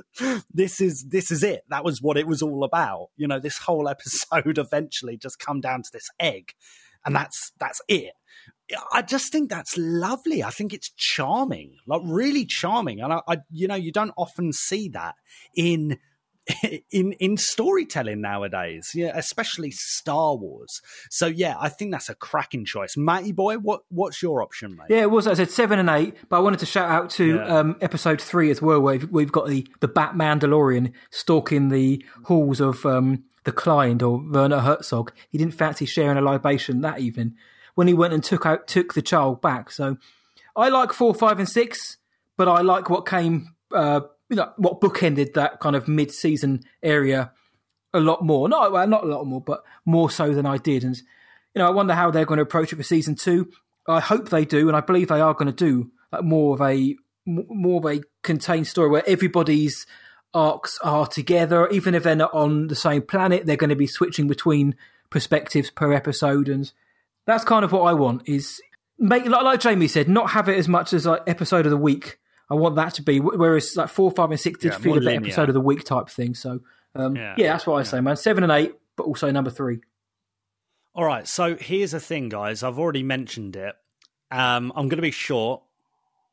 this 0.53 0.81
is 0.81 1.07
this 1.09 1.31
is 1.31 1.43
it. 1.43 1.63
That 1.69 1.85
was 1.85 2.03
what 2.03 2.17
it 2.17 2.27
was 2.27 2.43
all 2.43 2.65
about. 2.65 3.09
You 3.17 3.29
know, 3.29 3.39
this 3.39 3.59
whole 3.59 3.89
episode 3.89 4.59
eventually 4.59 5.17
just 5.17 5.39
come 5.39 5.61
down 5.61 5.83
to 5.83 5.91
this 5.93 6.09
egg, 6.21 6.53
and 7.05 7.15
that's 7.15 7.53
that's 7.59 7.81
it. 7.89 8.13
I 8.93 9.03
just 9.03 9.31
think 9.31 9.49
that's 9.51 9.77
lovely. 9.77 10.43
I 10.43 10.51
think 10.51 10.73
it's 10.75 10.91
charming, 10.97 11.77
like 11.87 12.03
really 12.05 12.45
charming, 12.45 13.01
and 13.01 13.13
I, 13.13 13.21
I 13.29 13.37
you 13.51 13.69
know, 13.69 13.75
you 13.77 13.93
don't 13.93 14.13
often 14.17 14.53
see 14.53 14.89
that 14.91 15.15
in 15.55 15.99
in 16.91 17.13
in 17.13 17.37
storytelling 17.37 18.21
nowadays, 18.21 18.91
yeah, 18.95 19.13
especially 19.15 19.71
Star 19.71 20.37
Wars. 20.37 20.81
So 21.11 21.27
yeah, 21.27 21.57
I 21.59 21.69
think 21.69 21.93
that's 21.93 22.09
a 22.09 22.15
cracking 22.15 22.65
choice. 22.65 22.97
Matty 22.97 23.33
boy, 23.33 23.57
what 23.59 23.83
what's 23.89 24.23
your 24.23 24.43
option, 24.43 24.77
mate? 24.77 24.87
Yeah, 24.89 25.03
it 25.03 25.11
was. 25.11 25.27
I 25.27 25.35
said 25.35 25.51
seven 25.51 25.79
and 25.79 25.89
eight, 25.91 26.15
but 26.29 26.37
I 26.37 26.41
wanted 26.41 26.61
to 26.61 26.67
shout 26.67 26.91
out 26.91 27.11
to 27.11 27.37
Yeah. 27.37 27.59
um, 27.59 27.77
episode 27.81 28.21
three 28.21 28.51
as 28.51 28.61
well, 28.63 28.81
where 28.81 28.99
we've 28.99 29.33
got 29.33 29.49
the 29.49 29.67
the 29.81 29.89
Bat 29.89 30.15
Mandalorian 30.15 30.93
stalking 31.11 31.69
the 31.69 32.05
halls 32.25 32.61
of 32.61 32.85
um, 32.87 33.25
the 33.45 33.53
Klein 33.53 34.03
or 34.03 34.19
Werner 34.29 34.61
Herzog. 34.61 35.13
He 35.29 35.39
didn't 35.39 35.55
fancy 35.55 35.87
sharing 35.87 36.17
a 36.19 36.23
libation 36.23 36.81
that 36.81 36.99
evening 37.01 37.35
when 37.77 37.87
he 37.87 37.95
went 37.95 38.13
and 38.13 38.25
took 38.25 38.45
out 38.45 38.67
took 38.67 38.95
the 38.95 39.03
child 39.03 39.41
back. 39.41 39.71
So 39.71 39.99
I 40.57 40.71
like 40.71 40.93
four, 40.93 41.15
five, 41.15 41.39
and 41.39 41.49
six, 41.49 41.99
but 42.37 42.49
I 42.49 42.63
like 42.63 42.91
what 42.91 43.07
came, 43.07 43.55
uh, 43.73 44.01
you 44.29 44.37
know, 44.37 44.51
what 44.57 44.81
bookended 44.81 45.35
that 45.35 45.61
kind 45.61 45.77
of 45.77 45.87
mid 45.87 46.11
season 46.11 46.65
area 46.83 47.33
a 47.95 48.01
lot 48.01 48.25
more. 48.25 48.49
Not 48.49 48.73
well, 48.73 48.87
not 48.87 49.05
a 49.05 49.07
lot 49.07 49.25
more, 49.25 49.41
but 49.41 49.63
more 49.85 50.11
so 50.11 50.35
than 50.35 50.47
I 50.47 50.57
did. 50.57 50.83
And 50.83 50.97
you 51.55 51.61
know, 51.61 51.67
I 51.67 51.71
wonder 51.71 51.95
how 51.95 52.11
they're 52.11 52.25
going 52.25 52.39
to 52.39 52.43
approach 52.43 52.73
it 52.73 52.77
for 52.77 52.83
season 52.83 53.15
two. 53.15 53.51
I 53.87 54.01
hope 54.01 54.31
they 54.31 54.45
do, 54.45 54.69
and 54.69 54.77
I 54.77 54.81
believe 54.81 55.09
they 55.09 55.21
are 55.21 55.35
going 55.35 55.53
to 55.53 55.53
do 55.53 55.91
like 56.11 56.25
more 56.25 56.55
of 56.55 56.63
a 56.63 56.97
more 57.27 57.79
of 57.79 57.97
a 57.97 58.03
contained 58.23 58.67
story 58.67 58.89
where 58.89 59.09
everybody's 59.09 59.87
arcs 60.33 60.79
are 60.83 61.07
together, 61.07 61.69
even 61.69 61.95
if 61.95 62.05
they're 62.05 62.17
not 62.17 62.33
on 62.33 62.69
the 62.69 62.75
same 62.75 63.03
planet. 63.03 63.47
They're 63.47 63.57
going 63.57 63.71
to 63.71 63.77
be 63.77 63.87
switching 63.87 64.29
between 64.29 64.77
perspectives 65.11 65.71
per 65.71 65.93
episode, 65.93 66.49
and 66.49 66.73
that's 67.27 67.45
kind 67.45 67.65
of 67.65 67.73
what 67.73 67.83
I 67.83 67.93
want. 67.95 68.29
Is 68.29 68.61
make 68.99 69.27
like, 69.27 69.43
like 69.43 69.61
Jamie 69.61 69.89
said, 69.89 70.09
not 70.09 70.31
have 70.31 70.49
it 70.49 70.57
as 70.59 70.69
much 70.69 70.93
as 70.93 71.07
like 71.07 71.23
episode 71.27 71.67
of 71.67 71.71
the 71.71 71.77
week. 71.77 72.19
I 72.49 72.55
want 72.55 72.77
that 72.77 72.95
to 72.95 73.03
be 73.03 73.19
whereas 73.21 73.77
like 73.77 73.89
four, 73.89 74.11
five, 74.13 74.31
and 74.31 74.39
six 74.39 74.61
did 74.61 74.73
Yeah, 74.73 74.79
feel 74.79 74.97
a 74.99 75.01
bit 75.01 75.17
episode 75.17 75.49
of 75.49 75.55
the 75.55 75.61
week 75.61 75.85
type 75.85 76.09
thing. 76.09 76.35
So 76.35 76.61
um, 76.95 77.17
Yeah. 77.17 77.35
yeah, 77.37 77.53
that's 77.53 77.67
what 77.67 77.77
I 77.77 77.83
say, 77.83 78.01
man. 78.01 78.17
Seven 78.17 78.45
and 78.45 78.53
eight, 78.53 78.75
but 78.97 79.05
also 79.05 79.31
number 79.31 79.51
three. 79.51 79.81
All 80.95 81.05
right, 81.05 81.29
so 81.29 81.57
here's 81.57 81.91
the 81.91 82.01
thing, 82.01 82.31
guys. 82.31 82.63
I've 82.63 82.79
already 82.79 83.03
mentioned 83.03 83.55
it. 83.57 83.75
Um, 84.31 84.73
I'm 84.75 84.89
going 84.89 84.97
to 84.97 85.03
be 85.03 85.11
short. 85.11 85.63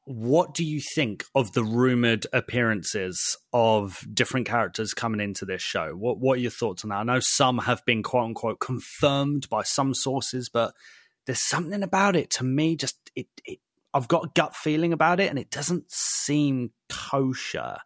What 0.06 0.54
do 0.54 0.66
you 0.66 0.82
think 0.82 1.24
of 1.34 1.54
the 1.54 1.64
rumored 1.64 2.28
appearances 2.34 3.38
of 3.54 4.06
different 4.14 4.48
characters 4.48 4.94
coming 4.94 5.22
into 5.22 5.46
this 5.46 5.62
show? 5.62 5.92
What 5.92 6.20
What 6.20 6.38
are 6.38 6.42
your 6.42 6.52
thoughts 6.52 6.84
on 6.84 6.90
that? 6.90 6.98
I 6.98 7.04
know 7.04 7.20
some 7.22 7.60
have 7.60 7.86
been 7.86 8.04
quote 8.04 8.26
unquote 8.26 8.60
confirmed 8.60 9.48
by 9.50 9.64
some 9.64 9.94
sources, 9.94 10.50
but 10.50 10.74
there's 11.26 11.48
something 11.48 11.84
about 11.84 12.16
it 12.16 12.30
to 12.32 12.44
me. 12.44 12.76
Just 12.76 12.98
it, 13.16 13.28
it 13.46 13.60
I've 13.94 14.08
got 14.08 14.26
a 14.26 14.32
gut 14.34 14.56
feeling 14.56 14.92
about 14.92 15.20
it, 15.20 15.30
and 15.30 15.40
it 15.40 15.50
doesn't 15.50 15.90
seem 15.90 16.72
kosher. 16.90 17.78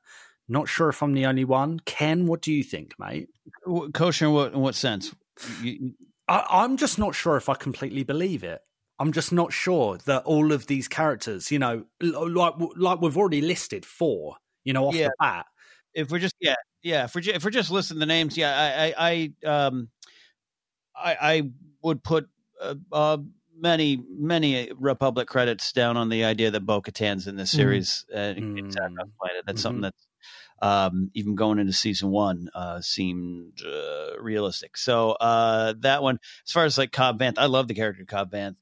Not 0.50 0.70
sure 0.70 0.90
if 0.90 1.04
I'm 1.04 1.14
the 1.14 1.26
only 1.26 1.46
one. 1.46 1.82
Ken, 1.82 2.26
what 2.26 2.42
do 2.42 2.52
you 2.52 2.64
think, 2.64 2.94
mate? 2.98 3.28
Kosher 3.94 4.26
in 4.26 4.32
what 4.32 4.54
in 4.54 4.60
what 4.60 4.76
sense? 4.76 5.14
You, 5.62 5.94
I, 6.28 6.46
I'm 6.50 6.78
just 6.78 6.98
not 6.98 7.16
sure 7.16 7.38
if 7.38 7.50
I 7.50 7.54
completely 7.54 8.04
believe 8.04 8.44
it. 8.44 8.62
I'm 9.00 9.12
just 9.12 9.32
not 9.32 9.54
sure 9.54 9.98
that 10.06 10.24
all 10.26 10.52
of 10.52 10.68
these 10.68 10.88
characters, 10.88 11.52
you 11.52 11.60
know, 11.60 11.86
like 12.02 12.54
like 12.76 13.02
we've 13.02 13.18
already 13.18 13.42
listed 13.42 13.86
four, 13.86 14.38
you 14.64 14.74
know, 14.74 14.88
off 14.88 14.96
Yeah. 14.96 15.08
the 15.08 15.14
bat. 15.20 15.46
if 15.94 16.12
we're 16.12 16.20
just 16.20 16.36
yeah 16.40 16.56
yeah 16.84 17.06
if 17.06 17.16
we're 17.16 17.22
ju- 17.22 17.32
if 17.34 17.44
we're 17.44 17.50
just 17.50 17.72
listing 17.72 17.98
the 18.00 18.06
names 18.06 18.38
yeah 18.38 18.54
i 18.56 19.08
i, 19.08 19.32
I 19.44 19.48
um 19.48 19.90
i 20.96 21.18
i 21.22 21.50
would 21.82 22.04
put 22.04 22.28
uh, 22.62 22.76
uh 22.92 23.18
many 23.56 23.98
many 24.10 24.72
republic 24.78 25.28
credits 25.28 25.72
down 25.72 25.98
on 25.98 26.10
the 26.10 26.24
idea 26.24 26.52
that 26.52 26.62
bo-katan's 26.66 27.26
in 27.28 27.36
this 27.36 27.52
Mhm. 27.52 27.56
series 27.58 28.06
uh, 28.14 28.18
Mm. 28.38 28.76
On 28.80 29.12
Planet. 29.20 29.44
that's 29.46 29.60
Mhm. 29.60 29.64
something 29.64 29.82
that 29.82 29.96
um 30.62 31.10
even 31.16 31.36
going 31.36 31.58
into 31.60 31.74
season 31.74 32.10
one 32.12 32.50
uh 32.54 32.80
seemed 32.82 33.60
uh, 33.66 34.20
realistic 34.20 34.78
so 34.78 35.12
uh 35.14 35.74
that 35.80 36.04
one 36.04 36.20
as 36.46 36.52
far 36.52 36.66
as 36.66 36.78
like 36.78 36.92
cobb 36.92 37.20
vanth 37.20 37.38
i 37.38 37.46
love 37.46 37.68
the 37.68 37.74
character 37.76 38.06
cobb 38.06 38.32
vanth 38.32 38.56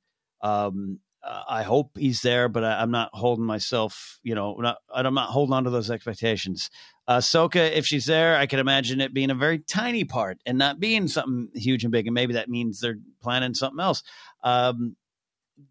um 0.45 0.99
I 1.27 1.63
hope 1.63 1.97
he's 1.97 2.21
there, 2.21 2.47
but 2.49 2.63
I, 2.63 2.81
I'm 2.81 2.91
not 2.91 3.10
holding 3.12 3.45
myself, 3.45 4.19
you 4.21 4.36
know, 4.36 4.55
not, 4.60 4.77
I'm 4.93 5.15
not 5.15 5.29
holding 5.29 5.53
on 5.53 5.63
to 5.63 5.71
those 5.71 5.89
expectations. 5.89 6.69
Uh, 7.08 7.17
Soka, 7.17 7.71
if 7.71 7.86
she's 7.86 8.05
there, 8.05 8.38
I 8.38 8.45
can 8.45 8.60
imagine 8.60 9.01
it 9.01 9.13
being 9.13 9.31
a 9.31 9.36
very 9.36 9.60
tiny 9.60 10.03
part 10.03 10.38
and 10.45 10.58
not 10.58 10.79
being 10.79 11.08
something 11.08 11.49
huge 11.55 11.84
and 11.84 11.91
big. 11.91 12.05
And 12.05 12.13
maybe 12.13 12.34
that 12.34 12.49
means 12.49 12.79
they're 12.79 12.99
planning 13.23 13.55
something 13.55 13.79
else. 13.79 14.03
Um, 14.43 14.95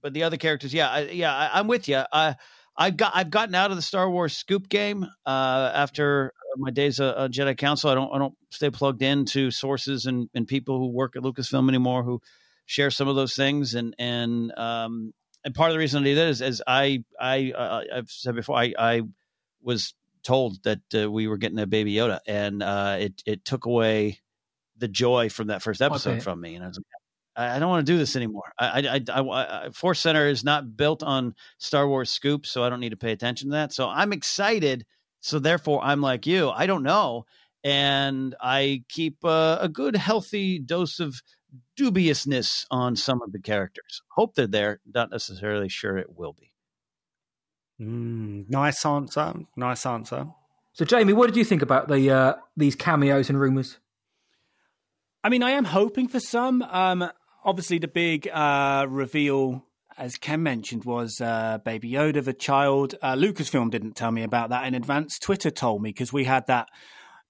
but 0.03 0.13
the 0.13 0.25
other 0.25 0.39
characters, 0.39 0.75
yeah, 0.75 0.91
I, 0.91 1.01
yeah, 1.03 1.33
I, 1.33 1.61
I'm 1.61 1.69
with 1.69 1.89
you. 1.89 2.03
I, 2.13 2.35
I've 2.77 2.97
got, 2.97 3.13
I've 3.15 3.31
gotten 3.31 3.55
out 3.55 3.71
of 3.71 3.77
the 3.77 3.83
Star 3.83 4.11
Wars 4.11 4.37
scoop 4.37 4.69
game 4.69 5.07
uh, 5.25 5.71
after 5.73 6.33
my 6.57 6.71
days 6.71 6.99
uh, 6.99 7.29
Jedi 7.31 7.57
Council. 7.57 7.91
I 7.91 7.95
don't, 7.95 8.13
I 8.13 8.19
don't 8.19 8.35
stay 8.51 8.71
plugged 8.71 9.03
into 9.03 9.53
sources 9.53 10.07
and, 10.07 10.29
and 10.35 10.49
people 10.49 10.79
who 10.79 10.89
work 10.89 11.15
at 11.15 11.23
Lucasfilm 11.23 11.69
anymore 11.69 12.03
who 12.03 12.21
share 12.67 12.91
some 12.91 13.09
of 13.09 13.17
those 13.17 13.35
things. 13.35 13.75
And 13.75 13.95
and 13.99 14.57
um, 14.59 15.13
and 15.45 15.55
part 15.55 15.71
of 15.71 15.75
the 15.75 15.79
reason 15.79 16.03
I 16.03 16.07
do 16.07 16.15
that 16.15 16.29
is, 16.29 16.41
is 16.41 16.63
I, 16.67 17.05
I, 17.21 17.53
uh, 17.53 17.83
I've 17.97 18.11
said 18.11 18.35
before, 18.35 18.57
I, 18.57 18.73
I 18.79 19.03
was 19.63 19.95
told 20.23 20.63
that 20.65 20.81
uh, 20.95 21.11
we 21.11 21.29
were 21.29 21.37
getting 21.37 21.59
a 21.59 21.67
baby 21.67 21.95
Yoda, 21.95 22.21
and 22.27 22.63
uh, 22.63 22.97
it 22.99 23.23
it 23.27 23.45
took 23.45 23.67
away 23.67 24.21
the 24.79 24.89
joy 24.89 25.29
from 25.29 25.49
that 25.49 25.63
first 25.63 25.83
episode 25.83 26.15
bet. 26.15 26.23
from 26.23 26.41
me, 26.41 26.55
and 26.55 26.65
I 26.65 26.69
was 26.69 26.79
like, 26.79 26.85
I, 27.37 27.59
don't 27.59 27.69
want 27.69 27.87
to 27.87 27.93
do 27.93 27.99
this 27.99 28.17
anymore. 28.17 28.53
I, 28.59 28.81
I, 28.81 29.01
I, 29.13 29.67
I, 29.67 29.71
Force 29.71 30.01
Center 30.01 30.27
is 30.27 30.45
not 30.45 30.77
built 30.77 31.03
on 31.03 31.35
Star 31.59 31.87
Wars 31.87 32.11
scoops, 32.11 32.49
so 32.49 32.65
I 32.65 32.71
don't 32.71 32.81
need 32.81 32.91
to 32.91 32.97
pay 32.97 33.13
attention 33.13 33.51
to 33.51 33.53
that. 33.53 33.73
So 33.73 33.89
I'm 33.89 34.13
excited. 34.13 34.87
So 35.21 35.39
therefore, 35.39 35.83
I'm 35.83 36.01
like 36.01 36.27
you. 36.27 36.51
I 36.51 36.67
don't 36.67 36.83
know, 36.83 37.27
and 37.63 38.35
I 38.41 38.85
keep 38.89 39.25
uh, 39.25 39.59
a 39.61 39.69
good, 39.69 39.97
healthy 39.97 40.59
dose 40.59 41.01
of 41.01 41.21
dubiousness 41.77 42.67
on 42.71 42.97
some 42.97 43.23
of 43.23 43.33
the 43.33 43.41
characters. 43.41 44.03
Hope 44.15 44.35
they're 44.35 44.47
there. 44.47 44.81
Not 44.93 45.11
necessarily 45.11 45.69
sure 45.69 45.97
it 45.99 46.17
will 46.17 46.33
be. 46.33 46.53
Mm, 47.81 48.49
nice 48.49 48.85
answer. 48.85 49.35
Nice 49.57 49.85
answer. 49.87 50.29
So, 50.73 50.85
Jamie, 50.85 51.13
what 51.13 51.27
did 51.27 51.37
you 51.37 51.45
think 51.45 51.63
about 51.63 51.89
the 51.89 52.11
uh, 52.11 52.35
these 52.57 52.75
cameos 52.75 53.29
and 53.29 53.39
rumors? 53.39 53.79
I 55.23 55.29
mean, 55.29 55.43
I 55.43 55.53
am 55.53 55.65
hoping 55.65 56.09
for 56.09 56.21
some. 56.21 56.63
Um, 56.63 57.11
obviously, 57.45 57.79
the 57.79 57.89
big 57.89 58.29
uh, 58.29 58.87
reveal, 58.89 59.65
as 59.97 60.17
Ken 60.17 60.43
mentioned, 60.43 60.85
was 60.85 61.21
uh, 61.21 61.59
Baby 61.65 61.93
Yoda, 61.93 62.25
the 62.25 62.35
child. 62.35 62.95
Uh, 63.01 63.15
Lucasfilm 63.15 63.71
didn't 63.71 63.95
tell 63.95 64.11
me 64.11 64.23
about 64.23 64.51
that 64.51 64.67
in 64.67 64.75
advance. 64.75 65.19
Twitter 65.19 65.51
told 65.51 65.83
me 65.83 65.91
because 65.91 66.13
we 66.13 66.25
had 66.25 66.47
that 66.49 66.69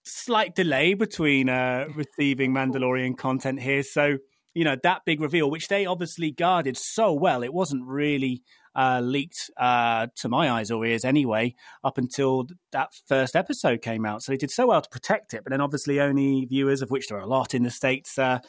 slight 0.05 0.55
delay 0.55 0.95
between 0.95 1.49
uh, 1.49 1.87
receiving 1.95 2.53
Mandalorian 2.53 3.17
content 3.17 3.61
here. 3.61 3.83
So, 3.83 4.19
you 4.55 4.65
know, 4.65 4.77
that 4.83 5.03
big 5.05 5.21
reveal, 5.21 5.51
which 5.51 5.69
they 5.69 5.87
obviously 5.87 6.31
guarded 6.31 6.77
so 6.77 7.13
well, 7.13 7.43
it 7.43 7.53
wasn't 7.53 7.87
really 7.87 8.43
uh, 8.77 9.01
leaked 9.03 9.51
uh, 9.57 10.09
to 10.17 10.29
my 10.29 10.51
eyes 10.51 10.71
or 10.71 10.85
ears 10.85 11.05
anyway, 11.05 11.55
up 11.83 11.99
until 11.99 12.47
that 12.73 12.91
first 13.09 13.35
episode 13.37 13.83
came 13.83 14.05
out. 14.05 14.23
So 14.23 14.33
they 14.33 14.37
did 14.37 14.51
so 14.51 14.69
well 14.69 14.83
to 14.83 14.89
protect 14.89 15.35
it. 15.35 15.43
But 15.45 15.51
then 15.51 15.61
obviously 15.61 16.01
only 16.01 16.45
viewers, 16.45 16.83
of 16.83 16.91
which 16.91 17.09
there 17.09 17.19
are 17.19 17.23
a 17.23 17.27
lot 17.27 17.55
in 17.55 17.63
the 17.63 17.71
States, 17.71 18.19
uh, 18.19 18.41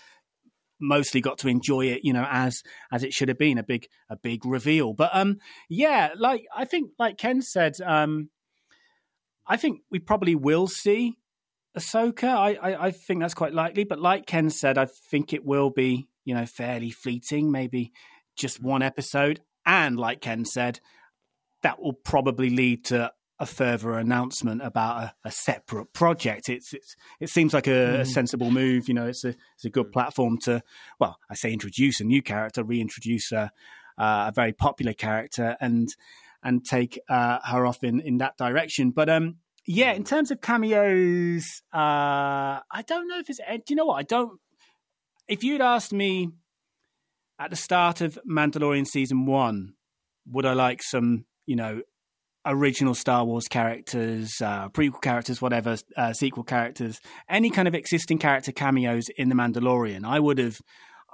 mostly 0.80 1.22
got 1.22 1.38
to 1.40 1.48
enjoy 1.48 1.86
it, 1.86 2.02
you 2.04 2.14
know, 2.14 2.28
as 2.30 2.62
as 2.92 3.04
it 3.04 3.14
should 3.14 3.30
have 3.30 3.38
been, 3.38 3.58
a 3.58 3.64
big 3.64 3.88
a 4.10 4.18
big 4.18 4.46
reveal. 4.46 4.94
But 4.94 5.12
um 5.14 5.38
yeah, 5.70 6.10
like 6.18 6.46
I 6.56 6.66
think 6.66 6.92
like 7.00 7.18
Ken 7.18 7.42
said, 7.42 7.80
um 7.82 8.30
I 9.48 9.58
think 9.58 9.82
we 9.92 10.00
probably 10.00 10.36
will 10.36 10.68
see 10.68 11.18
Ahsoka. 11.78 12.30
I, 12.30 12.54
I, 12.56 12.86
I 12.88 12.92
think 12.92 13.22
that's 13.22 13.34
quite 13.34 13.54
likely. 13.54 13.84
But 13.84 14.00
like 14.00 14.26
Ken 14.26 14.50
said, 14.50 14.78
I 14.78 14.86
think 14.86 15.34
it 15.34 15.46
will 15.46 15.70
be, 15.70 16.08
you 16.24 16.34
know, 16.34 16.46
fairly 16.46 16.92
fleeting, 16.92 17.52
maybe 17.52 17.92
just 18.36 18.62
one 18.62 18.82
episode. 18.82 19.42
And 19.66 19.98
like 19.98 20.22
Ken 20.22 20.46
said, 20.46 20.80
that 21.64 21.82
will 21.82 21.94
probably 21.94 22.50
lead 22.50 22.86
to 22.86 23.12
a 23.40 23.46
further 23.46 23.98
announcement 23.98 24.62
about 24.64 25.04
a, 25.04 25.14
a 25.26 25.32
separate 25.32 25.92
project. 25.94 26.48
It's, 26.48 26.74
it's 26.74 26.96
it 27.20 27.30
seems 27.30 27.54
like 27.54 27.68
a, 27.68 28.02
a 28.02 28.06
sensible 28.06 28.52
move. 28.52 28.88
You 28.88 28.94
know, 28.94 29.08
it's 29.08 29.26
a 29.26 29.30
it's 29.30 29.66
a 29.66 29.70
good 29.70 29.92
platform 29.92 30.38
to 30.44 30.62
well, 31.00 31.18
I 31.30 31.36
say 31.36 31.52
introduce 31.52 32.00
a 32.00 32.06
new 32.06 32.22
character, 32.22 32.64
reintroduce 32.64 33.32
a 33.32 33.52
uh, 33.98 34.30
a 34.30 34.32
very 34.34 34.54
popular 34.54 34.94
character, 34.94 35.58
and 35.60 35.90
and 36.44 36.64
take 36.64 37.00
uh, 37.10 37.40
her 37.44 37.66
off 37.66 37.84
in 37.84 38.00
in 38.00 38.20
that 38.20 38.38
direction. 38.38 38.92
But 38.92 39.10
um, 39.10 39.38
yeah, 39.68 39.94
in 39.94 40.04
terms 40.04 40.32
of 40.32 40.42
cameos, 40.42 41.62
uh, 41.74 42.62
I 42.72 42.84
don't 42.86 43.08
know 43.08 43.20
if 43.20 43.30
it's. 43.30 43.40
Do 43.40 43.62
you 43.70 43.76
know 43.76 43.86
what? 43.86 43.96
I 43.96 44.04
don't. 44.04 44.40
If 45.28 45.44
you'd 45.44 45.62
asked 45.62 45.92
me 45.92 46.30
at 47.40 47.50
the 47.50 47.56
start 47.56 48.02
of 48.02 48.20
Mandalorian 48.30 48.86
season 48.86 49.26
one, 49.26 49.74
would 50.32 50.46
I 50.46 50.54
like 50.54 50.84
some, 50.84 51.26
you 51.48 51.56
know, 51.56 51.82
original 52.46 52.94
Star 52.94 53.26
Wars 53.26 53.48
characters, 53.48 54.40
uh, 54.40 54.70
prequel 54.70 55.02
characters, 55.02 55.42
whatever, 55.42 55.78
uh, 55.98 56.14
sequel 56.14 56.44
characters, 56.44 57.02
any 57.28 57.50
kind 57.50 57.68
of 57.68 57.74
existing 57.74 58.20
character 58.20 58.52
cameos 58.52 59.06
in 59.18 59.30
the 59.30 59.36
Mandalorian? 59.36 60.06
I 60.06 60.20
would 60.20 60.38
have. 60.38 60.60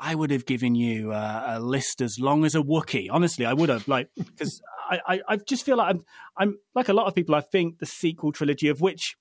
I 0.01 0.15
would 0.15 0.31
have 0.31 0.47
given 0.47 0.73
you 0.73 1.11
uh, 1.11 1.43
a 1.45 1.59
list 1.59 2.01
as 2.01 2.17
long 2.19 2.43
as 2.43 2.55
a 2.55 2.59
Wookiee. 2.59 3.07
Honestly, 3.11 3.45
I 3.45 3.53
would 3.53 3.69
have 3.69 3.87
like 3.87 4.09
because 4.17 4.59
I, 4.89 4.99
I, 5.07 5.21
I 5.27 5.37
just 5.37 5.63
feel 5.63 5.77
like 5.77 5.95
I'm 5.95 6.05
I'm 6.35 6.57
like 6.73 6.89
a 6.89 6.93
lot 6.93 7.05
of 7.05 7.13
people. 7.13 7.35
I 7.35 7.41
think 7.41 7.77
the 7.77 7.85
sequel 7.85 8.31
trilogy 8.31 8.67
of 8.67 8.81
which 8.81 9.15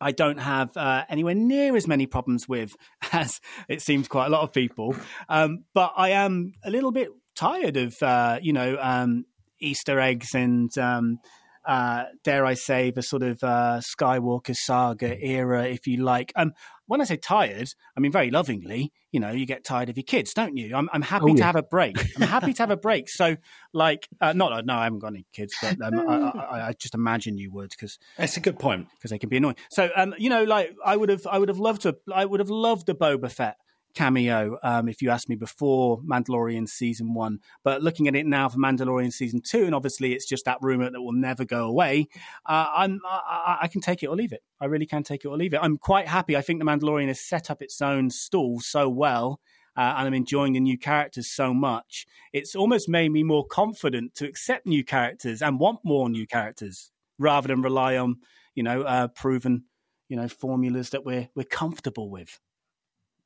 I 0.00 0.12
don't 0.12 0.38
have 0.38 0.76
uh, 0.76 1.04
anywhere 1.08 1.34
near 1.34 1.74
as 1.74 1.88
many 1.88 2.06
problems 2.06 2.48
with 2.48 2.76
as 3.12 3.40
it 3.68 3.82
seems 3.82 4.06
quite 4.06 4.26
a 4.26 4.30
lot 4.30 4.42
of 4.42 4.52
people. 4.52 4.94
Um, 5.28 5.64
but 5.74 5.92
I 5.96 6.10
am 6.10 6.52
a 6.64 6.70
little 6.70 6.92
bit 6.92 7.08
tired 7.34 7.76
of 7.76 8.00
uh, 8.00 8.38
you 8.40 8.52
know 8.52 8.78
um, 8.80 9.24
Easter 9.60 9.98
eggs 9.98 10.28
and 10.32 10.76
um, 10.78 11.18
uh, 11.66 12.04
dare 12.22 12.44
I 12.44 12.54
say 12.54 12.90
the 12.90 13.02
sort 13.02 13.22
of 13.22 13.42
uh, 13.42 13.80
Skywalker 13.80 14.54
saga 14.56 15.18
era, 15.24 15.66
if 15.66 15.86
you 15.86 16.02
like. 16.04 16.32
Um, 16.36 16.52
when 16.86 17.00
I 17.00 17.04
say 17.04 17.16
tired, 17.16 17.68
I 17.96 18.00
mean 18.00 18.12
very 18.12 18.30
lovingly. 18.30 18.92
You 19.10 19.20
know, 19.20 19.30
you 19.30 19.46
get 19.46 19.64
tired 19.64 19.88
of 19.88 19.96
your 19.96 20.02
kids, 20.04 20.34
don't 20.34 20.56
you? 20.56 20.74
I'm, 20.76 20.88
I'm 20.92 21.02
happy 21.02 21.30
Oh, 21.30 21.36
to 21.36 21.44
have 21.44 21.56
a 21.56 21.62
break. 21.62 21.96
I'm 22.16 22.26
happy 22.28 22.52
to 22.52 22.62
have 22.62 22.70
a 22.70 22.76
break. 22.76 23.08
So, 23.08 23.36
like, 23.72 24.08
uh, 24.20 24.32
not 24.32 24.66
no, 24.66 24.74
I 24.74 24.84
haven't 24.84 24.98
got 24.98 25.08
any 25.08 25.24
kids, 25.32 25.54
but 25.62 25.80
um, 25.80 26.00
I, 26.08 26.14
I, 26.16 26.68
I 26.68 26.72
just 26.72 26.94
imagine 26.94 27.38
you 27.38 27.50
would 27.52 27.70
because 27.70 27.98
That's 28.18 28.36
a 28.36 28.40
good 28.40 28.58
point. 28.58 28.88
because 28.96 29.10
they 29.12 29.18
can 29.18 29.28
be 29.28 29.36
annoying. 29.36 29.56
So, 29.70 29.88
um, 29.96 30.14
you 30.18 30.28
know, 30.30 30.42
like 30.44 30.74
I 30.84 30.96
would 30.96 31.08
have, 31.08 31.26
I 31.26 31.38
would 31.38 31.48
have 31.48 31.58
loved 31.58 31.82
to, 31.82 31.96
I 32.12 32.24
would 32.24 32.40
have 32.40 32.50
loved 32.50 32.86
the 32.86 32.94
Boba 32.94 33.30
Fett 33.30 33.56
cameo 33.94 34.58
um, 34.62 34.88
if 34.88 35.00
you 35.02 35.10
asked 35.10 35.28
me 35.28 35.36
before 35.36 36.00
Mandalorian 36.02 36.68
season 36.68 37.14
one. 37.14 37.38
But 37.62 37.82
looking 37.82 38.08
at 38.08 38.14
it 38.16 38.26
now 38.26 38.48
for 38.48 38.58
Mandalorian 38.58 39.12
season 39.12 39.40
two, 39.40 39.64
and 39.64 39.74
obviously 39.74 40.12
it's 40.12 40.26
just 40.26 40.44
that 40.44 40.58
rumor 40.60 40.90
that 40.90 41.00
will 41.00 41.12
never 41.12 41.44
go 41.44 41.66
away. 41.66 42.08
Uh, 42.46 42.66
I'm, 42.74 43.00
I, 43.04 43.58
I- 43.62 43.68
can 43.68 43.80
take 43.80 44.02
it 44.02 44.06
or 44.06 44.16
leave 44.16 44.32
it. 44.32 44.42
I 44.60 44.66
really 44.66 44.86
can 44.86 45.02
take 45.02 45.24
it 45.24 45.28
or 45.28 45.36
leave 45.36 45.52
it. 45.54 45.60
I'm 45.62 45.78
quite 45.78 46.06
happy. 46.08 46.36
I 46.36 46.40
think 46.42 46.58
the 46.60 46.64
Mandalorian 46.64 47.08
has 47.08 47.20
set 47.20 47.50
up 47.50 47.60
its 47.62 47.80
own 47.82 48.10
stall 48.10 48.60
so 48.60 48.88
well. 48.88 49.40
Uh, 49.76 49.94
and 49.98 50.06
I'm 50.06 50.14
enjoying 50.14 50.52
the 50.52 50.60
new 50.60 50.78
characters 50.78 51.26
so 51.26 51.52
much. 51.52 52.06
It's 52.32 52.54
almost 52.54 52.88
made 52.88 53.10
me 53.10 53.24
more 53.24 53.44
confident 53.44 54.14
to 54.14 54.26
accept 54.26 54.66
new 54.66 54.84
characters 54.84 55.42
and 55.42 55.58
want 55.58 55.80
more 55.84 56.08
new 56.08 56.26
characters 56.28 56.92
rather 57.18 57.48
than 57.48 57.60
rely 57.62 57.96
on 57.96 58.16
you 58.54 58.62
know 58.62 58.82
uh, 58.82 59.08
proven 59.08 59.64
you 60.08 60.16
know 60.16 60.28
formulas 60.28 60.90
that 60.90 61.04
we're 61.04 61.28
we're 61.34 61.42
comfortable 61.44 62.08
with. 62.08 62.38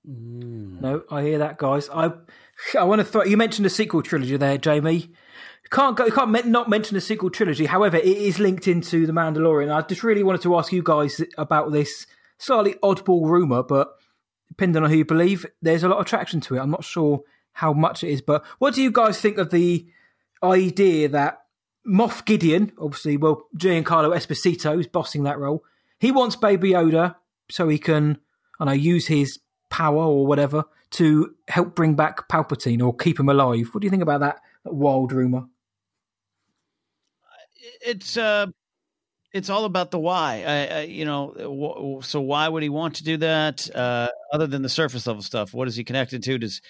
Mm. 0.09 0.81
No, 0.81 1.03
I 1.11 1.23
hear 1.23 1.39
that, 1.39 1.59
guys. 1.59 1.89
I 1.91 2.13
I 2.79 2.85
want 2.85 3.01
to 3.01 3.05
throw. 3.05 3.25
You 3.25 3.37
mentioned 3.37 3.67
the 3.67 3.71
sequel 3.71 4.03
trilogy 4.03 4.37
there, 4.37 4.59
Jamie. 4.59 5.11
Can't 5.71 5.97
go. 5.97 6.11
Can't 6.11 6.47
not 6.47 6.71
mention 6.71 6.95
the 6.95 7.01
sequel 7.01 7.31
trilogy. 7.31 7.67
However, 7.67 7.99
it 7.99 8.07
is 8.07 8.39
linked 8.39 8.67
into 8.67 9.07
the 9.07 9.13
Mandalorian. 9.13 9.75
I 9.75 9.87
just 9.87 10.03
really 10.03 10.23
wanted 10.23 10.43
to 10.43 10.57
ask 10.57 10.73
you 10.73 10.83
guys 10.83 11.21
about 11.37 11.73
this 11.73 12.07
slightly 12.39 12.75
oddball 12.83 13.29
rumor, 13.29 13.63
but 13.63 13.95
depending 14.49 14.83
on 14.83 14.91
who 14.91 14.97
you 14.97 15.05
believe, 15.05 15.45
there's 15.61 15.83
a 15.83 15.89
lot 15.89 15.99
of 15.99 16.07
traction 16.07 16.41
to 16.43 16.57
it. 16.57 16.61
I'm 16.61 16.71
not 16.71 16.85
sure 16.85 17.23
how 17.53 17.73
much 17.73 18.03
it 18.03 18.09
is, 18.09 18.23
but 18.23 18.45
what 18.59 18.75
do 18.75 18.83
you 18.83 18.91
guys 18.91 19.21
think 19.21 19.37
of 19.37 19.51
the 19.51 19.87
idea 20.43 21.09
that 21.09 21.41
Moff 21.87 22.25
Gideon, 22.25 22.73
obviously, 22.79 23.17
well, 23.17 23.47
Giancarlo 23.57 24.17
Esposito 24.17 24.79
is 24.79 24.87
bossing 24.87 25.25
that 25.25 25.39
role. 25.39 25.65
He 25.99 26.13
wants 26.13 26.37
Baby 26.37 26.71
Yoda 26.71 27.17
so 27.51 27.69
he 27.69 27.79
can, 27.79 28.19
I 28.61 28.67
know, 28.67 28.73
use 28.73 29.07
his 29.09 29.39
power 29.71 30.03
or 30.03 30.27
whatever 30.27 30.65
to 30.91 31.35
help 31.49 31.75
bring 31.75 31.95
back 31.95 32.29
Palpatine 32.29 32.85
or 32.85 32.97
keep 32.97 33.21
him 33.21 33.29
alive. 33.29 33.69
What 33.73 33.81
do 33.81 33.87
you 33.87 33.91
think 33.91 34.03
about 34.03 34.21
that 34.21 34.41
wild 34.73 35.13
rumor. 35.13 35.45
It's 37.85 38.17
uh, 38.17 38.47
it's 39.33 39.51
all 39.51 39.65
about 39.65 39.91
the 39.91 39.99
why. 39.99 40.45
I, 40.47 40.79
I, 40.79 40.81
you 40.83 41.05
know, 41.05 42.01
so 42.03 42.21
why 42.21 42.49
would 42.49 42.63
he 42.63 42.69
want 42.69 42.97
to 42.97 43.05
do 43.05 43.19
that? 43.19 43.75
Uh, 43.75 44.09
other 44.33 44.47
than 44.47 44.63
the 44.63 44.69
surface 44.69 45.07
level 45.07 45.23
stuff, 45.23 45.53
what 45.55 45.69
is 45.69 45.77
he 45.77 45.85
connected 45.85 46.23
to? 46.25 46.39
Does 46.39 46.61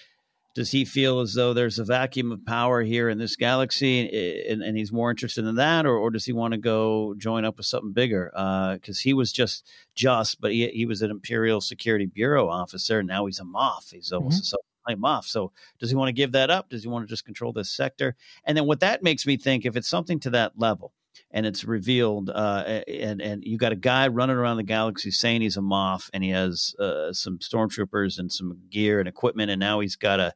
does 0.59 0.71
he 0.71 0.83
feel 0.83 1.21
as 1.21 1.35
though 1.35 1.53
there's 1.53 1.79
a 1.79 1.85
vacuum 1.85 2.33
of 2.33 2.45
power 2.45 2.83
here 2.83 3.07
in 3.07 3.17
this 3.17 3.37
galaxy, 3.37 4.45
and, 4.49 4.61
and 4.61 4.77
he's 4.77 4.91
more 4.91 5.09
interested 5.09 5.45
in 5.45 5.55
that, 5.55 5.85
or, 5.85 5.97
or 5.97 6.11
does 6.11 6.25
he 6.25 6.33
want 6.33 6.51
to 6.51 6.57
go 6.57 7.15
join 7.17 7.45
up 7.45 7.55
with 7.55 7.65
something 7.65 7.93
bigger? 7.93 8.29
Because 8.33 8.97
uh, 8.97 9.01
he 9.01 9.13
was 9.13 9.31
just 9.31 9.65
just, 9.95 10.41
but 10.41 10.51
he 10.51 10.67
he 10.67 10.85
was 10.85 11.01
an 11.01 11.11
Imperial 11.11 11.61
Security 11.61 12.07
Bureau 12.07 12.49
officer. 12.49 13.01
Now 13.01 13.25
he's 13.25 13.39
a 13.39 13.45
Moff. 13.45 13.93
He's 13.93 14.11
almost 14.11 14.53
mm-hmm. 14.53 14.91
a 14.91 14.97
Moff. 14.97 15.23
So 15.23 15.53
does 15.79 15.91
he 15.91 15.95
want 15.95 16.09
to 16.09 16.13
give 16.13 16.33
that 16.33 16.49
up? 16.49 16.67
Does 16.67 16.83
he 16.83 16.89
want 16.89 17.07
to 17.07 17.09
just 17.09 17.23
control 17.23 17.53
this 17.53 17.69
sector? 17.69 18.17
And 18.43 18.57
then 18.57 18.65
what 18.65 18.81
that 18.81 19.01
makes 19.01 19.25
me 19.25 19.37
think, 19.37 19.65
if 19.65 19.77
it's 19.77 19.87
something 19.87 20.19
to 20.19 20.29
that 20.31 20.59
level, 20.59 20.91
and 21.31 21.45
it's 21.45 21.63
revealed, 21.63 22.29
uh, 22.29 22.81
and 22.87 23.21
and 23.21 23.43
you 23.43 23.57
got 23.57 23.71
a 23.71 23.77
guy 23.77 24.07
running 24.07 24.35
around 24.35 24.57
the 24.57 24.63
galaxy 24.63 25.11
saying 25.11 25.41
he's 25.41 25.57
a 25.57 25.61
Moff 25.61 26.09
and 26.13 26.23
he 26.23 26.31
has 26.31 26.75
uh, 26.79 27.13
some 27.13 27.39
stormtroopers 27.39 28.19
and 28.19 28.31
some 28.31 28.59
gear 28.69 28.99
and 28.99 29.07
equipment, 29.07 29.51
and 29.51 29.59
now 29.59 29.79
he's 29.79 29.95
got 29.95 30.19
a 30.19 30.33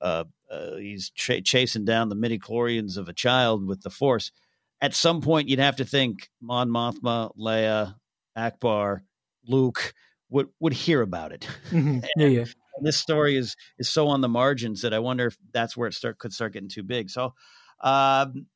uh, 0.00 0.24
uh 0.50 0.76
he's 0.76 1.10
ch- 1.10 1.44
chasing 1.44 1.84
down 1.84 2.08
the 2.08 2.14
midi-chlorians 2.14 2.96
of 2.96 3.08
a 3.08 3.12
child 3.12 3.66
with 3.66 3.82
the 3.82 3.90
Force. 3.90 4.32
At 4.80 4.94
some 4.94 5.20
point, 5.20 5.48
you'd 5.48 5.60
have 5.60 5.76
to 5.76 5.84
think 5.84 6.28
Mon 6.40 6.68
Mothma, 6.68 7.30
Leia, 7.38 7.94
Ackbar 8.36 9.02
Luke 9.46 9.94
would 10.28 10.48
would 10.60 10.72
hear 10.72 11.02
about 11.02 11.32
it. 11.32 11.46
Mm-hmm. 11.70 12.00
Yeah, 12.16 12.26
yeah. 12.26 12.44
this 12.82 12.96
story 12.96 13.36
is 13.36 13.56
is 13.78 13.88
so 13.88 14.08
on 14.08 14.20
the 14.20 14.28
margins 14.28 14.82
that 14.82 14.94
I 14.94 14.98
wonder 14.98 15.26
if 15.26 15.36
that's 15.52 15.76
where 15.76 15.88
it 15.88 15.94
start 15.94 16.18
could 16.18 16.32
start 16.32 16.54
getting 16.54 16.68
too 16.68 16.82
big. 16.82 17.10
So, 17.10 17.34
um, 17.80 18.46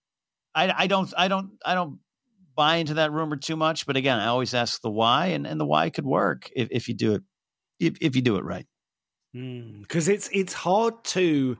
I, 0.56 0.74
I 0.76 0.86
don't, 0.86 1.12
I 1.16 1.28
don't, 1.28 1.50
I 1.64 1.74
don't 1.74 2.00
buy 2.56 2.76
into 2.76 2.94
that 2.94 3.12
rumor 3.12 3.36
too 3.36 3.56
much. 3.56 3.86
But 3.86 3.96
again, 3.96 4.18
I 4.18 4.26
always 4.26 4.54
ask 4.54 4.80
the 4.80 4.90
why, 4.90 5.26
and, 5.26 5.46
and 5.46 5.60
the 5.60 5.66
why 5.66 5.90
could 5.90 6.06
work 6.06 6.50
if, 6.56 6.68
if 6.72 6.88
you 6.88 6.94
do 6.94 7.14
it, 7.14 7.22
if, 7.78 7.98
if 8.00 8.16
you 8.16 8.22
do 8.22 8.36
it 8.36 8.44
right. 8.44 8.66
Because 9.32 10.08
mm, 10.08 10.14
it's 10.14 10.30
it's 10.32 10.54
hard 10.54 11.04
to 11.04 11.58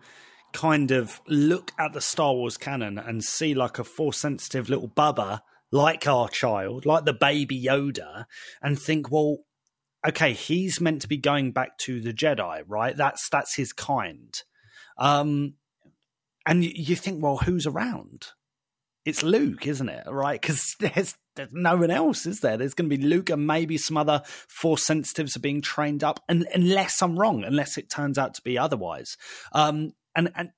kind 0.54 0.90
of 0.90 1.20
look 1.28 1.72
at 1.78 1.92
the 1.92 2.00
Star 2.00 2.32
Wars 2.32 2.56
canon 2.56 2.98
and 2.98 3.22
see 3.22 3.54
like 3.54 3.78
a 3.78 3.84
force 3.84 4.16
sensitive 4.16 4.70
little 4.70 4.88
bubba 4.88 5.40
like 5.70 6.06
our 6.06 6.28
child, 6.28 6.86
like 6.86 7.04
the 7.04 7.12
baby 7.12 7.62
Yoda, 7.62 8.24
and 8.62 8.78
think, 8.78 9.10
well, 9.10 9.38
okay, 10.06 10.32
he's 10.32 10.80
meant 10.80 11.02
to 11.02 11.08
be 11.08 11.18
going 11.18 11.52
back 11.52 11.76
to 11.78 12.00
the 12.00 12.14
Jedi, 12.14 12.62
right? 12.66 12.96
That's 12.96 13.28
that's 13.28 13.56
his 13.56 13.72
kind. 13.72 14.34
Um, 14.98 15.54
and 16.46 16.64
you, 16.64 16.70
you 16.74 16.96
think, 16.96 17.22
well, 17.22 17.38
who's 17.38 17.66
around? 17.66 18.28
It's 19.06 19.22
Luke, 19.22 19.66
isn't 19.66 19.88
it? 19.88 20.04
Right? 20.06 20.38
Because 20.38 20.74
there's 20.80 21.14
there's 21.36 21.52
no 21.52 21.76
one 21.76 21.90
else, 21.90 22.26
is 22.26 22.40
there? 22.40 22.56
There's 22.56 22.74
going 22.74 22.90
to 22.90 22.96
be 22.96 23.02
Luke 23.02 23.30
and 23.30 23.46
maybe 23.46 23.78
some 23.78 23.96
other 23.96 24.22
force 24.26 24.84
sensitives 24.84 25.36
are 25.36 25.40
being 25.40 25.62
trained 25.62 26.04
up, 26.04 26.20
and 26.28 26.46
unless 26.52 27.00
I'm 27.00 27.18
wrong, 27.18 27.44
unless 27.44 27.78
it 27.78 27.88
turns 27.88 28.18
out 28.18 28.34
to 28.34 28.42
be 28.42 28.58
otherwise. 28.58 29.16
Um, 29.52 29.92
and 30.14 30.32
and 30.34 30.50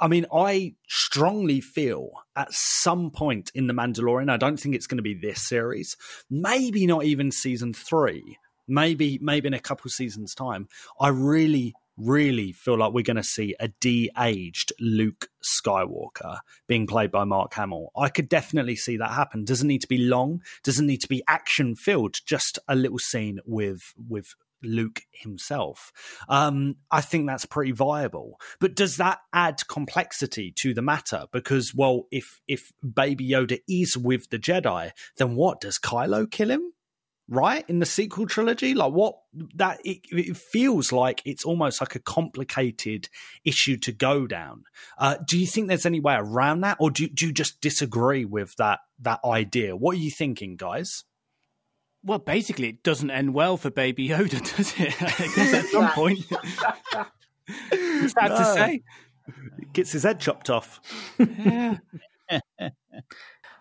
I 0.00 0.08
mean, 0.08 0.26
I 0.32 0.74
strongly 0.88 1.60
feel 1.60 2.10
at 2.36 2.52
some 2.52 3.10
point 3.10 3.50
in 3.54 3.68
the 3.68 3.74
Mandalorian, 3.74 4.30
I 4.30 4.36
don't 4.36 4.58
think 4.58 4.74
it's 4.74 4.86
going 4.86 4.98
to 4.98 5.02
be 5.02 5.14
this 5.14 5.48
series, 5.48 5.96
maybe 6.28 6.86
not 6.86 7.04
even 7.04 7.30
season 7.30 7.72
three, 7.72 8.38
maybe 8.68 9.18
maybe 9.22 9.46
in 9.46 9.54
a 9.54 9.60
couple 9.60 9.90
seasons 9.90 10.34
time. 10.34 10.68
I 11.00 11.08
really 11.08 11.74
really 11.96 12.52
feel 12.52 12.78
like 12.78 12.92
we're 12.92 13.02
going 13.02 13.16
to 13.16 13.22
see 13.22 13.54
a 13.60 13.68
de-aged 13.80 14.72
Luke 14.80 15.28
Skywalker 15.42 16.38
being 16.66 16.86
played 16.86 17.10
by 17.10 17.24
Mark 17.24 17.54
Hamill. 17.54 17.90
I 17.96 18.08
could 18.08 18.28
definitely 18.28 18.76
see 18.76 18.96
that 18.96 19.12
happen. 19.12 19.44
Doesn't 19.44 19.68
need 19.68 19.82
to 19.82 19.88
be 19.88 19.98
long, 19.98 20.42
doesn't 20.62 20.86
need 20.86 21.00
to 21.02 21.08
be 21.08 21.22
action 21.28 21.76
filled, 21.76 22.16
just 22.26 22.58
a 22.68 22.74
little 22.74 22.98
scene 22.98 23.38
with 23.44 23.94
with 24.08 24.34
Luke 24.62 25.02
himself. 25.12 25.92
Um, 26.28 26.76
I 26.90 27.00
think 27.00 27.26
that's 27.26 27.44
pretty 27.46 27.72
viable. 27.72 28.40
But 28.60 28.74
does 28.74 28.96
that 28.96 29.18
add 29.32 29.66
complexity 29.68 30.52
to 30.60 30.74
the 30.74 30.82
matter? 30.82 31.26
Because, 31.32 31.74
well, 31.74 32.06
if 32.10 32.40
if 32.48 32.72
Baby 32.82 33.28
Yoda 33.28 33.60
is 33.68 33.96
with 33.96 34.30
the 34.30 34.38
Jedi, 34.38 34.90
then 35.18 35.34
what 35.36 35.60
does 35.60 35.78
Kylo 35.78 36.30
kill 36.30 36.50
him? 36.50 36.72
Right 37.28 37.64
in 37.68 37.78
the 37.78 37.86
sequel 37.86 38.26
trilogy? 38.26 38.74
Like 38.74 38.92
what 38.92 39.16
that 39.54 39.80
it, 39.84 40.00
it, 40.10 40.36
feels 40.36 40.92
like 40.92 41.22
it's 41.24 41.44
almost 41.44 41.80
like 41.80 41.94
a 41.94 42.00
complicated 42.00 43.08
issue 43.44 43.76
to 43.78 43.92
go 43.92 44.26
down. 44.26 44.64
Uh, 44.98 45.16
do 45.26 45.38
you 45.38 45.46
think 45.46 45.68
there's 45.68 45.86
any 45.86 46.00
way 46.00 46.14
around 46.14 46.60
that? 46.62 46.76
Or 46.80 46.90
do, 46.90 47.08
do 47.08 47.26
you 47.26 47.32
just 47.32 47.60
disagree 47.60 48.24
with 48.24 48.54
that 48.56 48.80
that 49.00 49.20
idea? 49.24 49.76
What 49.76 49.96
are 49.96 50.00
you 50.00 50.10
thinking 50.10 50.56
guys? 50.56 51.04
Well 52.02 52.18
basically 52.18 52.68
it 52.68 52.82
doesn't 52.82 53.10
end 53.10 53.34
well 53.34 53.56
for 53.56 53.70
baby 53.70 54.08
yoda 54.08 54.56
does 54.56 54.74
it? 54.78 55.02
I 55.02 55.34
guess 55.34 55.54
at 55.54 55.66
some 55.66 55.90
point. 55.90 56.24
It's 57.72 58.12
sad 58.18 58.30
no. 58.30 58.38
to 58.38 58.44
say 58.44 58.82
gets 59.72 59.92
his 59.92 60.04
head 60.04 60.20
chopped 60.20 60.50
off. 60.50 60.80
Yeah. 61.18 61.78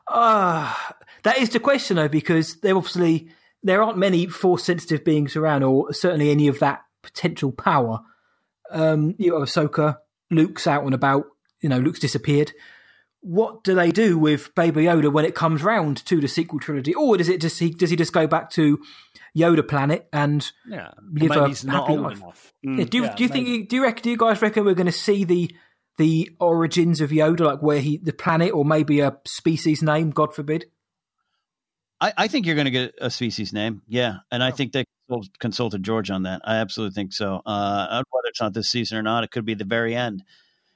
Ah, 0.06 0.90
uh, 0.90 0.94
that 1.24 1.38
is 1.38 1.50
the 1.50 1.62
question 1.62 1.96
though, 1.96 2.10
because 2.10 2.58
they're 2.58 2.76
obviously 2.76 3.30
there 3.64 3.82
aren't 3.82 3.98
many 3.98 4.28
force 4.28 4.64
sensitive 4.64 5.04
beings 5.04 5.36
around, 5.36 5.64
or 5.64 5.94
certainly 5.94 6.30
any 6.30 6.48
of 6.48 6.60
that 6.60 6.82
potential 7.02 7.52
power. 7.52 8.02
Um, 8.72 9.16
you 9.18 9.34
have 9.34 9.48
Ahsoka, 9.48 9.98
Luke's 10.30 10.68
out 10.68 10.84
and 10.84 10.94
about. 10.94 11.26
You 11.62 11.70
know, 11.70 11.80
Luke's 11.80 12.00
disappeared. 12.00 12.52
What 13.22 13.64
do 13.64 13.74
they 13.74 13.92
do 13.92 14.18
with 14.18 14.54
Baby 14.54 14.84
Yoda 14.84 15.12
when 15.12 15.24
it 15.24 15.34
comes 15.34 15.64
round 15.64 16.06
to 16.08 16.20
the 16.20 16.28
sequel 16.28 16.60
trilogy, 16.60 16.94
or 16.94 17.16
does 17.16 17.30
it 17.30 17.40
just 17.40 17.58
he 17.58 17.70
does 17.70 17.90
he 17.90 17.96
just 17.96 18.12
go 18.12 18.28
back 18.28 18.50
to 18.52 18.80
Yoda 19.38 19.66
planet 19.66 20.10
and 20.12 20.52
yeah, 20.68 20.92
live 21.10 21.32
a 21.32 21.48
happy 21.72 21.96
life? 21.96 22.54
Mm, 22.66 22.80
yeah, 22.80 22.86
do 22.86 22.98
you, 22.98 23.04
yeah, 23.06 23.16
do 23.16 23.24
you 23.24 23.30
think 23.30 23.70
do 23.70 23.78
you 23.78 23.84
reckon 23.84 24.04
do 24.04 24.10
you 24.10 24.18
guys 24.18 24.42
reckon 24.42 24.66
we're 24.66 24.74
going 24.74 24.88
to 24.88 24.92
see 24.92 25.24
the 25.24 25.56
the 25.98 26.32
origins 26.42 27.00
of 27.00 27.12
Yoda, 27.12 27.42
like 27.42 27.62
where 27.62 27.80
he 27.80 27.98
the 27.98 28.12
planet 28.12 28.52
or 28.52 28.66
maybe 28.66 29.00
a 29.00 29.18
species 29.26 29.82
name, 29.82 30.10
God 30.10 30.36
forbid? 30.36 30.66
I, 32.04 32.14
I 32.18 32.28
think 32.28 32.46
you're 32.46 32.56
going 32.56 32.66
to 32.66 32.72
get 32.72 32.96
a 33.00 33.10
species 33.10 33.54
name. 33.54 33.82
Yeah. 33.88 34.18
And 34.30 34.44
I 34.44 34.50
oh. 34.50 34.52
think 34.52 34.74
they 34.74 34.84
consulted 35.40 35.84
George 35.84 36.12
on 36.12 36.24
that. 36.24 36.42
I 36.44 36.58
absolutely 36.58 36.94
think 36.96 37.14
so. 37.14 37.42
Uh, 37.46 38.04
whether 38.12 38.28
it's 38.28 38.42
not 38.42 38.54
this 38.54 38.70
season 38.70 38.98
or 38.98 39.02
not, 39.02 39.24
it 39.24 39.32
could 39.32 39.46
be 39.46 39.54
the 39.54 39.64
very 39.64 39.96
end. 39.96 40.22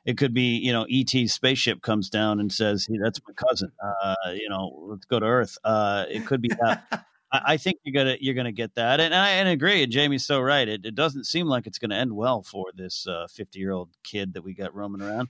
It 0.06 0.18
could 0.18 0.34
be, 0.34 0.56
you 0.56 0.72
know, 0.72 0.88
ET's 0.90 1.34
spaceship 1.34 1.82
comes 1.82 2.10
down 2.10 2.40
and 2.40 2.50
says, 2.50 2.88
hey, 2.90 2.98
that's 3.04 3.20
my 3.28 3.34
cousin. 3.34 3.74
Uh, 3.84 4.16
you 4.32 4.48
know, 4.48 4.72
let's 4.88 5.04
go 5.04 5.20
to 5.20 5.26
Earth. 5.26 5.58
Uh, 5.66 6.06
it 6.10 6.26
could 6.26 6.42
be 6.42 6.50
that. 6.62 7.06
I, 7.34 7.58
think 7.58 7.80
you're 7.84 8.06
gonna 8.06 8.16
you're 8.22 8.36
gonna 8.36 8.54
get 8.54 8.76
that, 8.76 9.02
and 9.02 9.14
I 9.14 9.32
and 9.32 9.50
agree. 9.50 9.84
And 9.84 9.92
Jamie's 9.92 10.26
so 10.26 10.40
right. 10.40 10.66
It, 10.66 10.86
it 10.86 10.96
doesn't 10.96 11.26
seem 11.26 11.48
like 11.48 11.68
it's 11.68 11.78
going 11.78 11.90
to 11.90 11.98
end 11.98 12.16
well 12.16 12.42
for 12.42 12.68
this 12.74 13.06
50 13.06 13.42
uh, 13.42 13.46
year 13.60 13.74
old 13.74 13.90
kid 14.02 14.34
that 14.36 14.44
we 14.44 14.54
got 14.54 14.74
roaming 14.74 15.02
around. 15.02 15.28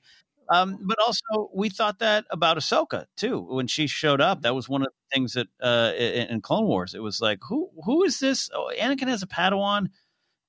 Um, 0.49 0.79
but 0.81 0.97
also, 0.99 1.49
we 1.53 1.69
thought 1.69 1.99
that 1.99 2.25
about 2.29 2.57
Ahsoka 2.57 3.05
too 3.15 3.39
when 3.39 3.67
she 3.67 3.87
showed 3.87 4.21
up. 4.21 4.41
That 4.43 4.55
was 4.55 4.69
one 4.69 4.81
of 4.81 4.87
the 4.87 5.15
things 5.15 5.33
that 5.33 5.47
uh, 5.61 5.93
in, 5.97 6.27
in 6.27 6.41
Clone 6.41 6.65
Wars, 6.65 6.93
it 6.93 7.01
was 7.01 7.21
like, 7.21 7.39
who 7.47 7.69
who 7.83 8.03
is 8.03 8.19
this? 8.19 8.49
Oh, 8.53 8.71
Anakin 8.79 9.07
has 9.07 9.23
a 9.23 9.27
Padawan. 9.27 9.87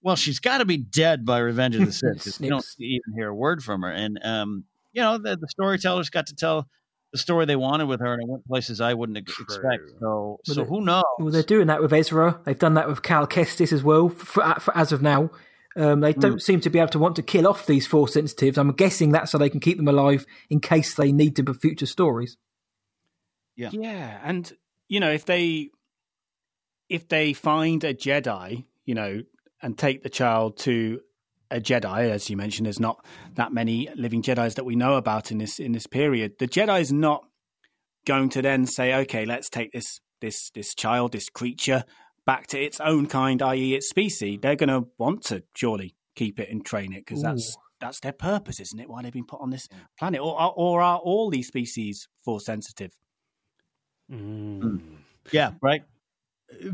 Well, 0.03 0.17
she's 0.17 0.39
got 0.39 0.59
to 0.59 0.65
be 0.65 0.77
dead 0.77 1.25
by 1.25 1.39
Revenge 1.39 1.75
of 1.75 1.87
the 1.87 1.93
Sith. 1.93 2.41
you 2.41 2.51
don't 2.51 2.65
even 2.79 3.13
hear 3.17 3.29
a 3.29 3.35
word 3.35 3.63
from 3.63 3.83
her. 3.83 3.91
And 3.91 4.21
um, 4.23 4.65
you 4.93 5.03
know, 5.03 5.19
the, 5.19 5.37
the, 5.37 5.49
storytellers 5.49 6.11
got 6.11 6.29
to 6.29 6.37
tell 6.37 6.69
the 7.13 7.19
story 7.19 7.47
they 7.47 7.57
wanted 7.57 7.87
with 7.87 8.01
her, 8.01 8.13
and 8.13 8.23
it 8.23 8.29
went 8.29 8.47
places 8.47 8.81
I 8.81 8.95
wouldn't 8.95 9.27
True. 9.27 9.45
expect. 9.45 9.91
So, 10.01 10.39
well, 10.47 10.55
so 10.55 10.65
who 10.65 10.81
knows? 10.83 11.03
Well, 11.19 11.31
they're 11.31 11.43
doing 11.43 11.67
that 11.67 11.81
with 11.81 11.93
Ezra. 11.93 12.41
They've 12.45 12.59
done 12.59 12.75
that 12.75 12.89
with 12.89 13.03
Cal 13.03 13.27
Kestis 13.27 13.73
as 13.73 13.83
well, 13.83 14.09
for, 14.09 14.55
for, 14.61 14.77
as 14.77 14.93
of 14.93 15.03
now. 15.03 15.31
Um, 15.79 16.01
they 16.01 16.13
don't 16.13 16.39
mm. 16.39 16.43
seem 16.43 16.61
to 16.63 16.71
be 16.71 16.81
able 16.81 16.89
to 16.89 16.99
want 16.99 17.15
to 17.17 17.23
kill 17.23 17.47
off 17.47 17.67
these 17.67 17.87
force 17.87 18.15
sensitives. 18.15 18.59
I'm 18.59 18.73
guessing 18.73 19.13
that's 19.13 19.31
so 19.31 19.39
they 19.39 19.49
can 19.49 19.61
keep 19.61 19.77
them 19.77 19.87
alive 19.87 20.27
in 20.51 20.61
case 20.61 20.95
they 20.95 21.13
need 21.13 21.37
them 21.37 21.47
for 21.47 21.55
future 21.55 21.87
stories. 21.87 22.37
Yeah, 23.55 23.71
yeah, 23.73 24.19
and 24.25 24.53
you 24.89 24.99
know 24.99 25.13
if 25.13 25.25
they 25.25 25.71
if 26.89 27.09
they 27.09 27.33
find 27.33 27.85
a 27.85 27.95
Jedi, 27.95 28.65
you 28.87 28.95
know, 28.95 29.23
and 29.63 29.79
take 29.79 30.03
the 30.03 30.09
child 30.09 30.57
to 30.59 31.01
a 31.51 31.61
Jedi, 31.61 32.11
as 32.11 32.29
you 32.29 32.37
mentioned, 32.37 32.67
there's 32.67 32.81
not 32.81 33.05
that 33.35 33.53
many 33.53 33.89
living 33.95 34.23
Jedi's 34.23 34.57
that 34.57 34.65
we 34.65 34.75
know 34.75 34.97
about 34.97 35.31
in 35.31 35.39
this 35.39 35.61
in 35.61 35.73
this 35.73 35.87
period. 35.87 36.39
The 36.41 36.49
Jedi 36.49 36.81
is 36.81 36.93
not 36.93 37.25
going 38.05 38.31
to 38.31 38.43
then 38.43 38.67
say, 38.67 38.95
okay, 38.95 39.25
let's 39.27 39.49
take 39.49 39.73
this 39.73 40.01
this 40.21 40.51
this 40.51 40.75
child, 40.75 41.13
this 41.13 41.29
creature, 41.29 41.85
back 42.29 42.47
to 42.47 42.61
its 42.63 42.79
own 42.81 43.07
kind, 43.07 43.41
i.e., 43.41 43.75
its 43.75 43.89
species, 43.89 44.39
they're 44.43 44.55
going 44.55 44.69
to 44.69 44.87
want 44.99 45.23
to 45.23 45.43
surely 45.55 45.95
keep 46.15 46.39
it 46.39 46.51
and 46.51 46.63
train 46.63 46.93
it 46.93 47.07
because 47.07 47.23
that's 47.23 47.57
that's 47.81 48.01
their 48.01 48.13
purpose, 48.13 48.61
isn't 48.61 48.79
it? 48.79 48.91
Why 48.91 49.01
they've 49.01 49.11
been 49.11 49.25
put 49.25 49.41
on 49.41 49.49
this 49.49 49.67
planet, 49.99 50.21
or 50.21 50.37
or 50.55 50.83
are 50.83 50.99
all 50.99 51.31
these 51.31 51.47
species 51.49 52.07
force 52.23 52.45
sensitive? 52.45 52.93
Mm. 54.13 54.83
Yeah, 55.33 55.53
right. 55.63 55.83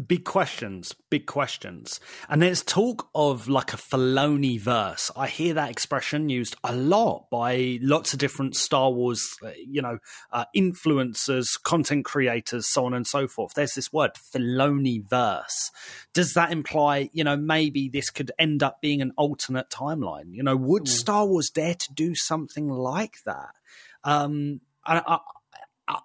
Big 0.06 0.24
questions, 0.24 0.94
big 1.10 1.26
questions. 1.26 2.00
And 2.28 2.40
there's 2.40 2.62
talk 2.62 3.08
of 3.14 3.48
like 3.48 3.72
a 3.72 3.76
Filoni 3.76 4.60
verse. 4.60 5.10
I 5.16 5.26
hear 5.26 5.54
that 5.54 5.70
expression 5.70 6.28
used 6.28 6.56
a 6.62 6.74
lot 6.74 7.26
by 7.30 7.78
lots 7.82 8.12
of 8.12 8.18
different 8.18 8.56
Star 8.56 8.90
Wars, 8.90 9.26
uh, 9.42 9.50
you 9.66 9.82
know, 9.82 9.98
uh, 10.32 10.44
influencers, 10.56 11.46
content 11.62 12.04
creators, 12.04 12.66
so 12.70 12.86
on 12.86 12.94
and 12.94 13.06
so 13.06 13.26
forth. 13.26 13.54
There's 13.54 13.74
this 13.74 13.92
word, 13.92 14.12
Filoni 14.34 15.02
verse. 15.08 15.70
Does 16.12 16.34
that 16.34 16.52
imply, 16.52 17.10
you 17.12 17.24
know, 17.24 17.36
maybe 17.36 17.88
this 17.88 18.10
could 18.10 18.30
end 18.38 18.62
up 18.62 18.80
being 18.80 19.02
an 19.02 19.12
alternate 19.16 19.70
timeline? 19.70 20.32
You 20.32 20.42
know, 20.42 20.56
would 20.56 20.84
mm. 20.84 20.88
Star 20.88 21.26
Wars 21.26 21.50
dare 21.50 21.74
to 21.74 21.92
do 21.92 22.14
something 22.14 22.68
like 22.68 23.16
that? 23.26 23.54
Um, 24.04 24.60
I, 24.86 25.02
I, 25.06 25.18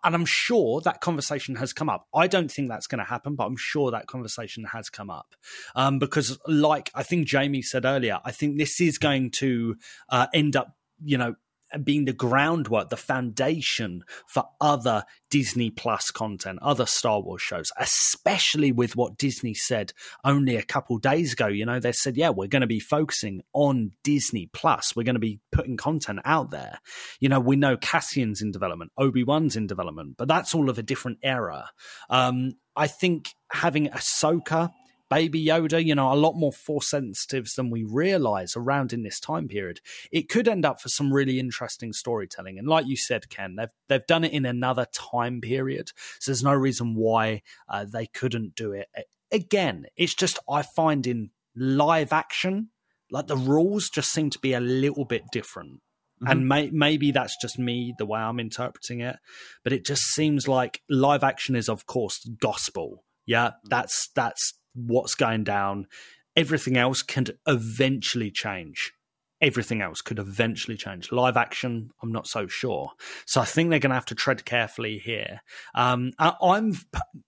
and 0.03 0.15
I'm 0.15 0.25
sure 0.25 0.82
that 0.82 1.01
conversation 1.01 1.55
has 1.55 1.73
come 1.73 1.89
up. 1.89 2.07
I 2.13 2.27
don't 2.27 2.51
think 2.51 2.69
that's 2.69 2.88
going 2.88 2.99
to 2.99 3.05
happen, 3.05 3.36
but 3.36 3.45
I'm 3.45 3.57
sure 3.57 3.91
that 3.91 4.07
conversation 4.07 4.65
has 4.65 4.89
come 4.89 5.09
up 5.09 5.36
um, 5.75 5.99
because, 5.99 6.38
like 6.47 6.91
I 6.93 7.03
think 7.03 7.27
Jamie 7.27 7.61
said 7.61 7.86
earlier, 7.86 8.19
I 8.25 8.32
think 8.32 8.57
this 8.57 8.82
is 8.82 8.97
going 8.97 9.32
to 9.32 9.75
uh, 10.09 10.27
end 10.34 10.55
up, 10.55 10.75
you 11.03 11.17
know, 11.17 11.36
being 11.84 12.05
the 12.05 12.13
groundwork, 12.13 12.89
the 12.89 12.97
foundation 12.97 14.03
for 14.28 14.45
other 14.59 15.03
Disney 15.30 15.70
Plus 15.70 16.11
content, 16.11 16.59
other 16.61 16.86
Star 16.86 17.22
Wars 17.22 17.41
shows, 17.41 17.72
especially 17.78 18.72
with 18.72 18.95
what 18.95 19.17
Disney 19.17 19.53
said 19.53 19.93
only 20.24 20.55
a 20.55 20.63
couple 20.63 20.97
days 20.97 21.34
ago. 21.34 21.47
You 21.47 21.65
know, 21.65 21.80
they 21.80 21.91
said, 21.91 22.17
yeah, 22.17 22.30
we're 22.30 22.47
going 22.47 22.61
to 22.61 22.67
be 22.67 22.80
focusing 22.80 23.41
on 23.53 23.91
Disney 24.03 24.49
Plus. 24.51 24.95
We're 24.95 25.03
going 25.03 25.15
to 25.15 25.20
be 25.20 25.39
putting 25.51 25.78
content 25.78 26.20
out 26.26 26.51
there. 26.51 26.80
You 27.20 27.30
know, 27.30 27.39
we 27.39 27.55
know 27.55 27.78
Cassian's 27.78 28.41
in 28.41 28.51
development, 28.51 28.91
Obi 28.97 29.24
Wan's 29.24 29.55
in 29.55 29.67
development, 29.67 30.15
but 30.17 30.28
that's 30.28 30.55
all 30.55 30.70
of 30.70 30.78
a 30.78 30.84
different 30.84 31.20
era. 31.24 31.70
Um, 32.09 32.53
I 32.76 32.88
think 32.88 33.30
having 33.51 33.89
Ahsoka 33.89 34.72
Baby 35.10 35.43
Yoda, 35.43 35.84
you 35.84 35.95
know, 35.95 36.12
a 36.12 36.16
lot 36.16 36.36
more 36.36 36.51
force 36.51 36.89
sensitives 36.89 37.53
than 37.53 37.70
we 37.70 37.84
realize 37.84 38.53
around 38.55 38.93
in 38.93 39.03
this 39.03 39.20
time 39.20 39.47
period. 39.47 39.82
It 40.12 40.30
could 40.30 40.47
end 40.47 40.66
up 40.66 40.80
for 40.80 40.89
some 40.89 41.14
really 41.14 41.39
interesting 41.39 41.93
storytelling. 41.93 42.60
And 42.60 42.68
like 42.68 42.86
you 42.88 42.97
said, 42.97 43.30
Ken, 43.30 43.55
they've 43.55 43.74
they've 43.88 44.07
done 44.07 44.24
it 44.24 44.34
in 44.34 44.45
another 44.45 44.86
time 44.93 45.41
period, 45.41 45.91
so 46.20 46.32
there's 46.32 46.43
no 46.43 46.53
reason 46.53 46.95
why 46.95 47.41
uh, 47.68 47.86
they 47.86 48.05
couldn't 48.05 48.55
do 48.55 48.72
it 48.72 48.88
again. 49.32 49.86
It's 49.95 50.16
just 50.16 50.39
I 50.49 50.62
find 50.62 51.05
in 51.07 51.32
live 51.55 52.14
action, 52.14 52.70
like 53.12 53.28
the 53.28 53.38
rules 53.38 53.89
just 53.89 54.12
seem 54.12 54.30
to 54.32 54.39
be 54.39 54.53
a 54.53 54.60
little 54.60 55.05
bit 55.05 55.24
different. 55.32 55.82
Mm-hmm. 56.22 56.32
And 56.32 56.47
may, 56.47 56.70
maybe 56.72 57.12
that's 57.12 57.38
just 57.41 57.57
me, 57.57 57.93
the 57.97 58.05
way 58.05 58.20
I'm 58.20 58.39
interpreting 58.39 58.99
it. 58.99 59.18
But 59.64 59.74
it 59.74 59.86
just 59.86 60.03
seems 60.03 60.47
like 60.47 60.82
live 60.89 61.24
action 61.24 61.55
is, 61.55 61.70
of 61.70 61.86
course, 61.86 62.28
gospel. 62.41 63.03
Yeah, 63.26 63.51
that's 63.70 64.10
that's 64.16 64.53
what's 64.74 65.15
going 65.15 65.43
down. 65.43 65.88
Everything 66.36 66.78
else 66.78 67.01
can 67.01 67.26
eventually 67.47 68.32
change. 68.32 68.93
Everything 69.41 69.82
else 69.82 70.01
could 70.01 70.20
eventually 70.20 70.76
change. 70.76 71.11
Live 71.11 71.38
action, 71.38 71.91
I'm 72.03 72.11
not 72.11 72.28
so 72.28 72.47
sure. 72.47 72.91
So 73.26 73.39
I 73.39 73.45
think 73.45 73.70
they're 73.70 73.80
going 73.80 73.91
to 73.91 73.95
have 73.95 74.05
to 74.05 74.15
tread 74.15 74.43
carefully 74.43 74.97
here. 74.97 75.41
Um, 75.74 76.11
I, 76.20 76.34
I'm 76.41 76.74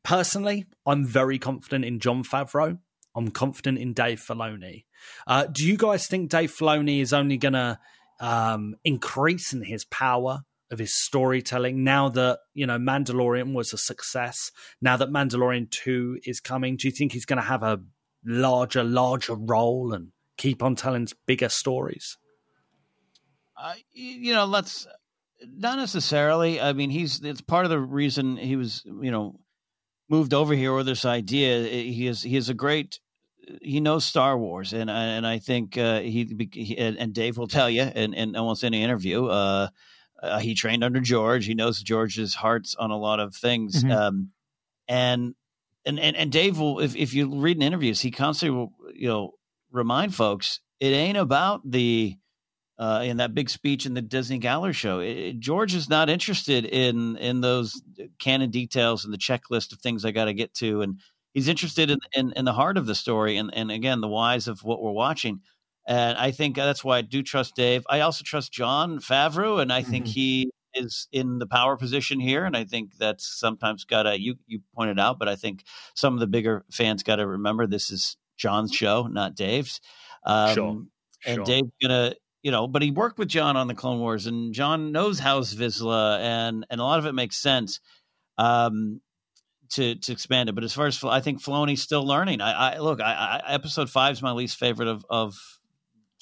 personally, 0.04 0.66
I'm 0.86 1.06
very 1.06 1.40
confident 1.40 1.86
in 1.86 2.00
Jon 2.00 2.24
Favreau. 2.24 2.80
I'm 3.16 3.32
confident 3.32 3.78
in 3.78 3.94
Dave 3.94 4.20
Filoni. 4.20 4.86
Uh, 5.26 5.46
do 5.46 5.66
you 5.66 5.78
guys 5.78 6.08
think 6.08 6.30
Dave 6.30 6.52
Filoni 6.52 7.02
is 7.02 7.14
only 7.14 7.38
going 7.38 7.54
to 7.54 7.80
um, 8.20 8.76
increase 8.84 9.54
in 9.54 9.64
his 9.64 9.86
power 9.86 10.42
of 10.72 10.80
his 10.80 10.96
storytelling. 10.96 11.84
Now 11.84 12.10
that 12.10 12.40
you 12.54 12.66
know 12.66 12.78
Mandalorian 12.78 13.54
was 13.54 13.74
a 13.74 13.78
success 13.78 14.52
now 14.82 14.98
that 14.98 15.10
Mandalorian 15.10 15.70
2 15.70 16.20
is 16.24 16.40
coming 16.40 16.78
do 16.78 16.88
you 16.88 16.92
think 16.92 17.12
he's 17.12 17.26
going 17.26 17.42
to 17.42 17.48
have 17.48 17.64
a 17.64 17.80
larger 18.26 18.84
larger 18.84 19.36
role 19.36 19.94
and 19.94 20.10
keep 20.38 20.64
on 20.64 20.76
telling 20.76 21.08
bigger 21.28 21.50
stories? 21.50 22.18
Uh, 23.62 23.74
you 23.92 24.34
know 24.34 24.46
let's 24.46 24.88
not 25.44 25.78
necessarily. 25.78 26.62
I 26.62 26.74
mean 26.74 26.90
he's 26.90 27.22
it's 27.22 27.42
part 27.42 27.66
of 27.66 27.72
the 27.72 27.80
reason 27.80 28.38
he 28.38 28.56
was 28.56 28.84
you 28.86 29.12
know 29.12 29.40
moved 30.10 30.34
over 30.34 30.54
here 30.54 30.74
with 30.74 30.86
this 30.86 31.06
idea. 31.06 31.64
He 31.68 32.08
is 32.08 32.24
he 32.24 32.38
is 32.38 32.50
a 32.50 32.54
great 32.54 33.00
he 33.62 33.80
knows 33.80 34.06
Star 34.06 34.38
Wars, 34.38 34.74
and 34.74 34.90
and 34.90 35.26
I 35.26 35.40
think 35.40 35.78
uh, 35.78 36.00
he, 36.02 36.50
he, 36.54 36.78
and 36.78 37.14
Dave 37.14 37.38
will 37.38 37.48
tell 37.48 37.70
you 37.70 37.84
in, 37.84 38.14
in 38.14 38.36
almost 38.36 38.64
any 38.64 38.84
interview. 38.84 39.26
Uh, 39.26 39.70
uh, 40.22 40.40
he 40.40 40.54
trained 40.54 40.84
under 40.84 41.00
George. 41.00 41.46
He 41.46 41.54
knows 41.54 41.82
George's 41.82 42.36
hearts 42.36 42.76
on 42.76 42.92
a 42.92 42.98
lot 42.98 43.20
of 43.20 43.36
things. 43.36 43.84
Mm-hmm. 43.84 43.92
Um, 43.92 44.30
and, 44.88 45.36
and, 45.86 46.00
and, 46.00 46.16
and 46.16 46.32
Dave 46.32 46.60
will, 46.60 46.80
if, 46.80 46.96
if 46.96 47.14
you 47.14 47.40
read 47.40 47.58
in 47.58 47.64
interviews, 47.64 48.02
he 48.02 48.12
constantly 48.12 48.58
will, 48.58 48.74
you 48.94 49.08
know, 49.08 49.34
remind 49.72 50.14
folks 50.14 50.60
it 50.80 50.90
ain't 50.90 51.18
about 51.18 51.62
the, 51.70 52.18
uh, 52.82 53.04
in 53.04 53.18
that 53.18 53.36
big 53.36 53.48
speech 53.48 53.86
in 53.86 53.94
the 53.94 54.02
Disney 54.02 54.40
Gallery 54.40 54.74
show. 54.74 55.00
It, 55.00 55.40
George 55.40 55.76
is 55.76 55.88
not 55.88 56.10
interested 56.10 56.66
in 56.66 57.16
in 57.18 57.40
those 57.40 57.80
canon 58.18 58.50
details 58.50 59.06
and 59.06 59.14
the 59.14 59.20
checklist 59.20 59.72
of 59.72 59.80
things 59.80 60.04
I 60.04 60.10
got 60.10 60.26
to 60.26 60.34
get 60.34 60.56
to, 60.56 60.82
and 60.82 61.00
he's 61.32 61.48
interested 61.48 61.92
in, 61.92 62.00
in, 62.14 62.34
in 62.36 62.46
the 62.46 62.54
heart 62.54 62.78
of 62.78 62.88
the 62.88 62.96
story 62.96 63.38
and 63.38 63.54
and 63.54 63.70
again 63.70 64.02
the 64.02 64.08
whys 64.08 64.48
of 64.48 64.64
what 64.64 64.82
we're 64.82 64.92
watching. 64.92 65.42
And 65.88 66.18
I 66.18 66.32
think 66.32 66.56
that's 66.56 66.84
why 66.84 67.00
I 67.00 67.02
do 67.02 67.24
trust 67.24 67.56
Dave. 67.56 67.84
I 67.90 68.02
also 68.02 68.24
trust 68.24 68.52
Jon 68.52 69.00
Favreau, 69.00 69.62
and 69.62 69.74
I 69.74 69.82
think 69.82 70.06
mm-hmm. 70.06 70.14
he 70.14 70.52
is 70.74 71.08
in 71.12 71.40
the 71.40 71.48
power 71.48 71.76
position 71.76 72.20
here. 72.20 72.46
And 72.46 72.56
I 72.56 72.64
think 72.64 72.98
that's 72.98 73.28
sometimes 73.28 73.84
got 73.84 74.04
to, 74.04 74.20
you, 74.20 74.36
you 74.48 74.62
pointed 74.76 75.00
out, 75.00 75.20
but 75.20 75.28
I 75.28 75.36
think 75.36 75.64
some 75.96 76.14
of 76.14 76.20
the 76.20 76.28
bigger 76.28 76.64
fans 76.72 77.04
got 77.04 77.18
to 77.18 77.28
remember 77.28 77.68
this 77.68 77.92
is 77.92 78.16
Jon's 78.38 78.74
show, 78.74 79.08
not 79.08 79.36
Dave's. 79.36 79.82
Um, 80.26 80.54
sure. 80.54 80.84
And 81.26 81.36
sure. 81.36 81.46
Dave's 81.46 81.72
going 81.82 81.90
to, 82.12 82.16
you 82.44 82.52
know, 82.52 82.68
but 82.68 82.82
he 82.82 82.92
worked 82.92 83.20
with 83.20 83.28
John 83.28 83.56
on 83.58 83.68
the 83.68 83.76
Clone 83.76 84.00
Wars, 84.00 84.26
and 84.26 84.54
John 84.54 84.92
knows 84.92 85.20
House 85.20 85.54
Vizsla, 85.54 86.20
and 86.20 86.66
and 86.70 86.82
a 86.82 86.84
lot 86.84 86.98
of 86.98 87.06
it 87.06 87.14
makes 87.14 87.38
sense 87.38 87.80
um, 88.38 89.02
to 89.70 89.96
to 89.96 90.12
expand 90.12 90.50
it. 90.50 90.56
But 90.56 90.64
as 90.64 90.74
far 90.74 90.88
as 90.88 91.04
I 91.04 91.20
think 91.20 91.42
Filoni's 91.42 91.84
still 91.84 92.06
learning. 92.06 92.42
I, 92.42 92.74
I 92.74 92.80
look, 92.80 93.00
I, 93.00 93.42
I, 93.46 93.54
episode 93.54 93.92
five 93.92 94.14
is 94.14 94.24
my 94.24 94.32
least 94.32 94.58
favorite 94.58 94.88
of 94.88 95.06
of 95.08 95.60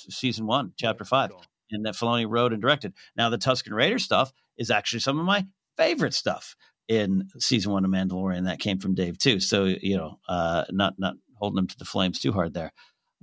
season 0.10 0.45
one, 0.45 0.74
chapter 0.78 1.06
five, 1.06 1.32
and 1.72 1.86
that 1.86 1.95
Filoni 1.95 2.26
wrote 2.28 2.54
and 2.54 2.62
directed. 2.62 2.93
Now, 3.16 3.30
the 3.30 3.38
Tusken 3.38 3.74
Raider 3.74 4.00
stuff 4.00 4.32
is 4.58 4.72
actually 4.72 5.00
some 5.02 5.20
of 5.20 5.26
my 5.26 5.45
favorite 5.78 6.14
stuff 6.14 6.56
in 6.88 7.30
season 7.38 7.72
one 7.72 7.86
of 7.86 7.91
Mandalorian. 7.91 8.45
That 8.45 8.60
came 8.60 8.80
from 8.80 8.95
Dave 8.95 9.18
too. 9.18 9.39
So 9.39 9.66
you 9.66 9.97
know, 9.97 10.20
uh, 10.28 10.66
not 10.72 10.95
not 10.97 11.16
holding 11.36 11.60
him 11.60 11.68
to 11.68 11.78
the 11.78 11.86
flames 11.86 12.20
too 12.20 12.32
hard 12.32 12.54
there. 12.54 12.72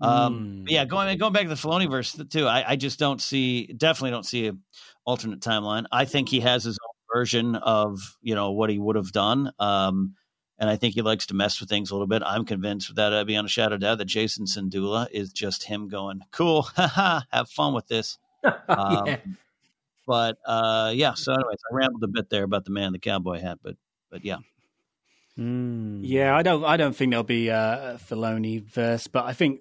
Um, 0.00 0.64
mm. 0.64 0.64
Yeah, 0.68 0.84
going 0.84 1.16
going 1.18 1.32
back 1.32 1.44
to 1.44 1.48
the 1.48 1.54
Filoni 1.54 1.90
verse 1.90 2.18
too. 2.30 2.46
I, 2.46 2.72
I 2.72 2.76
just 2.76 2.98
don't 2.98 3.20
see, 3.20 3.66
definitely 3.66 4.10
don't 4.10 4.26
see 4.26 4.48
a 4.48 4.52
alternate 5.04 5.40
timeline. 5.40 5.86
I 5.90 6.04
think 6.04 6.28
he 6.28 6.40
has 6.40 6.64
his 6.64 6.78
own 6.82 7.18
version 7.18 7.56
of 7.56 7.98
you 8.20 8.34
know 8.34 8.52
what 8.52 8.70
he 8.70 8.78
would 8.78 8.96
have 8.96 9.12
done. 9.12 9.52
Um, 9.58 10.14
and 10.58 10.70
I 10.70 10.76
think 10.76 10.94
he 10.94 11.02
likes 11.02 11.26
to 11.26 11.34
mess 11.34 11.60
with 11.60 11.68
things 11.68 11.90
a 11.90 11.94
little 11.94 12.06
bit. 12.06 12.22
I'm 12.24 12.44
convinced, 12.44 12.88
without 12.88 13.12
uh, 13.12 13.24
beyond 13.24 13.46
a 13.46 13.50
shadow 13.50 13.74
of 13.74 13.80
doubt, 13.80 13.98
that 13.98 14.06
Jason 14.06 14.46
Sandula 14.46 15.06
is 15.10 15.32
just 15.32 15.64
him 15.64 15.88
going, 15.88 16.20
"Cool, 16.30 16.62
ha, 16.76 17.24
have 17.30 17.50
fun 17.50 17.74
with 17.74 17.86
this." 17.88 18.18
Um, 18.68 19.06
yeah. 19.06 19.16
But 20.06 20.38
uh, 20.46 20.92
yeah, 20.94 21.14
so 21.14 21.32
anyways, 21.32 21.58
I 21.70 21.74
rambled 21.74 22.04
a 22.04 22.08
bit 22.08 22.30
there 22.30 22.44
about 22.44 22.64
the 22.64 22.70
man 22.70 22.88
in 22.88 22.92
the 22.92 23.00
cowboy 23.00 23.40
hat, 23.40 23.58
but 23.60 23.76
but 24.08 24.24
yeah. 24.24 24.36
Mm. 25.36 26.00
Yeah, 26.02 26.36
I 26.36 26.42
don't. 26.42 26.64
I 26.64 26.76
don't 26.76 26.94
think 26.94 27.10
there'll 27.10 27.24
be 27.24 27.48
a 27.48 27.98
Filoni 28.08 28.62
verse, 28.64 29.08
but 29.08 29.24
I 29.24 29.32
think 29.32 29.60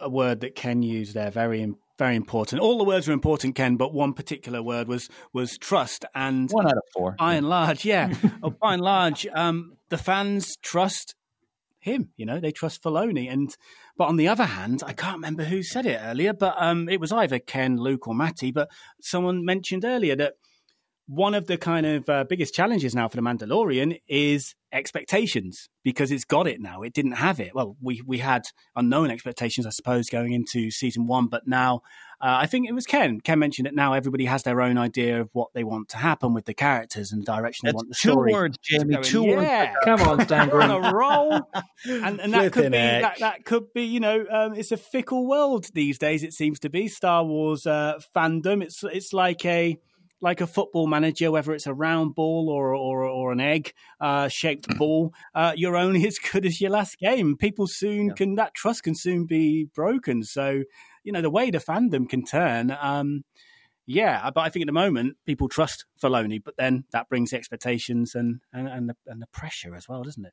a 0.00 0.08
word 0.08 0.40
that 0.40 0.56
Ken 0.56 0.82
used 0.82 1.14
there 1.14 1.30
very 1.30 1.72
very 1.98 2.16
important. 2.16 2.60
All 2.62 2.78
the 2.78 2.84
words 2.84 3.08
are 3.08 3.12
important, 3.12 3.56
Ken, 3.56 3.76
but 3.76 3.92
one 3.92 4.14
particular 4.14 4.62
word 4.62 4.88
was 4.88 5.08
was 5.32 5.58
trust. 5.58 6.04
And 6.14 6.50
one 6.50 6.66
out 6.66 6.76
of 6.76 6.82
four, 6.92 7.16
by 7.18 7.34
and 7.34 7.48
large, 7.48 7.84
yeah, 7.84 8.12
oh, 8.42 8.50
by 8.50 8.74
and 8.74 8.82
large, 8.82 9.26
um, 9.34 9.76
the 9.88 9.98
fans 9.98 10.56
trust 10.62 11.14
him. 11.80 12.10
You 12.16 12.26
know, 12.26 12.40
they 12.40 12.52
trust 12.52 12.82
Filoni. 12.82 13.30
And 13.30 13.54
but 13.96 14.08
on 14.08 14.16
the 14.16 14.28
other 14.28 14.44
hand, 14.44 14.82
I 14.86 14.92
can't 14.92 15.16
remember 15.16 15.44
who 15.44 15.62
said 15.62 15.86
it 15.86 16.00
earlier, 16.02 16.32
but 16.32 16.54
um, 16.58 16.88
it 16.88 17.00
was 17.00 17.12
either 17.12 17.38
Ken, 17.38 17.76
Luke, 17.76 18.06
or 18.08 18.14
Matty. 18.14 18.50
But 18.50 18.68
someone 19.00 19.44
mentioned 19.44 19.84
earlier 19.84 20.16
that 20.16 20.34
one 21.08 21.34
of 21.34 21.46
the 21.46 21.56
kind 21.56 21.86
of 21.86 22.08
uh, 22.08 22.24
biggest 22.28 22.54
challenges 22.54 22.94
now 22.94 23.08
for 23.08 23.16
the 23.16 23.22
Mandalorian 23.22 23.98
is 24.08 24.54
expectations 24.72 25.70
because 25.82 26.12
it's 26.12 26.26
got 26.26 26.46
it 26.46 26.60
now. 26.60 26.82
It 26.82 26.92
didn't 26.92 27.12
have 27.12 27.40
it. 27.40 27.54
Well, 27.54 27.76
we 27.80 28.02
we 28.06 28.18
had 28.18 28.42
unknown 28.76 29.10
expectations, 29.10 29.66
I 29.66 29.70
suppose, 29.70 30.10
going 30.10 30.32
into 30.32 30.70
season 30.70 31.06
one, 31.06 31.28
but 31.28 31.48
now 31.48 31.80
uh, 32.20 32.36
I 32.42 32.46
think 32.46 32.68
it 32.68 32.72
was 32.72 32.84
Ken. 32.84 33.20
Ken 33.20 33.38
mentioned 33.38 33.66
it. 33.66 33.74
Now 33.74 33.94
everybody 33.94 34.26
has 34.26 34.42
their 34.42 34.60
own 34.60 34.76
idea 34.76 35.22
of 35.22 35.30
what 35.32 35.48
they 35.54 35.64
want 35.64 35.88
to 35.90 35.96
happen 35.96 36.34
with 36.34 36.44
the 36.44 36.52
characters 36.52 37.10
and 37.10 37.22
the 37.22 37.26
direction 37.26 37.60
That's 37.64 37.72
they 37.72 37.76
want 37.76 37.88
the 37.88 37.94
two 37.94 38.10
story. 38.10 38.30
Two 38.30 38.36
words, 38.36 38.58
Jamie. 38.62 38.92
Going, 38.92 39.04
two 39.04 39.26
yeah. 39.26 39.62
words. 39.62 39.76
Come 39.84 40.02
on, 40.02 40.24
Stan 40.26 40.50
on 40.50 40.84
a 40.84 40.94
roll, 40.94 41.40
and, 41.86 42.20
and 42.20 42.34
that 42.34 42.52
could 42.52 42.64
be 42.64 42.78
that, 42.78 43.18
that, 43.20 43.46
could 43.46 43.72
be. 43.72 43.84
You 43.84 44.00
know, 44.00 44.26
um, 44.30 44.54
it's 44.54 44.72
a 44.72 44.76
fickle 44.76 45.26
world 45.26 45.68
these 45.72 45.96
days. 45.96 46.22
It 46.22 46.34
seems 46.34 46.58
to 46.60 46.68
be 46.68 46.86
Star 46.86 47.24
Wars 47.24 47.66
uh, 47.66 47.98
fandom. 48.14 48.62
It's 48.62 48.84
it's 48.84 49.14
like 49.14 49.46
a 49.46 49.78
like 50.20 50.40
a 50.40 50.46
football 50.46 50.86
manager, 50.86 51.30
whether 51.30 51.52
it's 51.52 51.66
a 51.66 51.74
round 51.74 52.14
ball 52.14 52.48
or 52.50 52.74
or, 52.74 53.04
or 53.04 53.32
an 53.32 53.40
egg 53.40 53.72
uh, 54.00 54.28
shaped 54.28 54.66
ball, 54.78 55.12
uh, 55.34 55.52
you're 55.56 55.76
only 55.76 56.06
as 56.10 56.18
good 56.18 56.44
as 56.44 56.60
your 56.60 56.70
last 56.70 56.98
game. 56.98 57.36
People 57.36 57.66
soon 57.66 58.08
Yeah. 58.08 58.14
can 58.14 58.34
that 58.36 58.54
trust 58.54 58.82
can 58.82 58.94
soon 58.94 59.26
be 59.26 59.68
broken. 59.74 60.22
So 60.24 60.64
you 61.04 61.12
know 61.12 61.20
the 61.22 61.30
way 61.30 61.50
the 61.50 61.58
fandom 61.58 62.08
can 62.08 62.24
turn. 62.24 62.76
Um, 62.80 63.22
yeah, 63.86 64.28
but 64.34 64.42
I 64.42 64.50
think 64.50 64.62
at 64.64 64.66
the 64.66 64.72
moment 64.72 65.16
people 65.24 65.48
trust 65.48 65.86
Filoni, 66.02 66.42
but 66.44 66.56
then 66.58 66.84
that 66.92 67.08
brings 67.08 67.30
the 67.30 67.36
expectations 67.36 68.14
and 68.14 68.40
and 68.52 68.68
and 68.68 68.88
the, 68.90 68.96
and 69.06 69.22
the 69.22 69.26
pressure 69.32 69.74
as 69.74 69.88
well, 69.88 70.02
doesn't 70.02 70.26
it? 70.26 70.32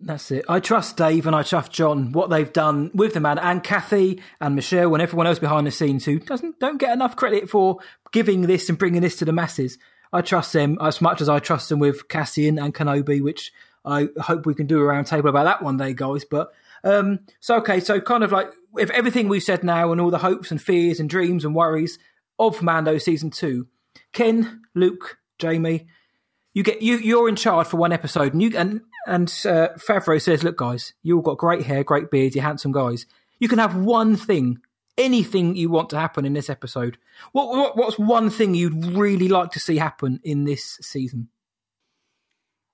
That's 0.00 0.30
it. 0.30 0.44
I 0.48 0.60
trust 0.60 0.96
Dave 0.96 1.26
and 1.26 1.36
I 1.36 1.42
trust 1.42 1.72
Jon. 1.72 2.12
What 2.12 2.28
they've 2.28 2.52
done 2.52 2.90
with 2.94 3.14
the 3.14 3.20
man 3.20 3.38
and 3.38 3.62
Kathy 3.62 4.20
and 4.40 4.54
Michelle 4.54 4.92
and 4.92 5.02
everyone 5.02 5.26
else 5.26 5.38
behind 5.38 5.66
the 5.66 5.70
scenes 5.70 6.04
who 6.04 6.18
doesn't 6.18 6.58
don't 6.58 6.78
get 6.78 6.92
enough 6.92 7.16
credit 7.16 7.48
for 7.48 7.78
giving 8.12 8.42
this 8.42 8.68
and 8.68 8.78
bringing 8.78 9.02
this 9.02 9.16
to 9.16 9.24
the 9.24 9.32
masses. 9.32 9.78
I 10.12 10.20
trust 10.20 10.52
them 10.52 10.78
as 10.80 11.00
much 11.00 11.20
as 11.20 11.28
I 11.28 11.38
trust 11.38 11.68
them 11.68 11.78
with 11.78 12.08
Cassian 12.08 12.58
and 12.58 12.74
Kenobi, 12.74 13.22
which 13.22 13.52
I 13.84 14.08
hope 14.20 14.46
we 14.46 14.54
can 14.54 14.66
do 14.66 14.78
a 14.78 14.82
roundtable 14.82 15.28
about 15.28 15.44
that 15.44 15.62
one 15.62 15.76
day, 15.76 15.92
guys. 15.94 16.24
But 16.24 16.52
um, 16.82 17.20
so 17.40 17.56
okay, 17.56 17.80
so 17.80 18.00
kind 18.00 18.24
of 18.24 18.32
like 18.32 18.50
if 18.78 18.90
everything 18.90 19.28
we've 19.28 19.42
said 19.42 19.64
now 19.64 19.92
and 19.92 20.00
all 20.00 20.10
the 20.10 20.18
hopes 20.18 20.50
and 20.50 20.60
fears 20.60 21.00
and 21.00 21.08
dreams 21.08 21.44
and 21.44 21.54
worries 21.54 21.98
of 22.38 22.62
Mando 22.62 22.98
season 22.98 23.30
two, 23.30 23.68
Ken, 24.12 24.62
Luke, 24.74 25.18
Jamie, 25.38 25.86
you 26.52 26.62
get 26.62 26.82
you 26.82 26.98
you're 26.98 27.28
in 27.28 27.36
charge 27.36 27.66
for 27.66 27.76
one 27.76 27.92
episode, 27.92 28.32
and 28.32 28.42
you 28.42 28.56
and 28.56 28.80
and 29.06 29.28
uh, 29.44 29.68
Favreau 29.76 30.20
says, 30.20 30.42
"Look, 30.42 30.56
guys, 30.56 30.92
you 31.02 31.16
all 31.16 31.22
got 31.22 31.38
great 31.38 31.62
hair, 31.64 31.84
great 31.84 32.10
beards, 32.10 32.34
you're 32.34 32.44
handsome 32.44 32.72
guys. 32.72 33.06
You 33.38 33.48
can 33.48 33.58
have 33.58 33.76
one 33.76 34.16
thing, 34.16 34.58
anything 34.96 35.56
you 35.56 35.68
want 35.68 35.90
to 35.90 35.98
happen 35.98 36.24
in 36.24 36.32
this 36.32 36.48
episode. 36.48 36.98
What, 37.32 37.48
what 37.48 37.76
what's 37.76 37.98
one 37.98 38.30
thing 38.30 38.54
you'd 38.54 38.84
really 38.86 39.28
like 39.28 39.50
to 39.52 39.60
see 39.60 39.76
happen 39.76 40.20
in 40.24 40.44
this 40.44 40.78
season? 40.80 41.28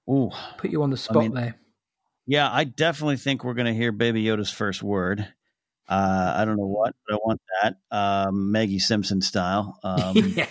Ooh, 0.09 0.31
Put 0.59 0.71
you 0.71 0.83
on 0.83 0.91
the 0.91 0.97
spot 0.97 1.23
mean- 1.23 1.35
there. 1.35 1.57
yeah, 2.27 2.51
I 2.51 2.65
definitely 2.65 3.17
think 3.17 3.45
we're 3.45 3.55
going 3.55 3.67
to 3.67 3.75
hear 3.75 3.93
Baby 3.93 4.25
Yoda's 4.25 4.51
first 4.51 4.83
word. 4.83 5.27
Uh, 5.89 6.35
I 6.37 6.45
don't 6.45 6.57
know 6.57 6.67
what, 6.67 6.95
but 7.09 7.15
I 7.15 7.19
want 7.25 7.41
that 7.63 7.77
um, 7.91 8.53
Maggie 8.53 8.79
Simpson 8.79 9.21
style. 9.21 9.79
Um, 9.85 10.17
yeah, 10.17 10.47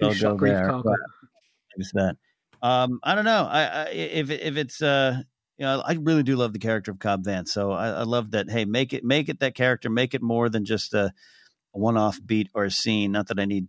go 0.00 0.36
there, 0.36 0.72
but 0.82 0.96
that. 1.94 2.16
Um, 2.66 2.98
I 3.02 3.14
don't 3.14 3.24
know. 3.24 3.48
I, 3.48 3.64
I 3.64 3.84
if 3.90 4.30
if 4.30 4.56
it's 4.56 4.82
uh, 4.82 5.22
you 5.56 5.64
know, 5.64 5.82
I 5.86 5.94
really 5.94 6.24
do 6.24 6.34
love 6.34 6.52
the 6.52 6.58
character 6.58 6.90
of 6.90 6.98
Cobb 6.98 7.24
Vanth. 7.24 7.48
So 7.48 7.70
I, 7.70 7.88
I 7.88 8.02
love 8.02 8.32
that. 8.32 8.50
Hey, 8.50 8.64
make 8.64 8.92
it 8.92 9.04
make 9.04 9.28
it 9.28 9.38
that 9.40 9.54
character. 9.54 9.88
Make 9.88 10.14
it 10.14 10.22
more 10.22 10.48
than 10.48 10.64
just 10.64 10.92
a, 10.92 11.12
a 11.74 11.78
one-off 11.78 12.18
beat 12.24 12.48
or 12.54 12.64
a 12.64 12.70
scene. 12.70 13.12
Not 13.12 13.28
that 13.28 13.38
I 13.38 13.44
need 13.44 13.68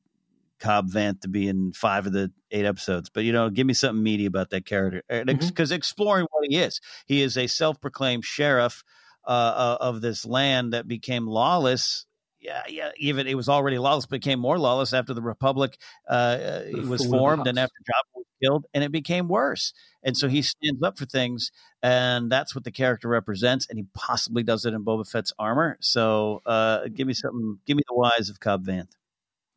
Cobb 0.59 0.89
Vanth 0.89 1.21
to 1.21 1.27
be 1.27 1.47
in 1.47 1.73
five 1.73 2.07
of 2.07 2.13
the 2.13 2.31
eight 2.49 2.65
episodes, 2.65 3.11
but 3.11 3.23
you 3.23 3.33
know, 3.33 3.51
give 3.51 3.67
me 3.67 3.73
something 3.73 4.01
meaty 4.01 4.25
about 4.25 4.49
that 4.49 4.65
character 4.65 5.03
because 5.25 5.71
exploring 5.71 6.25
what 6.31 6.47
he 6.49 6.57
is. 6.57 6.81
He 7.05 7.21
is 7.21 7.37
a 7.37 7.45
self-proclaimed 7.45 8.25
sheriff 8.25 8.83
uh, 9.27 9.29
uh, 9.29 9.77
of 9.79 10.01
this 10.01 10.25
land 10.25 10.73
that 10.73 10.87
became 10.87 11.27
lawless. 11.27 12.05
Yeah, 12.39 12.63
yeah. 12.69 12.91
Even 12.97 13.27
it 13.27 13.35
was 13.35 13.49
already 13.49 13.79
lawless, 13.79 14.05
became 14.05 14.39
more 14.39 14.59
lawless 14.59 14.93
after 14.93 15.13
the 15.13 15.21
Republic 15.21 15.77
uh, 16.09 16.13
uh, 16.13 16.63
was 16.73 16.85
fall 16.85 16.91
of 16.91 16.99
the 16.99 17.07
formed 17.07 17.47
and 17.47 17.57
after 17.57 17.75
Jabba 17.83 18.15
was 18.15 18.25
killed, 18.41 18.65
and 18.73 18.83
it 18.83 18.91
became 18.91 19.27
worse. 19.27 19.73
And 20.03 20.15
so 20.15 20.27
he 20.27 20.41
stands 20.43 20.83
up 20.83 20.97
for 20.97 21.05
things, 21.05 21.51
and 21.81 22.31
that's 22.31 22.53
what 22.53 22.63
the 22.63 22.71
character 22.71 23.07
represents. 23.07 23.67
And 23.69 23.79
he 23.79 23.85
possibly 23.93 24.43
does 24.43 24.65
it 24.65 24.73
in 24.73 24.85
Boba 24.85 25.09
Fett's 25.09 25.33
armor. 25.39 25.77
So 25.81 26.41
uh, 26.45 26.87
give 26.93 27.07
me 27.07 27.13
something. 27.13 27.59
Give 27.65 27.75
me 27.75 27.83
the 27.87 27.95
wise 27.95 28.29
of 28.29 28.39
Cobb 28.39 28.65
Vanth. 28.65 28.91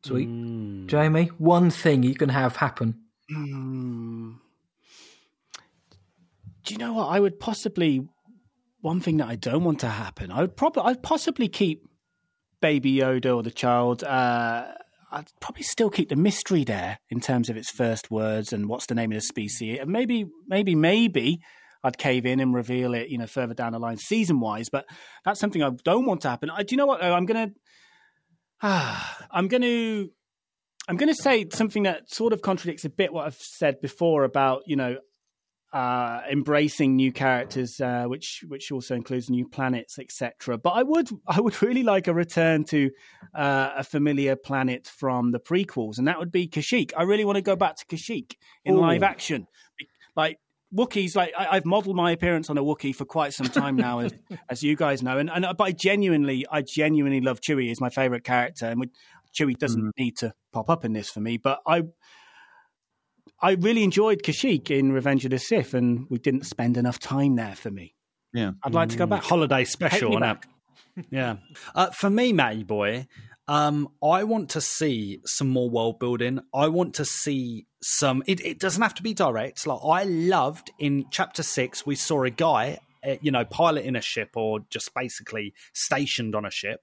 Sweet, 0.03 0.27
Mm. 0.27 0.87
Jamie. 0.87 1.25
One 1.37 1.69
thing 1.69 2.01
you 2.01 2.15
can 2.15 2.29
have 2.29 2.55
happen. 2.55 2.99
Hmm. 3.29 4.31
Do 6.63 6.73
you 6.73 6.79
know 6.79 6.93
what? 6.93 7.07
I 7.09 7.19
would 7.19 7.39
possibly 7.39 8.07
one 8.81 8.99
thing 8.99 9.17
that 9.17 9.27
I 9.27 9.35
don't 9.35 9.63
want 9.63 9.79
to 9.81 9.87
happen. 9.87 10.31
I 10.31 10.41
would 10.41 10.57
probably 10.57 10.83
I'd 10.83 11.03
possibly 11.03 11.47
keep 11.47 11.87
Baby 12.61 12.97
Yoda 12.97 13.35
or 13.35 13.43
the 13.43 13.51
child. 13.51 14.03
Uh, 14.03 14.67
I'd 15.11 15.31
probably 15.39 15.63
still 15.63 15.89
keep 15.89 16.09
the 16.09 16.15
mystery 16.15 16.63
there 16.63 16.99
in 17.09 17.19
terms 17.19 17.49
of 17.49 17.57
its 17.57 17.69
first 17.69 18.09
words 18.09 18.53
and 18.53 18.69
what's 18.69 18.85
the 18.85 18.95
name 18.95 19.11
of 19.11 19.17
the 19.17 19.21
species. 19.21 19.79
And 19.81 19.89
maybe, 19.89 20.25
maybe, 20.47 20.73
maybe 20.73 21.41
I'd 21.83 21.97
cave 21.97 22.25
in 22.25 22.39
and 22.39 22.53
reveal 22.53 22.93
it, 22.93 23.09
you 23.09 23.17
know, 23.17 23.27
further 23.27 23.53
down 23.53 23.73
the 23.73 23.79
line, 23.79 23.97
season 23.97 24.39
wise. 24.39 24.69
But 24.69 24.85
that's 25.25 25.39
something 25.39 25.61
I 25.61 25.71
don't 25.83 26.05
want 26.05 26.21
to 26.21 26.29
happen. 26.29 26.49
I, 26.49 26.63
do 26.63 26.73
you 26.73 26.77
know 26.77 26.85
what? 26.85 27.03
I'm 27.03 27.25
gonna, 27.25 27.51
ah, 28.61 29.25
I'm 29.31 29.47
gonna 29.47 30.05
I'm 30.87 30.97
to 30.97 31.15
say 31.15 31.47
something 31.53 31.83
that 31.83 32.09
sort 32.11 32.33
of 32.33 32.41
contradicts 32.41 32.85
a 32.85 32.89
bit 32.89 33.13
what 33.13 33.25
I've 33.25 33.35
said 33.35 33.81
before 33.81 34.23
about 34.23 34.63
you 34.65 34.75
know 34.75 34.97
uh, 35.73 36.21
embracing 36.29 36.95
new 36.95 37.11
characters, 37.11 37.79
uh, 37.79 38.03
which 38.05 38.43
which 38.47 38.71
also 38.71 38.95
includes 38.95 39.29
new 39.29 39.47
planets, 39.47 39.99
etc. 39.99 40.57
But 40.57 40.71
I 40.71 40.83
would 40.83 41.09
I 41.27 41.39
would 41.39 41.61
really 41.61 41.83
like 41.83 42.07
a 42.07 42.13
return 42.13 42.63
to 42.65 42.91
uh, 43.33 43.71
a 43.77 43.83
familiar 43.83 44.35
planet 44.35 44.87
from 44.87 45.31
the 45.31 45.39
prequels, 45.39 45.97
and 45.97 46.07
that 46.07 46.19
would 46.19 46.31
be 46.31 46.47
Kashyyyk. 46.47 46.91
I 46.97 47.03
really 47.03 47.25
want 47.25 47.37
to 47.37 47.41
go 47.41 47.55
back 47.55 47.77
to 47.77 47.85
Kashyyyk 47.85 48.35
in 48.65 48.75
Ooh. 48.75 48.81
live 48.81 49.03
action, 49.03 49.47
like. 50.15 50.39
Wookiees, 50.73 51.17
like 51.17 51.33
I, 51.37 51.57
I've 51.57 51.65
modelled 51.65 51.97
my 51.97 52.11
appearance 52.11 52.49
on 52.49 52.57
a 52.57 52.63
Wookiee 52.63 52.95
for 52.95 53.03
quite 53.03 53.33
some 53.33 53.47
time 53.47 53.75
now, 53.75 53.99
as, 53.99 54.13
as 54.49 54.63
you 54.63 54.77
guys 54.77 55.03
know, 55.03 55.17
and, 55.17 55.29
and 55.29 55.45
but 55.57 55.65
I 55.65 55.73
genuinely, 55.73 56.47
I 56.49 56.61
genuinely 56.61 57.19
love 57.19 57.41
Chewie. 57.41 57.67
He's 57.67 57.81
my 57.81 57.89
favourite 57.89 58.23
character, 58.23 58.67
and 58.67 58.79
we, 58.79 58.87
Chewie 59.33 59.57
doesn't 59.57 59.91
need 59.97 60.15
to 60.19 60.33
pop 60.53 60.69
up 60.69 60.85
in 60.85 60.93
this 60.93 61.09
for 61.09 61.19
me, 61.19 61.35
but 61.35 61.59
I 61.67 61.83
I 63.41 63.51
really 63.53 63.83
enjoyed 63.83 64.21
Kashyyyk 64.23 64.69
in 64.69 64.91
Revenge 64.91 65.25
of 65.25 65.31
the 65.31 65.39
Sith, 65.39 65.73
and 65.73 66.05
we 66.09 66.19
didn't 66.19 66.45
spend 66.45 66.77
enough 66.77 66.99
time 66.99 67.35
there 67.35 67.55
for 67.55 67.71
me. 67.71 67.95
Yeah. 68.33 68.51
I'd 68.63 68.73
like 68.73 68.89
to 68.89 68.97
go 68.97 69.05
back. 69.05 69.23
Holiday 69.23 69.65
special 69.65 70.09
me 70.11 70.15
on 70.17 70.21
back. 70.21 70.47
Yeah. 71.09 71.37
Uh, 71.73 71.89
for 71.91 72.09
me, 72.09 72.33
Matty 72.33 72.63
boy, 72.63 73.07
um, 73.47 73.89
I 74.03 74.25
want 74.25 74.49
to 74.51 74.61
see 74.61 75.21
some 75.25 75.47
more 75.47 75.69
world 75.69 75.99
building. 75.99 76.39
I 76.53 76.67
want 76.67 76.95
to 76.95 77.05
see 77.05 77.65
some. 77.81 78.23
It, 78.27 78.41
it 78.45 78.59
doesn't 78.59 78.81
have 78.81 78.93
to 78.95 79.03
be 79.03 79.13
direct. 79.13 79.65
Like 79.65 79.79
I 79.83 80.03
loved 80.03 80.71
in 80.79 81.05
chapter 81.09 81.43
six, 81.43 81.85
we 81.85 81.95
saw 81.95 82.23
a 82.23 82.29
guy, 82.29 82.79
uh, 83.07 83.15
you 83.21 83.31
know, 83.31 83.45
piloting 83.45 83.95
a 83.95 84.01
ship 84.01 84.31
or 84.35 84.59
just 84.69 84.93
basically 84.93 85.53
stationed 85.73 86.35
on 86.35 86.45
a 86.45 86.51
ship, 86.51 86.81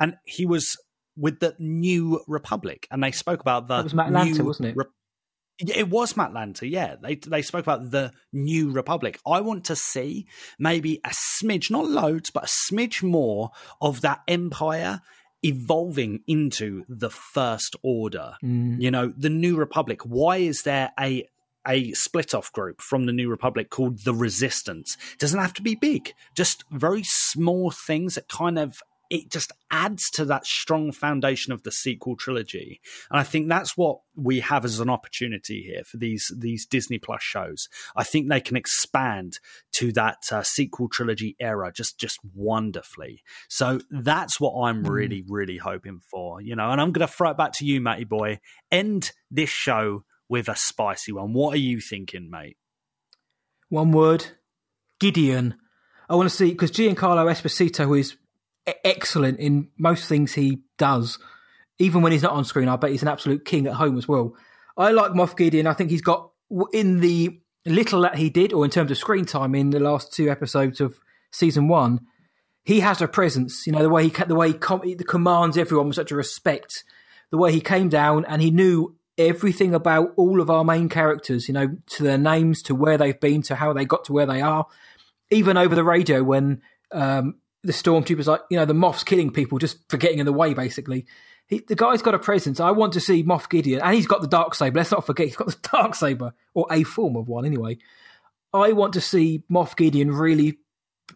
and 0.00 0.16
he 0.24 0.46
was 0.46 0.74
with 1.16 1.40
the 1.40 1.54
New 1.58 2.22
Republic, 2.26 2.88
and 2.90 3.04
they 3.04 3.12
spoke 3.12 3.40
about 3.40 3.68
the 3.68 3.76
That 3.76 3.84
was 3.84 3.94
Matt 3.94 4.08
Lanter, 4.08 4.38
New 4.38 4.44
wasn't 4.44 4.68
it? 4.70 4.76
Re- 4.76 4.84
yeah, 4.84 4.99
it 5.60 5.88
was 5.88 6.16
Matt 6.16 6.32
Lanter. 6.32 6.70
Yeah, 6.70 6.96
they 7.00 7.16
they 7.16 7.42
spoke 7.42 7.64
about 7.64 7.90
the 7.90 8.12
New 8.32 8.70
Republic. 8.70 9.20
I 9.26 9.40
want 9.40 9.64
to 9.66 9.76
see 9.76 10.26
maybe 10.58 11.00
a 11.04 11.10
smidge, 11.10 11.70
not 11.70 11.88
loads, 11.88 12.30
but 12.30 12.44
a 12.44 12.46
smidge 12.46 13.02
more 13.02 13.50
of 13.80 14.00
that 14.00 14.22
empire 14.26 15.02
evolving 15.42 16.22
into 16.26 16.84
the 16.88 17.10
First 17.10 17.76
Order. 17.82 18.34
Mm. 18.42 18.80
You 18.80 18.90
know, 18.90 19.12
the 19.16 19.30
New 19.30 19.56
Republic. 19.56 20.02
Why 20.02 20.38
is 20.38 20.62
there 20.62 20.92
a 20.98 21.26
a 21.66 21.92
split 21.92 22.34
off 22.34 22.52
group 22.52 22.80
from 22.80 23.04
the 23.04 23.12
New 23.12 23.28
Republic 23.28 23.70
called 23.70 24.04
the 24.04 24.14
Resistance? 24.14 24.96
Doesn't 25.18 25.38
have 25.38 25.54
to 25.54 25.62
be 25.62 25.74
big, 25.74 26.14
just 26.34 26.64
very 26.70 27.02
small 27.04 27.70
things 27.70 28.14
that 28.14 28.28
kind 28.28 28.58
of 28.58 28.82
it 29.10 29.28
just 29.28 29.52
adds 29.72 30.08
to 30.10 30.24
that 30.26 30.46
strong 30.46 30.92
foundation 30.92 31.52
of 31.52 31.64
the 31.64 31.72
sequel 31.72 32.16
trilogy. 32.16 32.80
And 33.10 33.18
I 33.18 33.24
think 33.24 33.48
that's 33.48 33.76
what 33.76 33.98
we 34.14 34.40
have 34.40 34.64
as 34.64 34.78
an 34.78 34.88
opportunity 34.88 35.62
here 35.62 35.82
for 35.84 35.96
these 35.96 36.32
these 36.36 36.64
Disney 36.64 36.98
Plus 36.98 37.22
shows. 37.22 37.68
I 37.96 38.04
think 38.04 38.28
they 38.28 38.40
can 38.40 38.56
expand 38.56 39.40
to 39.72 39.92
that 39.92 40.18
uh, 40.30 40.42
sequel 40.44 40.88
trilogy 40.88 41.36
era 41.40 41.72
just 41.74 41.98
just 41.98 42.20
wonderfully. 42.34 43.22
So 43.48 43.80
that's 43.90 44.40
what 44.40 44.54
I'm 44.54 44.84
really 44.84 45.24
really 45.28 45.58
hoping 45.58 46.00
for, 46.08 46.40
you 46.40 46.54
know. 46.54 46.70
And 46.70 46.80
I'm 46.80 46.92
going 46.92 47.06
to 47.06 47.12
throw 47.12 47.30
it 47.30 47.36
back 47.36 47.52
to 47.54 47.66
you, 47.66 47.80
Matty 47.80 48.04
boy. 48.04 48.38
End 48.70 49.10
this 49.30 49.50
show 49.50 50.04
with 50.28 50.48
a 50.48 50.56
spicy 50.56 51.12
one. 51.12 51.32
What 51.32 51.54
are 51.54 51.58
you 51.58 51.80
thinking, 51.80 52.30
mate? 52.30 52.56
One 53.68 53.90
word, 53.90 54.26
Gideon. 55.00 55.56
I 56.08 56.14
want 56.14 56.28
to 56.28 56.34
see 56.34 56.50
because 56.50 56.72
Giancarlo 56.72 57.30
Esposito 57.30 57.98
is 57.98 58.12
e- 58.12 58.16
excellent 58.66 59.38
in 59.38 59.68
most 59.78 60.08
things 60.08 60.32
he 60.32 60.62
does. 60.78 61.18
Even 61.78 62.02
when 62.02 62.12
he's 62.12 62.22
not 62.22 62.32
on 62.32 62.44
screen, 62.44 62.68
I 62.68 62.76
bet 62.76 62.90
he's 62.90 63.02
an 63.02 63.08
absolute 63.08 63.44
king 63.44 63.66
at 63.66 63.74
home 63.74 63.96
as 63.96 64.06
well. 64.06 64.34
I 64.76 64.92
like 64.92 65.12
Moff 65.12 65.36
Gideon. 65.36 65.66
I 65.66 65.72
think 65.72 65.90
he's 65.90 66.02
got 66.02 66.30
in 66.72 67.00
the 67.00 67.40
little 67.66 68.02
that 68.02 68.16
he 68.16 68.30
did, 68.30 68.52
or 68.52 68.64
in 68.64 68.70
terms 68.70 68.90
of 68.90 68.98
screen 68.98 69.24
time 69.24 69.54
in 69.54 69.70
the 69.70 69.80
last 69.80 70.12
two 70.12 70.30
episodes 70.30 70.80
of 70.80 70.98
season 71.32 71.68
one, 71.68 72.00
he 72.64 72.80
has 72.80 73.00
a 73.00 73.08
presence. 73.08 73.66
You 73.66 73.72
know 73.72 73.82
the 73.82 73.88
way 73.88 74.08
he 74.08 74.24
the 74.24 74.34
way 74.34 74.48
he, 74.48 74.54
com- 74.54 74.82
he 74.82 74.94
commands 74.96 75.56
everyone 75.56 75.88
with 75.88 75.96
such 75.96 76.10
a 76.10 76.16
respect. 76.16 76.84
The 77.30 77.38
way 77.38 77.52
he 77.52 77.60
came 77.60 77.88
down 77.88 78.24
and 78.26 78.42
he 78.42 78.50
knew 78.50 78.96
everything 79.16 79.74
about 79.74 80.12
all 80.16 80.40
of 80.40 80.50
our 80.50 80.64
main 80.64 80.88
characters. 80.88 81.48
You 81.48 81.54
know 81.54 81.76
to 81.90 82.02
their 82.02 82.18
names, 82.18 82.62
to 82.62 82.74
where 82.74 82.98
they've 82.98 83.18
been, 83.18 83.42
to 83.42 83.56
how 83.56 83.72
they 83.72 83.84
got 83.84 84.04
to 84.06 84.12
where 84.12 84.26
they 84.26 84.40
are. 84.40 84.66
Even 85.30 85.56
over 85.56 85.74
the 85.74 85.84
radio 85.84 86.22
when 86.22 86.60
um, 86.92 87.36
the 87.62 87.72
stormtroopers 87.72 88.26
like 88.26 88.40
you 88.50 88.56
know 88.56 88.64
the 88.64 88.74
moff's 88.74 89.04
killing 89.04 89.30
people, 89.30 89.58
just 89.58 89.78
for 89.88 89.96
getting 89.96 90.18
in 90.18 90.26
the 90.26 90.32
way. 90.32 90.54
Basically, 90.54 91.06
He, 91.46 91.60
the 91.66 91.74
guy's 91.74 92.02
got 92.02 92.14
a 92.14 92.18
presence. 92.18 92.60
I 92.60 92.70
want 92.70 92.92
to 92.94 93.00
see 93.00 93.22
Moff 93.22 93.48
Gideon, 93.48 93.80
and 93.82 93.94
he's 93.94 94.06
got 94.06 94.22
the 94.22 94.28
dark 94.28 94.54
saber. 94.54 94.78
Let's 94.78 94.90
not 94.90 95.06
forget 95.06 95.26
he's 95.26 95.36
got 95.36 95.48
the 95.48 95.68
dark 95.72 95.94
saber, 95.94 96.32
or 96.54 96.66
a 96.70 96.84
form 96.84 97.16
of 97.16 97.28
one 97.28 97.44
anyway. 97.44 97.78
I 98.52 98.72
want 98.72 98.94
to 98.94 99.00
see 99.00 99.44
Moff 99.50 99.76
Gideon 99.76 100.10
really 100.10 100.58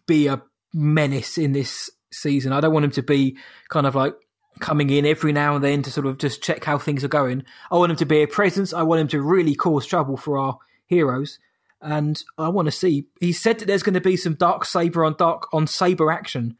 be 0.07 0.27
a 0.27 0.41
menace 0.73 1.37
in 1.37 1.53
this 1.53 1.89
season. 2.11 2.53
I 2.53 2.61
don't 2.61 2.73
want 2.73 2.85
him 2.85 2.91
to 2.91 3.03
be 3.03 3.37
kind 3.69 3.87
of 3.87 3.95
like 3.95 4.15
coming 4.59 4.89
in 4.89 5.05
every 5.05 5.33
now 5.33 5.55
and 5.55 5.63
then 5.63 5.81
to 5.83 5.91
sort 5.91 6.05
of 6.05 6.17
just 6.17 6.41
check 6.41 6.63
how 6.63 6.77
things 6.77 7.03
are 7.03 7.09
going. 7.09 7.43
I 7.71 7.75
want 7.75 7.91
him 7.91 7.97
to 7.97 8.05
be 8.05 8.23
a 8.23 8.27
presence. 8.27 8.73
I 8.73 8.83
want 8.83 9.01
him 9.01 9.07
to 9.09 9.21
really 9.21 9.55
cause 9.55 9.85
trouble 9.85 10.17
for 10.17 10.37
our 10.37 10.59
heroes. 10.85 11.39
And 11.85 12.21
I 12.37 12.49
want 12.49 12.65
to 12.65 12.71
see. 12.71 13.05
He 13.19 13.31
said 13.31 13.59
that 13.59 13.65
there's 13.65 13.83
going 13.83 13.93
to 13.93 14.01
be 14.01 14.17
some 14.17 14.33
dark 14.33 14.65
saber 14.65 15.05
on 15.05 15.15
dark 15.17 15.47
on 15.53 15.67
saber 15.67 16.11
action. 16.11 16.57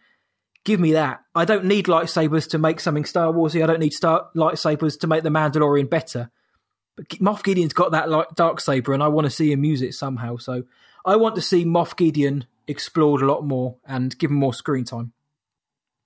Give 0.63 0.79
me 0.79 0.93
that. 0.93 1.21
I 1.33 1.45
don't 1.45 1.65
need 1.65 1.85
lightsabers 1.85 2.49
to 2.49 2.57
make 2.57 2.79
something 2.79 3.05
Star 3.05 3.33
Warsy. 3.33 3.63
I 3.63 3.67
don't 3.67 3.79
need 3.79 3.93
star 3.93 4.29
lightsabers 4.35 4.99
to 4.99 5.07
make 5.07 5.23
the 5.23 5.29
Mandalorian 5.29 5.89
better. 5.89 6.31
But 6.95 7.09
Moff 7.09 7.43
Gideon's 7.43 7.73
got 7.73 7.91
that 7.91 8.35
dark 8.35 8.61
saber, 8.61 8.93
and 8.93 9.03
I 9.03 9.07
want 9.09 9.25
to 9.25 9.31
see 9.31 9.51
him 9.51 9.63
use 9.63 9.81
it 9.81 9.93
somehow. 9.93 10.37
So 10.37 10.63
I 11.05 11.17
want 11.17 11.35
to 11.35 11.41
see 11.41 11.65
Moff 11.65 11.95
Gideon 11.95 12.45
explored 12.67 13.21
a 13.21 13.27
lot 13.27 13.45
more 13.45 13.77
and 13.85 14.17
given 14.17 14.37
more 14.37 14.53
screen 14.53 14.85
time. 14.85 15.13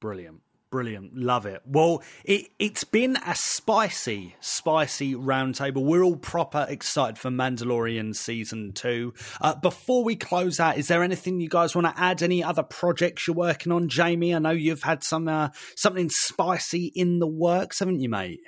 Brilliant. 0.01 0.41
Brilliant. 0.71 1.17
Love 1.17 1.47
it. 1.47 1.63
Well, 1.65 2.03
it, 2.23 2.49
it's 2.59 2.83
been 2.83 3.17
a 3.25 3.33
spicy, 3.33 4.35
spicy 4.39 5.15
roundtable. 5.15 5.83
We're 5.83 6.03
all 6.03 6.15
proper 6.15 6.67
excited 6.69 7.17
for 7.17 7.31
Mandalorian 7.31 8.15
season 8.15 8.73
two. 8.73 9.15
Uh, 9.41 9.55
before 9.55 10.03
we 10.03 10.15
close 10.15 10.59
out, 10.59 10.77
is 10.77 10.87
there 10.87 11.01
anything 11.01 11.39
you 11.39 11.49
guys 11.49 11.75
want 11.75 11.87
to 11.87 11.99
add? 11.99 12.21
Any 12.21 12.43
other 12.43 12.61
projects 12.61 13.25
you're 13.25 13.35
working 13.35 13.71
on, 13.71 13.89
Jamie? 13.89 14.35
I 14.35 14.37
know 14.37 14.51
you've 14.51 14.83
had 14.83 15.03
some 15.03 15.27
uh, 15.27 15.49
something 15.75 16.11
spicy 16.11 16.91
in 16.93 17.17
the 17.17 17.27
works, 17.27 17.79
haven't 17.79 18.01
you, 18.01 18.09
mate? 18.09 18.41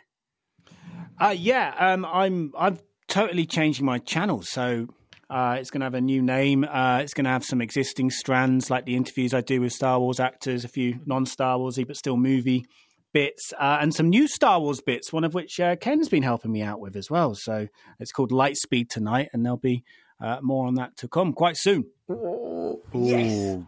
Uh, 1.19 1.35
yeah, 1.35 1.73
um, 1.79 2.05
I'm 2.05 2.51
I'm 2.55 2.77
totally 3.07 3.47
changing 3.47 3.85
my 3.85 3.97
channel. 3.97 4.43
So 4.43 4.89
uh, 5.31 5.55
it's 5.57 5.71
going 5.71 5.79
to 5.79 5.85
have 5.85 5.93
a 5.93 6.01
new 6.01 6.21
name. 6.21 6.65
Uh, 6.65 6.99
it's 7.01 7.13
going 7.13 7.23
to 7.23 7.31
have 7.31 7.45
some 7.45 7.61
existing 7.61 8.11
strands, 8.11 8.69
like 8.69 8.85
the 8.85 8.97
interviews 8.97 9.33
I 9.33 9.39
do 9.39 9.61
with 9.61 9.71
Star 9.71 9.97
Wars 9.97 10.19
actors, 10.19 10.65
a 10.65 10.67
few 10.67 10.99
non-Star 11.05 11.57
Warsy 11.57 11.87
but 11.87 11.95
still 11.95 12.17
movie 12.17 12.65
bits, 13.13 13.53
uh, 13.57 13.77
and 13.79 13.93
some 13.93 14.09
new 14.09 14.27
Star 14.27 14.59
Wars 14.59 14.81
bits. 14.81 15.13
One 15.13 15.23
of 15.23 15.33
which 15.33 15.57
uh, 15.59 15.77
Ken's 15.77 16.09
been 16.09 16.23
helping 16.23 16.51
me 16.51 16.61
out 16.61 16.81
with 16.81 16.97
as 16.97 17.09
well. 17.09 17.33
So 17.35 17.69
it's 17.97 18.11
called 18.11 18.31
Lightspeed 18.31 18.89
tonight, 18.89 19.29
and 19.31 19.45
there'll 19.45 19.57
be 19.57 19.85
uh, 20.19 20.39
more 20.41 20.67
on 20.67 20.75
that 20.75 20.97
to 20.97 21.07
come 21.07 21.31
quite 21.31 21.55
soon. 21.55 21.85
Oh, 22.09 22.81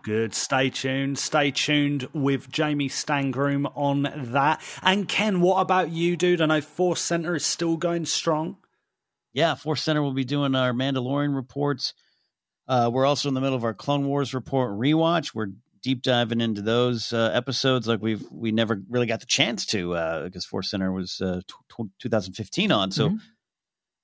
good. 0.03 0.35
Stay 0.35 0.69
tuned. 0.69 1.17
Stay 1.17 1.51
tuned 1.51 2.09
with 2.13 2.51
Jamie 2.51 2.89
Stangroom 2.89 3.71
on 3.73 4.11
that. 4.31 4.61
And 4.81 5.07
Ken, 5.07 5.39
what 5.39 5.61
about 5.61 5.91
you, 5.91 6.17
dude? 6.17 6.41
I 6.41 6.45
know 6.47 6.61
Force 6.61 7.01
Center 7.01 7.35
is 7.35 7.45
still 7.45 7.77
going 7.77 8.05
strong 8.05 8.57
yeah, 9.33 9.55
Force 9.55 9.81
Center 9.81 10.01
will 10.01 10.13
be 10.13 10.23
doing 10.23 10.55
our 10.55 10.73
Mandalorian 10.73 11.35
reports. 11.35 11.93
Uh, 12.67 12.89
we're 12.93 13.05
also 13.05 13.27
in 13.27 13.35
the 13.35 13.41
middle 13.41 13.55
of 13.57 13.63
our 13.63 13.73
Clone 13.73 14.07
Wars 14.07 14.33
report 14.33 14.71
rewatch. 14.71 15.33
We're 15.33 15.47
deep 15.81 16.01
diving 16.01 16.39
into 16.39 16.61
those 16.61 17.11
uh, 17.11 17.31
episodes 17.33 17.87
like 17.87 18.01
we've 18.01 18.25
we 18.31 18.51
never 18.51 18.81
really 18.89 19.05
got 19.05 19.19
the 19.19 19.25
chance 19.25 19.65
to 19.67 19.95
uh, 19.95 20.23
because 20.23 20.45
Force 20.45 20.71
Center 20.71 20.91
was 20.91 21.19
uh, 21.21 21.41
t- 21.47 21.89
2015 21.99 22.71
on. 22.71 22.91
So 22.91 23.09
mm-hmm. 23.09 23.17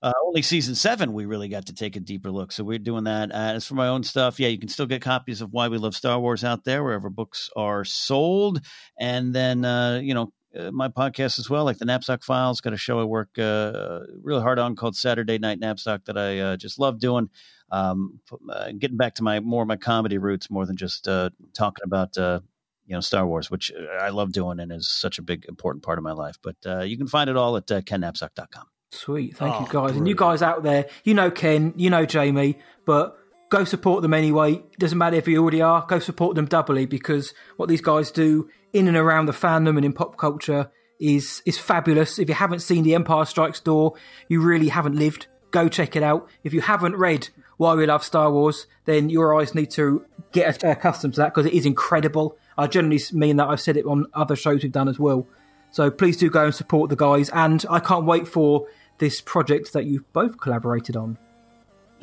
Uh, 0.01 0.13
only 0.27 0.41
season 0.41 0.75
seven 0.75 1.11
we 1.11 1.25
really 1.25 1.49
got 1.49 1.65
to 1.65 1.73
take 1.73 1.97
a 1.97 1.99
deeper 1.99 2.31
look. 2.31 2.53
So 2.53 2.63
we're 2.63 2.79
doing 2.79 3.03
that. 3.03 3.33
Uh, 3.33 3.55
as 3.55 3.65
for 3.65 3.75
my 3.75 3.89
own 3.89 4.03
stuff, 4.03 4.39
yeah, 4.39 4.47
you 4.47 4.57
can 4.57 4.69
still 4.69 4.85
get 4.85 5.01
copies 5.01 5.41
of 5.41 5.51
Why 5.51 5.67
We 5.67 5.77
Love 5.77 5.93
Star 5.93 6.17
Wars 6.17 6.45
out 6.45 6.63
there 6.63 6.85
wherever 6.85 7.09
books 7.09 7.49
are 7.57 7.83
sold, 7.83 8.61
and 8.97 9.35
then 9.35 9.63
you 10.01 10.13
know 10.13 10.31
uh, 10.57 10.71
my 10.71 10.87
podcast 10.87 11.39
as 11.39 11.49
well, 11.49 11.63
like 11.63 11.77
the 11.77 11.85
Napzok 11.85 12.23
Files. 12.23 12.61
Got 12.61 12.73
a 12.73 12.77
show 12.77 12.99
I 12.99 13.03
work 13.03 13.37
uh, 13.37 14.01
really 14.21 14.41
hard 14.41 14.59
on 14.59 14.75
called 14.75 14.95
Saturday 14.95 15.37
Night 15.37 15.59
Napzok 15.59 16.05
that 16.05 16.17
I 16.17 16.39
uh, 16.39 16.57
just 16.57 16.79
love 16.79 16.99
doing. 16.99 17.29
Um, 17.71 18.19
uh, 18.49 18.71
getting 18.77 18.97
back 18.97 19.15
to 19.15 19.23
my 19.23 19.39
more 19.39 19.65
my 19.65 19.75
comedy 19.75 20.17
roots 20.17 20.49
more 20.49 20.65
than 20.65 20.75
just 20.75 21.07
uh, 21.07 21.29
talking 21.53 21.83
about 21.83 22.17
uh, 22.17 22.39
you 22.87 22.95
know 22.95 22.99
Star 22.99 23.27
Wars, 23.27 23.51
which 23.51 23.71
I 24.01 24.09
love 24.09 24.31
doing 24.31 24.59
and 24.59 24.71
is 24.71 24.89
such 24.89 25.19
a 25.19 25.21
big 25.21 25.45
important 25.47 25.83
part 25.83 25.99
of 25.99 26.03
my 26.03 26.13
life. 26.13 26.37
But 26.41 26.87
you 26.87 26.97
can 26.97 27.07
find 27.07 27.29
it 27.29 27.37
all 27.37 27.55
at 27.57 27.69
uh, 27.71 27.81
kennapzok.com. 27.81 28.65
Sweet, 28.91 29.37
thank 29.37 29.53
oh, 29.53 29.59
you 29.59 29.65
guys, 29.65 29.71
brilliant. 29.71 29.97
and 29.97 30.07
you 30.07 30.15
guys 30.15 30.41
out 30.41 30.63
there, 30.63 30.87
you 31.03 31.13
know 31.13 31.29
Ken, 31.29 31.73
you 31.75 31.91
know 31.91 32.07
Jamie, 32.07 32.57
but 32.85 33.18
go 33.49 33.63
support 33.63 34.01
them 34.01 34.13
anyway. 34.13 34.61
Doesn't 34.77 34.97
matter 34.97 35.17
if 35.17 35.27
you 35.27 35.41
already 35.41 35.61
are, 35.61 35.85
go 35.87 35.99
support 35.99 36.35
them 36.35 36.45
doubly 36.45 36.85
because 36.85 37.33
what 37.57 37.67
these 37.67 37.81
guys 37.81 38.11
do 38.11 38.49
in 38.73 38.87
and 38.87 38.95
around 38.95 39.25
the 39.25 39.33
fandom 39.33 39.75
and 39.75 39.85
in 39.85 39.93
pop 39.93 40.17
culture 40.17 40.71
is 40.99 41.41
is 41.45 41.57
fabulous. 41.57 42.19
If 42.19 42.29
you 42.29 42.35
haven't 42.35 42.59
seen 42.59 42.83
The 42.83 42.95
Empire 42.95 43.25
Strikes 43.25 43.59
Door, 43.59 43.95
you 44.27 44.41
really 44.41 44.69
haven't 44.69 44.95
lived. 44.95 45.27
Go 45.51 45.67
check 45.67 45.95
it 45.95 46.03
out. 46.03 46.29
If 46.43 46.53
you 46.53 46.61
haven't 46.61 46.95
read 46.95 47.29
Why 47.57 47.73
We 47.73 47.85
Love 47.87 48.03
Star 48.03 48.31
Wars, 48.31 48.67
then 48.85 49.09
your 49.09 49.39
eyes 49.39 49.55
need 49.55 49.71
to 49.71 50.05
get 50.31 50.63
uh, 50.63 50.69
accustomed 50.69 51.15
to 51.15 51.21
that 51.21 51.33
because 51.33 51.47
it 51.47 51.53
is 51.53 51.65
incredible. 51.65 52.37
I 52.57 52.67
generally 52.67 53.01
mean 53.13 53.37
that. 53.37 53.47
I've 53.47 53.61
said 53.61 53.77
it 53.77 53.85
on 53.85 54.05
other 54.13 54.35
shows 54.35 54.61
we've 54.61 54.71
done 54.71 54.89
as 54.89 54.99
well. 54.99 55.27
So 55.71 55.89
please 55.89 56.17
do 56.17 56.29
go 56.29 56.45
and 56.45 56.53
support 56.53 56.89
the 56.89 56.95
guys. 56.95 57.29
And 57.29 57.65
I 57.69 57.79
can't 57.79 58.05
wait 58.05 58.27
for 58.27 58.67
this 58.97 59.21
project 59.21 59.73
that 59.73 59.85
you've 59.85 60.11
both 60.13 60.39
collaborated 60.39 60.95
on. 60.97 61.17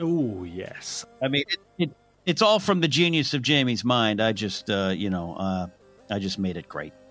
Oh 0.00 0.44
yes. 0.44 1.04
I 1.22 1.28
mean, 1.28 1.44
it, 1.48 1.58
it, 1.78 1.90
it's 2.26 2.42
all 2.42 2.58
from 2.58 2.80
the 2.80 2.88
genius 2.88 3.34
of 3.34 3.42
Jamie's 3.42 3.84
mind. 3.84 4.20
I 4.20 4.32
just, 4.32 4.68
uh, 4.70 4.92
you 4.94 5.10
know, 5.10 5.34
uh, 5.36 5.66
I 6.10 6.18
just 6.18 6.38
made 6.38 6.56
it 6.56 6.68
great. 6.68 6.92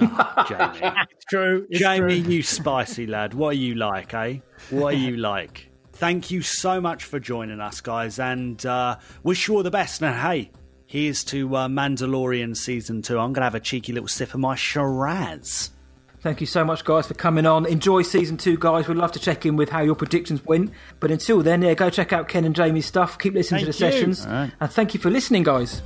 Oh, 0.00 0.44
Jamie, 0.48 0.78
it's 1.10 1.24
true. 1.24 1.66
It's 1.68 1.80
Jamie, 1.80 2.22
true. 2.22 2.32
you 2.32 2.42
spicy 2.42 3.06
lad. 3.06 3.34
What 3.34 3.48
are 3.48 3.58
you 3.58 3.74
like, 3.74 4.14
eh? 4.14 4.38
What 4.70 4.94
are 4.94 4.96
you 4.96 5.16
like? 5.32 5.68
Thank 5.94 6.30
you 6.30 6.42
so 6.42 6.80
much 6.80 7.04
for 7.04 7.18
joining 7.20 7.60
us, 7.60 7.80
guys, 7.80 8.18
and 8.18 8.64
uh, 8.64 8.96
wish 9.24 9.48
you 9.48 9.56
all 9.56 9.62
the 9.62 9.70
best. 9.72 10.00
And 10.00 10.14
hey, 10.16 10.52
here's 10.86 11.24
to 11.24 11.54
uh, 11.56 11.68
Mandalorian 11.68 12.56
season 12.56 13.02
two. 13.02 13.18
I'm 13.18 13.32
gonna 13.32 13.46
have 13.46 13.54
a 13.56 13.60
cheeky 13.60 13.92
little 13.92 14.08
sip 14.08 14.32
of 14.32 14.40
my 14.40 14.54
Shiraz. 14.54 15.70
Thank 16.24 16.40
you 16.40 16.46
so 16.46 16.64
much, 16.64 16.86
guys, 16.86 17.06
for 17.06 17.12
coming 17.12 17.44
on. 17.44 17.66
Enjoy 17.66 18.00
season 18.00 18.38
two, 18.38 18.56
guys. 18.56 18.88
We'd 18.88 18.96
love 18.96 19.12
to 19.12 19.18
check 19.18 19.44
in 19.44 19.56
with 19.56 19.68
how 19.68 19.82
your 19.82 19.94
predictions 19.94 20.42
went. 20.42 20.70
But 20.98 21.10
until 21.10 21.42
then, 21.42 21.60
yeah, 21.60 21.74
go 21.74 21.90
check 21.90 22.14
out 22.14 22.28
Ken 22.28 22.46
and 22.46 22.56
Jamie's 22.56 22.86
stuff. 22.86 23.18
Keep 23.18 23.34
listening 23.34 23.66
thank 23.66 23.74
to 23.74 23.78
the 23.78 23.86
you. 23.86 23.92
sessions. 23.92 24.26
Right. 24.26 24.50
And 24.58 24.70
thank 24.70 24.94
you 24.94 25.00
for 25.00 25.10
listening, 25.10 25.42
guys. 25.42 25.82